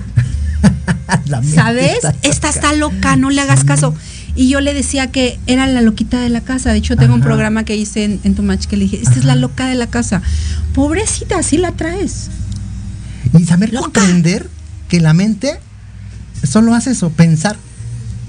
¿sabes? 1.53 1.95
está 1.95 2.15
Esta 2.21 2.49
está 2.49 2.73
loca, 2.73 3.15
no 3.15 3.29
le 3.29 3.41
hagas 3.41 3.63
caso. 3.63 3.93
Y 4.35 4.49
yo 4.49 4.61
le 4.61 4.73
decía 4.73 5.07
que 5.11 5.39
era 5.45 5.67
la 5.67 5.81
loquita 5.81 6.19
de 6.19 6.29
la 6.29 6.41
casa. 6.41 6.71
De 6.71 6.77
hecho, 6.77 6.95
tengo 6.95 7.13
un 7.13 7.21
programa 7.21 7.65
que 7.65 7.75
hice 7.75 8.03
en, 8.03 8.19
en 8.23 8.35
Tomach 8.35 8.65
que 8.65 8.77
le 8.77 8.85
dije, 8.85 8.99
esta 9.01 9.19
es 9.19 9.25
la 9.25 9.35
loca 9.35 9.67
de 9.67 9.75
la 9.75 9.87
casa. 9.87 10.21
Pobrecita, 10.73 11.37
así 11.37 11.57
la 11.57 11.71
traes. 11.73 12.29
Y 13.37 13.45
saber 13.45 13.73
comprender 13.73 14.49
que 14.89 14.99
la 14.99 15.13
mente 15.13 15.59
solo 16.43 16.73
hace 16.73 16.91
eso, 16.91 17.09
pensar. 17.09 17.57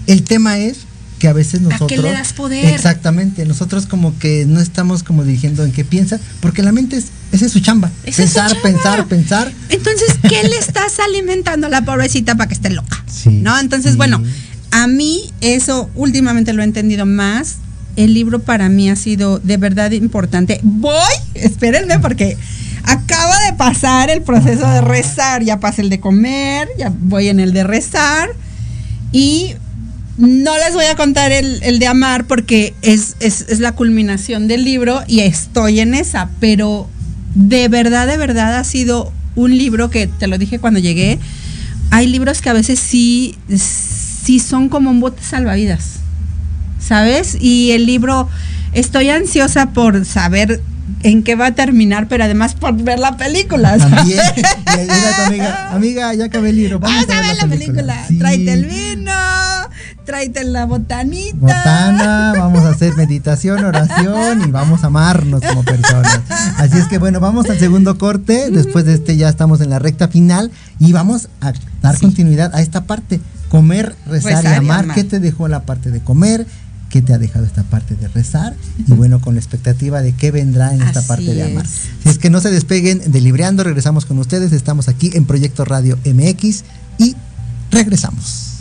El 0.07 0.23
tema 0.23 0.59
es 0.59 0.79
que 1.19 1.29
a 1.29 1.33
veces 1.33 1.61
¿A 1.61 1.65
qué 1.65 1.69
nosotros. 1.71 2.03
le 2.03 2.13
das 2.13 2.33
poder? 2.33 2.67
Exactamente. 2.67 3.45
Nosotros 3.47 3.87
como 3.87 4.19
que 4.19 4.45
no 4.47 4.61
estamos 4.61 5.03
como 5.03 5.25
dirigiendo 5.25 5.65
en 5.65 5.73
qué 5.73 5.85
piensa, 5.85 6.21
porque 6.41 6.63
la 6.63 6.73
mente 6.73 6.97
es, 6.97 7.07
esa 7.33 7.47
es 7.47 7.53
su 7.53 7.61
chamba. 7.61 7.91
Esa 8.05 8.25
es 8.25 8.31
su 8.31 8.37
pensar, 8.37 8.51
chamba. 8.51 8.63
pensar, 8.63 9.07
pensar. 9.07 9.53
Entonces, 9.71 10.19
¿qué 10.23 10.43
le 10.43 10.57
estás 10.59 10.99
alimentando 11.01 11.67
a 11.67 11.71
la 11.71 11.85
pobrecita 11.85 12.35
para 12.35 12.49
que 12.49 12.55
esté 12.55 12.71
loca? 12.71 13.03
Sí. 13.07 13.31
¿No? 13.31 13.59
Entonces, 13.59 13.97
bueno, 13.97 14.23
a 14.75 14.89
mí 14.89 15.33
eso 15.41 15.89
últimamente 15.95 16.53
lo 16.53 16.62
he 16.62 16.64
entendido 16.64 17.07
más. 17.07 17.59
El 17.95 18.12
libro 18.12 18.41
para 18.41 18.68
mí 18.68 18.91
ha 18.91 18.97
sido 18.97 19.39
de 19.39 19.57
verdad 19.57 19.93
importante. 19.93 20.59
Voy, 20.64 21.14
espérenme 21.35 22.01
porque 22.01 22.37
acaba 22.83 23.39
de 23.47 23.53
pasar 23.53 24.11
el 24.11 24.22
proceso 24.22 24.68
de 24.68 24.81
rezar. 24.81 25.45
Ya 25.45 25.61
pasé 25.61 25.83
el 25.83 25.91
de 25.91 26.01
comer, 26.01 26.68
ya 26.77 26.93
voy 26.93 27.29
en 27.29 27.39
el 27.39 27.53
de 27.53 27.62
rezar. 27.62 28.31
Y 29.12 29.55
no 30.18 30.59
les 30.59 30.75
voy 30.75 30.87
a 30.87 30.97
contar 30.97 31.31
el, 31.31 31.62
el 31.62 31.79
de 31.79 31.87
amar 31.87 32.27
porque 32.27 32.75
es, 32.83 33.14
es, 33.20 33.61
la 33.61 33.77
culminación 33.77 34.49
del 34.49 34.64
libro 34.64 35.05
y 35.07 35.20
estoy 35.20 35.79
en 35.79 35.95
esa. 35.95 36.31
Pero 36.41 36.89
de 37.37 37.68
verdad, 37.68 38.09
de 38.09 38.16
verdad 38.16 38.59
ha 38.59 38.64
sido 38.64 39.12
un 39.37 39.57
libro 39.57 39.89
que 39.89 40.09
te 40.09 40.27
lo 40.27 40.37
dije 40.37 40.59
cuando 40.59 40.81
llegué. 40.81 41.20
Hay 41.93 42.09
libros 42.09 42.43
que 42.43 42.51
a 42.51 42.55
veces 42.55 42.81
sí 42.81 43.37
son 44.39 44.68
como 44.68 44.91
un 44.91 45.01
bote 45.01 45.22
salvavidas, 45.22 45.97
¿sabes? 46.79 47.37
Y 47.41 47.72
el 47.72 47.87
libro, 47.87 48.29
estoy 48.72 49.11
ansiosa 49.11 49.70
por 49.70 50.05
saber 50.05 50.62
en 51.03 51.22
qué 51.22 51.35
va 51.35 51.47
a 51.47 51.55
terminar, 51.55 52.09
pero 52.09 52.25
además 52.25 52.55
por 52.55 52.75
ver 52.75 52.99
la 52.99 53.16
película. 53.16 53.79
¿sabes? 53.79 53.95
También. 53.95 54.20
Y 54.66 54.70
ahí 54.70 54.87
llega 54.87 55.16
tu 55.16 55.22
amiga, 55.22 55.72
amiga, 55.72 56.14
ya 56.14 56.25
acabé 56.25 56.51
el 56.51 56.57
libro. 56.57 56.79
Vamos, 56.79 57.07
Vamos 57.07 57.25
a 57.25 57.29
ver 57.29 57.37
la 57.37 57.47
película. 57.47 58.05
Sí. 58.09 58.18
Tráete 58.18 58.53
el 58.53 58.64
vino, 58.64 59.12
tráete 60.05 60.45
la 60.45 60.66
botanita. 60.66 61.37
Botana, 61.37 62.35
vamos 62.37 62.64
a 62.64 62.70
hacer 62.70 62.95
meditación, 62.97 63.64
oración 63.64 64.49
y 64.49 64.51
vamos 64.51 64.83
a 64.85 64.87
amarnos 64.89 65.43
como 65.43 65.62
personas. 65.62 66.20
Así 66.57 66.79
es 66.79 66.87
que 66.87 66.99
bueno, 66.99 67.20
vamos 67.20 67.49
al 67.51 67.59
segundo 67.59 67.99
corte. 67.99 68.51
Después 68.51 68.85
de 68.85 68.95
este 68.95 69.16
ya 69.16 69.29
estamos 69.29 69.61
en 69.61 69.70
la 69.70 69.79
recta 69.79 70.09
final 70.09 70.51
y 70.79 70.93
vamos 70.93 71.29
a 71.41 71.53
dar 71.83 71.99
continuidad 71.99 72.55
a 72.55 72.62
esta 72.62 72.85
parte. 72.85 73.20
Comer, 73.55 73.95
rezar, 74.09 74.43
y 74.43 74.47
amar. 74.49 74.83
amar. 74.83 74.95
¿Qué 74.97 75.05
te 75.05 75.21
dejó 75.21 75.47
la 75.47 75.63
parte 75.63 75.93
de 75.93 76.01
comer? 76.01 76.45
¿Qué 76.91 77.03
te 77.03 77.15
ha 77.15 77.19
dejado 77.19 77.47
esta 77.47 77.63
parte 77.63 77.95
de 77.95 78.09
rezar? 78.09 78.57
Y 78.85 78.93
bueno, 78.95 79.21
con 79.21 79.35
la 79.35 79.41
expectativa 79.41 80.03
de 80.03 80.13
qué 80.13 80.33
vendrá 80.33 80.75
en 80.75 80.83
esta 80.83 80.99
Así 80.99 81.09
parte 81.09 81.35
de 81.35 81.45
amar. 81.45 81.65
es. 81.65 81.71
Si 82.03 82.09
es 82.09 82.19
que 82.19 82.31
no 82.31 82.41
se 82.41 82.51
despeguen 82.51 83.13
de 83.13 83.21
Libreando, 83.21 83.63
regresamos 83.63 84.07
con 84.07 84.19
ustedes. 84.19 84.51
Estamos 84.51 84.89
aquí 84.89 85.13
en 85.15 85.25
Proyecto 85.25 85.65
Radio 85.65 85.97
MX 86.05 86.65
y 86.99 87.15
regresamos. 87.71 88.55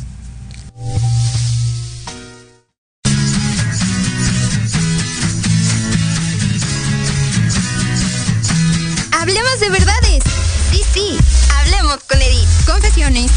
Hablemos 9.12 9.60
de 9.60 9.70
verdades. 9.70 10.24
Sí, 10.72 10.82
sí, 10.94 11.18
hablemos 11.60 11.98
con 12.08 12.22
Edith. 12.22 12.48
Confesiones, 12.68 13.32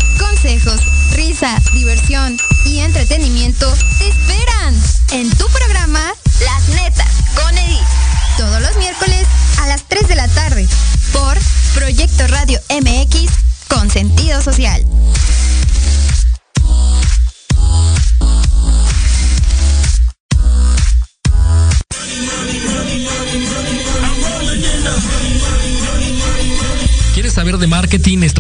diversión 1.75 2.39
y 2.65 2.79
entretenimiento 2.79 3.71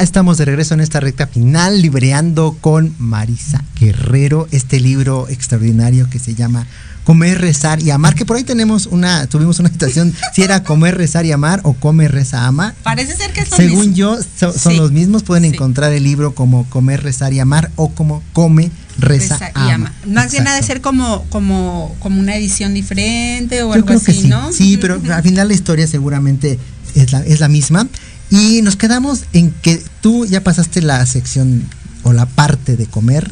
Ya 0.00 0.04
estamos 0.04 0.38
de 0.38 0.46
regreso 0.46 0.72
en 0.72 0.80
esta 0.80 0.98
recta 0.98 1.26
final, 1.26 1.82
libreando 1.82 2.56
con 2.62 2.94
Marisa 2.98 3.62
Guerrero, 3.78 4.48
este 4.50 4.80
libro 4.80 5.28
extraordinario 5.28 6.08
que 6.08 6.18
se 6.18 6.34
llama 6.34 6.66
Comer, 7.04 7.38
Rezar 7.38 7.82
y 7.82 7.90
Amar, 7.90 8.14
que 8.14 8.24
por 8.24 8.38
ahí 8.38 8.42
tenemos 8.44 8.86
una, 8.86 9.26
tuvimos 9.26 9.58
una 9.58 9.68
situación, 9.68 10.14
si 10.34 10.40
era 10.40 10.64
Comer, 10.64 10.96
Rezar 10.96 11.26
y 11.26 11.32
Amar 11.32 11.60
o 11.64 11.74
Comer, 11.74 12.12
Reza, 12.12 12.46
Ama. 12.46 12.74
Parece 12.82 13.14
ser 13.14 13.34
que 13.34 13.44
son 13.44 13.58
Según 13.58 13.94
yo, 13.94 14.16
so- 14.38 14.54
son 14.54 14.72
Sí. 14.72 14.78
los 14.78 14.90
mismos, 14.90 15.22
pueden 15.22 15.44
encontrar 15.44 15.92
el 15.92 16.02
libro 16.02 16.34
como 16.34 16.64
Comer, 16.70 17.02
Rezar 17.02 17.34
y 17.34 17.40
Amar 17.40 17.70
o 17.76 17.90
como 17.90 18.22
Come, 18.32 18.70
Reza, 18.98 19.36
Reza 19.36 19.52
y 19.66 19.70
Ama. 19.70 19.92
Más 20.06 20.32
bien 20.32 20.48
ha 20.48 20.56
de 20.56 20.62
ser 20.62 20.80
como, 20.80 21.24
como, 21.28 21.94
como 21.98 22.20
una 22.20 22.36
edición 22.36 22.72
diferente 22.72 23.62
o 23.64 23.66
Yo 23.68 23.72
algo 23.74 23.86
creo 23.88 23.98
así, 23.98 24.12
sí, 24.14 24.28
¿no? 24.28 24.50
sí, 24.50 24.78
pero 24.78 24.98
al 25.12 25.22
final 25.22 25.48
la 25.48 25.52
historia 25.54 25.86
seguramente 25.86 26.58
es 26.94 27.12
la, 27.12 27.20
es 27.20 27.38
la 27.40 27.48
misma. 27.48 27.86
Y 28.30 28.62
nos 28.62 28.76
quedamos 28.76 29.24
en 29.32 29.50
que 29.50 29.82
tú 30.00 30.24
ya 30.24 30.42
pasaste 30.42 30.82
la 30.82 31.04
sección 31.06 31.64
o 32.02 32.12
la 32.12 32.26
parte 32.26 32.76
de 32.76 32.86
comer, 32.86 33.30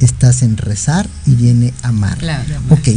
estás 0.00 0.42
en 0.42 0.56
rezar 0.56 1.08
y 1.24 1.34
viene 1.34 1.72
amar. 1.82 2.18
Claro. 2.18 2.54
Ok, 2.70 2.88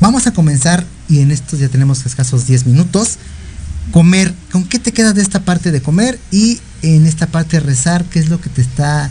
vamos 0.00 0.26
a 0.26 0.32
comenzar 0.32 0.84
y 1.08 1.20
en 1.20 1.30
estos 1.30 1.60
ya 1.60 1.68
tenemos 1.68 2.04
escasos 2.06 2.46
10 2.46 2.66
minutos. 2.66 3.18
Comer, 3.92 4.34
¿con 4.52 4.64
qué 4.64 4.78
te 4.78 4.92
quedas 4.92 5.14
de 5.14 5.22
esta 5.22 5.44
parte 5.44 5.70
de 5.70 5.80
comer? 5.80 6.18
Y 6.30 6.60
en 6.82 7.06
esta 7.06 7.26
parte 7.26 7.58
de 7.58 7.66
rezar, 7.66 8.04
¿qué 8.04 8.18
es 8.18 8.28
lo 8.28 8.40
que 8.40 8.50
te 8.50 8.62
está, 8.62 9.10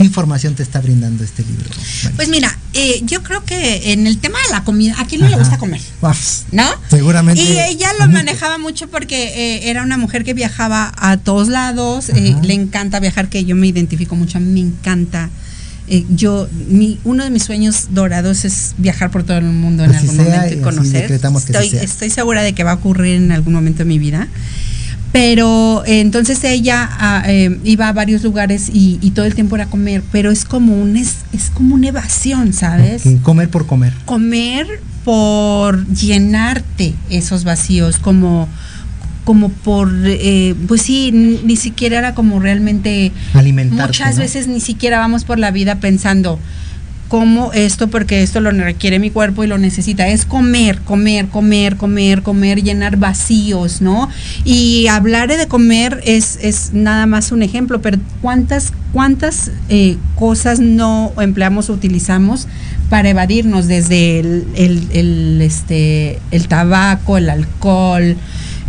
qué 0.00 0.06
información 0.06 0.54
te 0.54 0.62
está 0.62 0.80
brindando 0.80 1.22
este 1.22 1.42
libro? 1.44 1.68
Pues 2.16 2.30
mira, 2.30 2.56
eh, 2.72 3.02
yo 3.04 3.22
creo 3.22 3.44
que 3.44 3.92
en 3.92 4.06
el 4.06 4.16
tema 4.16 4.38
de 4.46 4.50
la 4.50 4.64
comida, 4.64 4.94
¿a 4.98 5.04
quién 5.04 5.20
no 5.20 5.26
le 5.26 5.34
Ajá. 5.34 5.42
gusta 5.42 5.58
comer? 5.58 5.78
Uf, 6.00 6.44
¿No? 6.52 6.64
Seguramente. 6.88 7.42
Y 7.42 7.58
ella 7.58 7.90
lo 7.98 8.08
manejaba 8.08 8.56
mucho 8.56 8.88
porque 8.88 9.24
eh, 9.24 9.68
era 9.68 9.82
una 9.82 9.98
mujer 9.98 10.24
que 10.24 10.32
viajaba 10.32 10.90
a 10.96 11.18
todos 11.18 11.48
lados, 11.48 12.08
eh, 12.08 12.34
le 12.42 12.54
encanta 12.54 12.98
viajar, 12.98 13.28
que 13.28 13.44
yo 13.44 13.54
me 13.56 13.66
identifico 13.66 14.16
mucho, 14.16 14.38
a 14.38 14.40
mí 14.40 14.50
me 14.50 14.60
encanta. 14.70 15.28
Eh, 15.86 16.06
yo, 16.08 16.48
mi, 16.68 16.98
uno 17.04 17.22
de 17.24 17.28
mis 17.28 17.42
sueños 17.42 17.88
dorados 17.90 18.46
es 18.46 18.74
viajar 18.78 19.10
por 19.10 19.24
todo 19.24 19.36
el 19.36 19.44
mundo 19.44 19.84
en 19.84 19.94
algún 19.94 20.16
sea, 20.16 20.24
momento 20.24 20.54
y 20.54 20.60
conocer. 20.62 21.12
estoy, 21.12 21.76
estoy 21.76 22.08
segura 22.08 22.42
de 22.42 22.54
que 22.54 22.64
va 22.64 22.70
a 22.70 22.74
ocurrir 22.74 23.16
en 23.16 23.32
algún 23.32 23.52
momento 23.52 23.80
de 23.80 23.84
mi 23.84 23.98
vida. 23.98 24.28
Pero 25.12 25.82
eh, 25.86 26.00
entonces 26.00 26.44
ella 26.44 26.88
ah, 26.92 27.24
eh, 27.26 27.58
iba 27.64 27.88
a 27.88 27.92
varios 27.92 28.22
lugares 28.22 28.70
y, 28.72 28.98
y 29.02 29.10
todo 29.10 29.24
el 29.26 29.34
tiempo 29.34 29.56
era 29.56 29.66
comer, 29.66 30.02
pero 30.12 30.30
es 30.30 30.44
como 30.44 30.80
un 30.80 30.96
es, 30.96 31.16
es 31.32 31.50
como 31.50 31.74
una 31.74 31.88
evasión, 31.88 32.52
¿sabes? 32.52 33.02
Comer 33.22 33.48
por 33.48 33.66
comer. 33.66 33.92
comer 34.04 34.66
por 35.04 35.86
llenarte 35.88 36.94
esos 37.08 37.42
vacíos, 37.44 37.98
como, 37.98 38.48
como 39.24 39.48
por, 39.48 39.90
eh, 40.04 40.54
pues 40.68 40.82
sí, 40.82 41.10
ni 41.12 41.56
siquiera 41.56 41.98
era 41.98 42.14
como 42.14 42.38
realmente, 42.38 43.10
Alimentarte, 43.34 43.86
muchas 43.86 44.16
¿no? 44.16 44.22
veces 44.22 44.46
ni 44.46 44.60
siquiera 44.60 44.98
vamos 44.98 45.24
por 45.24 45.38
la 45.38 45.50
vida 45.50 45.80
pensando, 45.80 46.38
como 47.10 47.52
esto 47.52 47.88
porque 47.88 48.22
esto 48.22 48.40
lo 48.40 48.52
requiere 48.52 49.00
mi 49.00 49.10
cuerpo 49.10 49.42
y 49.42 49.48
lo 49.48 49.58
necesita. 49.58 50.06
Es 50.06 50.24
comer, 50.24 50.78
comer, 50.82 51.26
comer, 51.26 51.76
comer, 51.76 52.22
comer, 52.22 52.62
llenar 52.62 52.96
vacíos, 52.98 53.82
¿no? 53.82 54.08
Y 54.44 54.86
hablar 54.86 55.28
de 55.28 55.48
comer 55.48 56.00
es, 56.04 56.38
es 56.40 56.72
nada 56.72 57.06
más 57.06 57.32
un 57.32 57.42
ejemplo, 57.42 57.82
pero 57.82 57.98
¿cuántas, 58.22 58.72
cuántas 58.92 59.50
eh, 59.68 59.96
cosas 60.14 60.60
no 60.60 61.12
empleamos 61.20 61.68
o 61.68 61.72
utilizamos 61.72 62.46
para 62.88 63.08
evadirnos 63.10 63.66
desde 63.66 64.20
el, 64.20 64.46
el- 64.54 64.88
el, 64.92 65.42
este, 65.42 66.20
el 66.30 66.46
tabaco, 66.46 67.18
el 67.18 67.28
alcohol, 67.28 68.16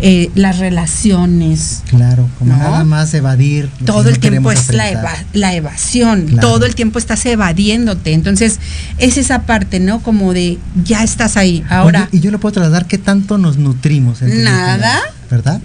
eh, 0.02 0.30
las 0.36 0.58
relaciones? 0.60 1.84
Claro, 1.90 2.28
como 2.40 2.54
¿No? 2.54 2.60
nada 2.60 2.84
más 2.84 3.14
evadir. 3.14 3.70
que 3.80 3.86
todo 3.86 4.04
no 4.04 4.10
el 4.10 4.20
tiempo 4.20 4.52
es 4.52 4.74
la, 4.74 4.90
eva- 4.90 5.24
la 5.34 5.54
evasión, 5.54 6.26
Claro. 6.28 6.48
todo 6.48 6.66
el 6.66 6.76
tiempo 6.76 7.00
estás 7.00 7.26
evadiéndote. 7.26 8.14
Entonces, 8.14 8.60
es 8.98 9.18
esa 9.18 9.44
parte, 9.44 9.80
¿no? 9.80 10.02
Como 10.02 10.34
de 10.34 10.58
ya 10.84 11.04
estás 11.04 11.38
ahí. 11.38 11.64
Ahora, 11.70 12.08
Oye, 12.12 12.18
y 12.18 12.22
yo 12.22 12.32
le 12.32 12.38
puedo 12.38 12.54
trasladar 12.54 12.86
qué 12.88 12.98
tanto 12.98 13.38
nos 13.38 13.58
nutrimos. 13.58 14.22
Nada. 14.22 15.00
¿Verdad? 15.30 15.62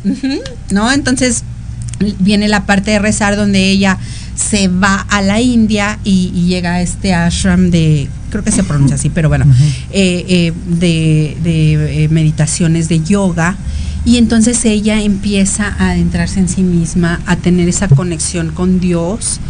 ¿no? 0.70 0.92
Entonces 0.92 1.42
viene 2.20 2.46
la 2.48 2.66
parte 2.66 2.90
de 2.92 2.98
rezar 2.98 3.36
donde 3.36 3.70
ella 3.70 3.98
se 4.36 4.68
va 4.68 5.00
a 5.08 5.22
la 5.22 5.40
India 5.40 5.98
y, 6.04 6.30
y 6.34 6.46
llega 6.46 6.74
a 6.74 6.82
este 6.82 7.14
ashram 7.14 7.70
de, 7.70 8.08
creo 8.30 8.44
que 8.44 8.52
se 8.52 8.62
pronuncia 8.62 8.96
así, 8.96 9.10
pero 9.10 9.28
bueno, 9.28 9.46
eh, 9.90 10.24
eh, 10.28 10.52
de, 10.66 11.36
de, 11.42 12.04
eh, 12.04 12.08
meditaciones 12.08 12.88
de 12.88 13.02
yoga. 13.02 13.56
Y 14.04 14.18
entonces 14.18 14.64
ella 14.64 15.02
empieza 15.02 15.74
a 15.78 15.90
adentrarse 15.90 16.38
en 16.38 16.48
sí 16.48 16.62
misma, 16.62 17.20
a 17.26 17.36
tener 17.36 17.68
esa 17.68 17.88
conexión 17.88 18.52
con 18.52 18.78
Dios, 18.78 19.40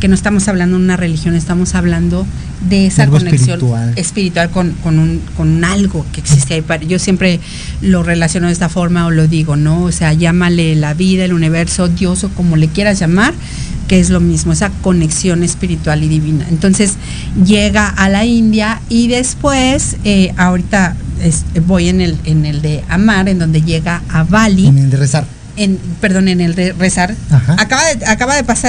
que 0.00 0.08
no 0.08 0.14
estamos 0.14 0.46
hablando 0.48 0.76
de 0.78 0.84
una 0.84 0.96
religión, 0.96 1.34
estamos 1.34 1.74
hablando 1.74 2.26
de 2.68 2.86
esa 2.86 3.04
Algo 3.04 3.18
conexión 3.18 3.50
espiritual. 3.58 3.92
espiritual 3.96 4.50
con, 4.50 4.72
con, 4.82 4.98
un, 4.98 5.20
con 5.36 5.64
algo 5.64 6.04
que 6.12 6.20
existe 6.20 6.54
ahí. 6.54 6.64
Yo 6.86 6.98
siempre 6.98 7.40
lo 7.80 8.02
relaciono 8.02 8.46
de 8.48 8.52
esta 8.52 8.68
forma 8.68 9.06
o 9.06 9.10
lo 9.10 9.26
digo, 9.28 9.56
¿no? 9.56 9.82
O 9.84 9.92
sea, 9.92 10.12
llámale 10.12 10.74
la 10.76 10.94
vida, 10.94 11.24
el 11.24 11.32
universo, 11.32 11.88
Dios 11.88 12.24
o 12.24 12.28
como 12.30 12.56
le 12.56 12.68
quieras 12.68 12.98
llamar, 12.98 13.32
que 13.88 14.00
es 14.00 14.10
lo 14.10 14.20
mismo, 14.20 14.52
esa 14.52 14.70
conexión 14.82 15.42
espiritual 15.42 16.02
y 16.02 16.08
divina. 16.08 16.44
Entonces 16.50 16.94
llega 17.44 17.88
a 17.88 18.08
la 18.08 18.24
India 18.24 18.80
y 18.88 19.08
después, 19.08 19.96
eh, 20.04 20.32
ahorita 20.36 20.96
es- 21.22 21.44
voy 21.66 21.88
en 21.88 22.00
el, 22.00 22.16
en 22.24 22.44
el 22.46 22.60
de 22.62 22.82
Amar, 22.88 23.28
en 23.28 23.38
donde 23.38 23.62
llega 23.62 24.02
a 24.10 24.24
Bali. 24.24 24.66
En 24.66 24.78
el 24.78 24.90
de 24.90 24.96
rezar. 24.96 25.26
En, 25.58 25.78
perdón, 26.02 26.28
en 26.28 26.42
el 26.42 26.54
de 26.54 26.74
rezar. 26.74 27.14
Ajá. 27.30 27.56
Acaba 27.58 27.82
de, 27.94 28.04
acaba 28.06 28.34
de 28.34 28.44
pasar 28.44 28.64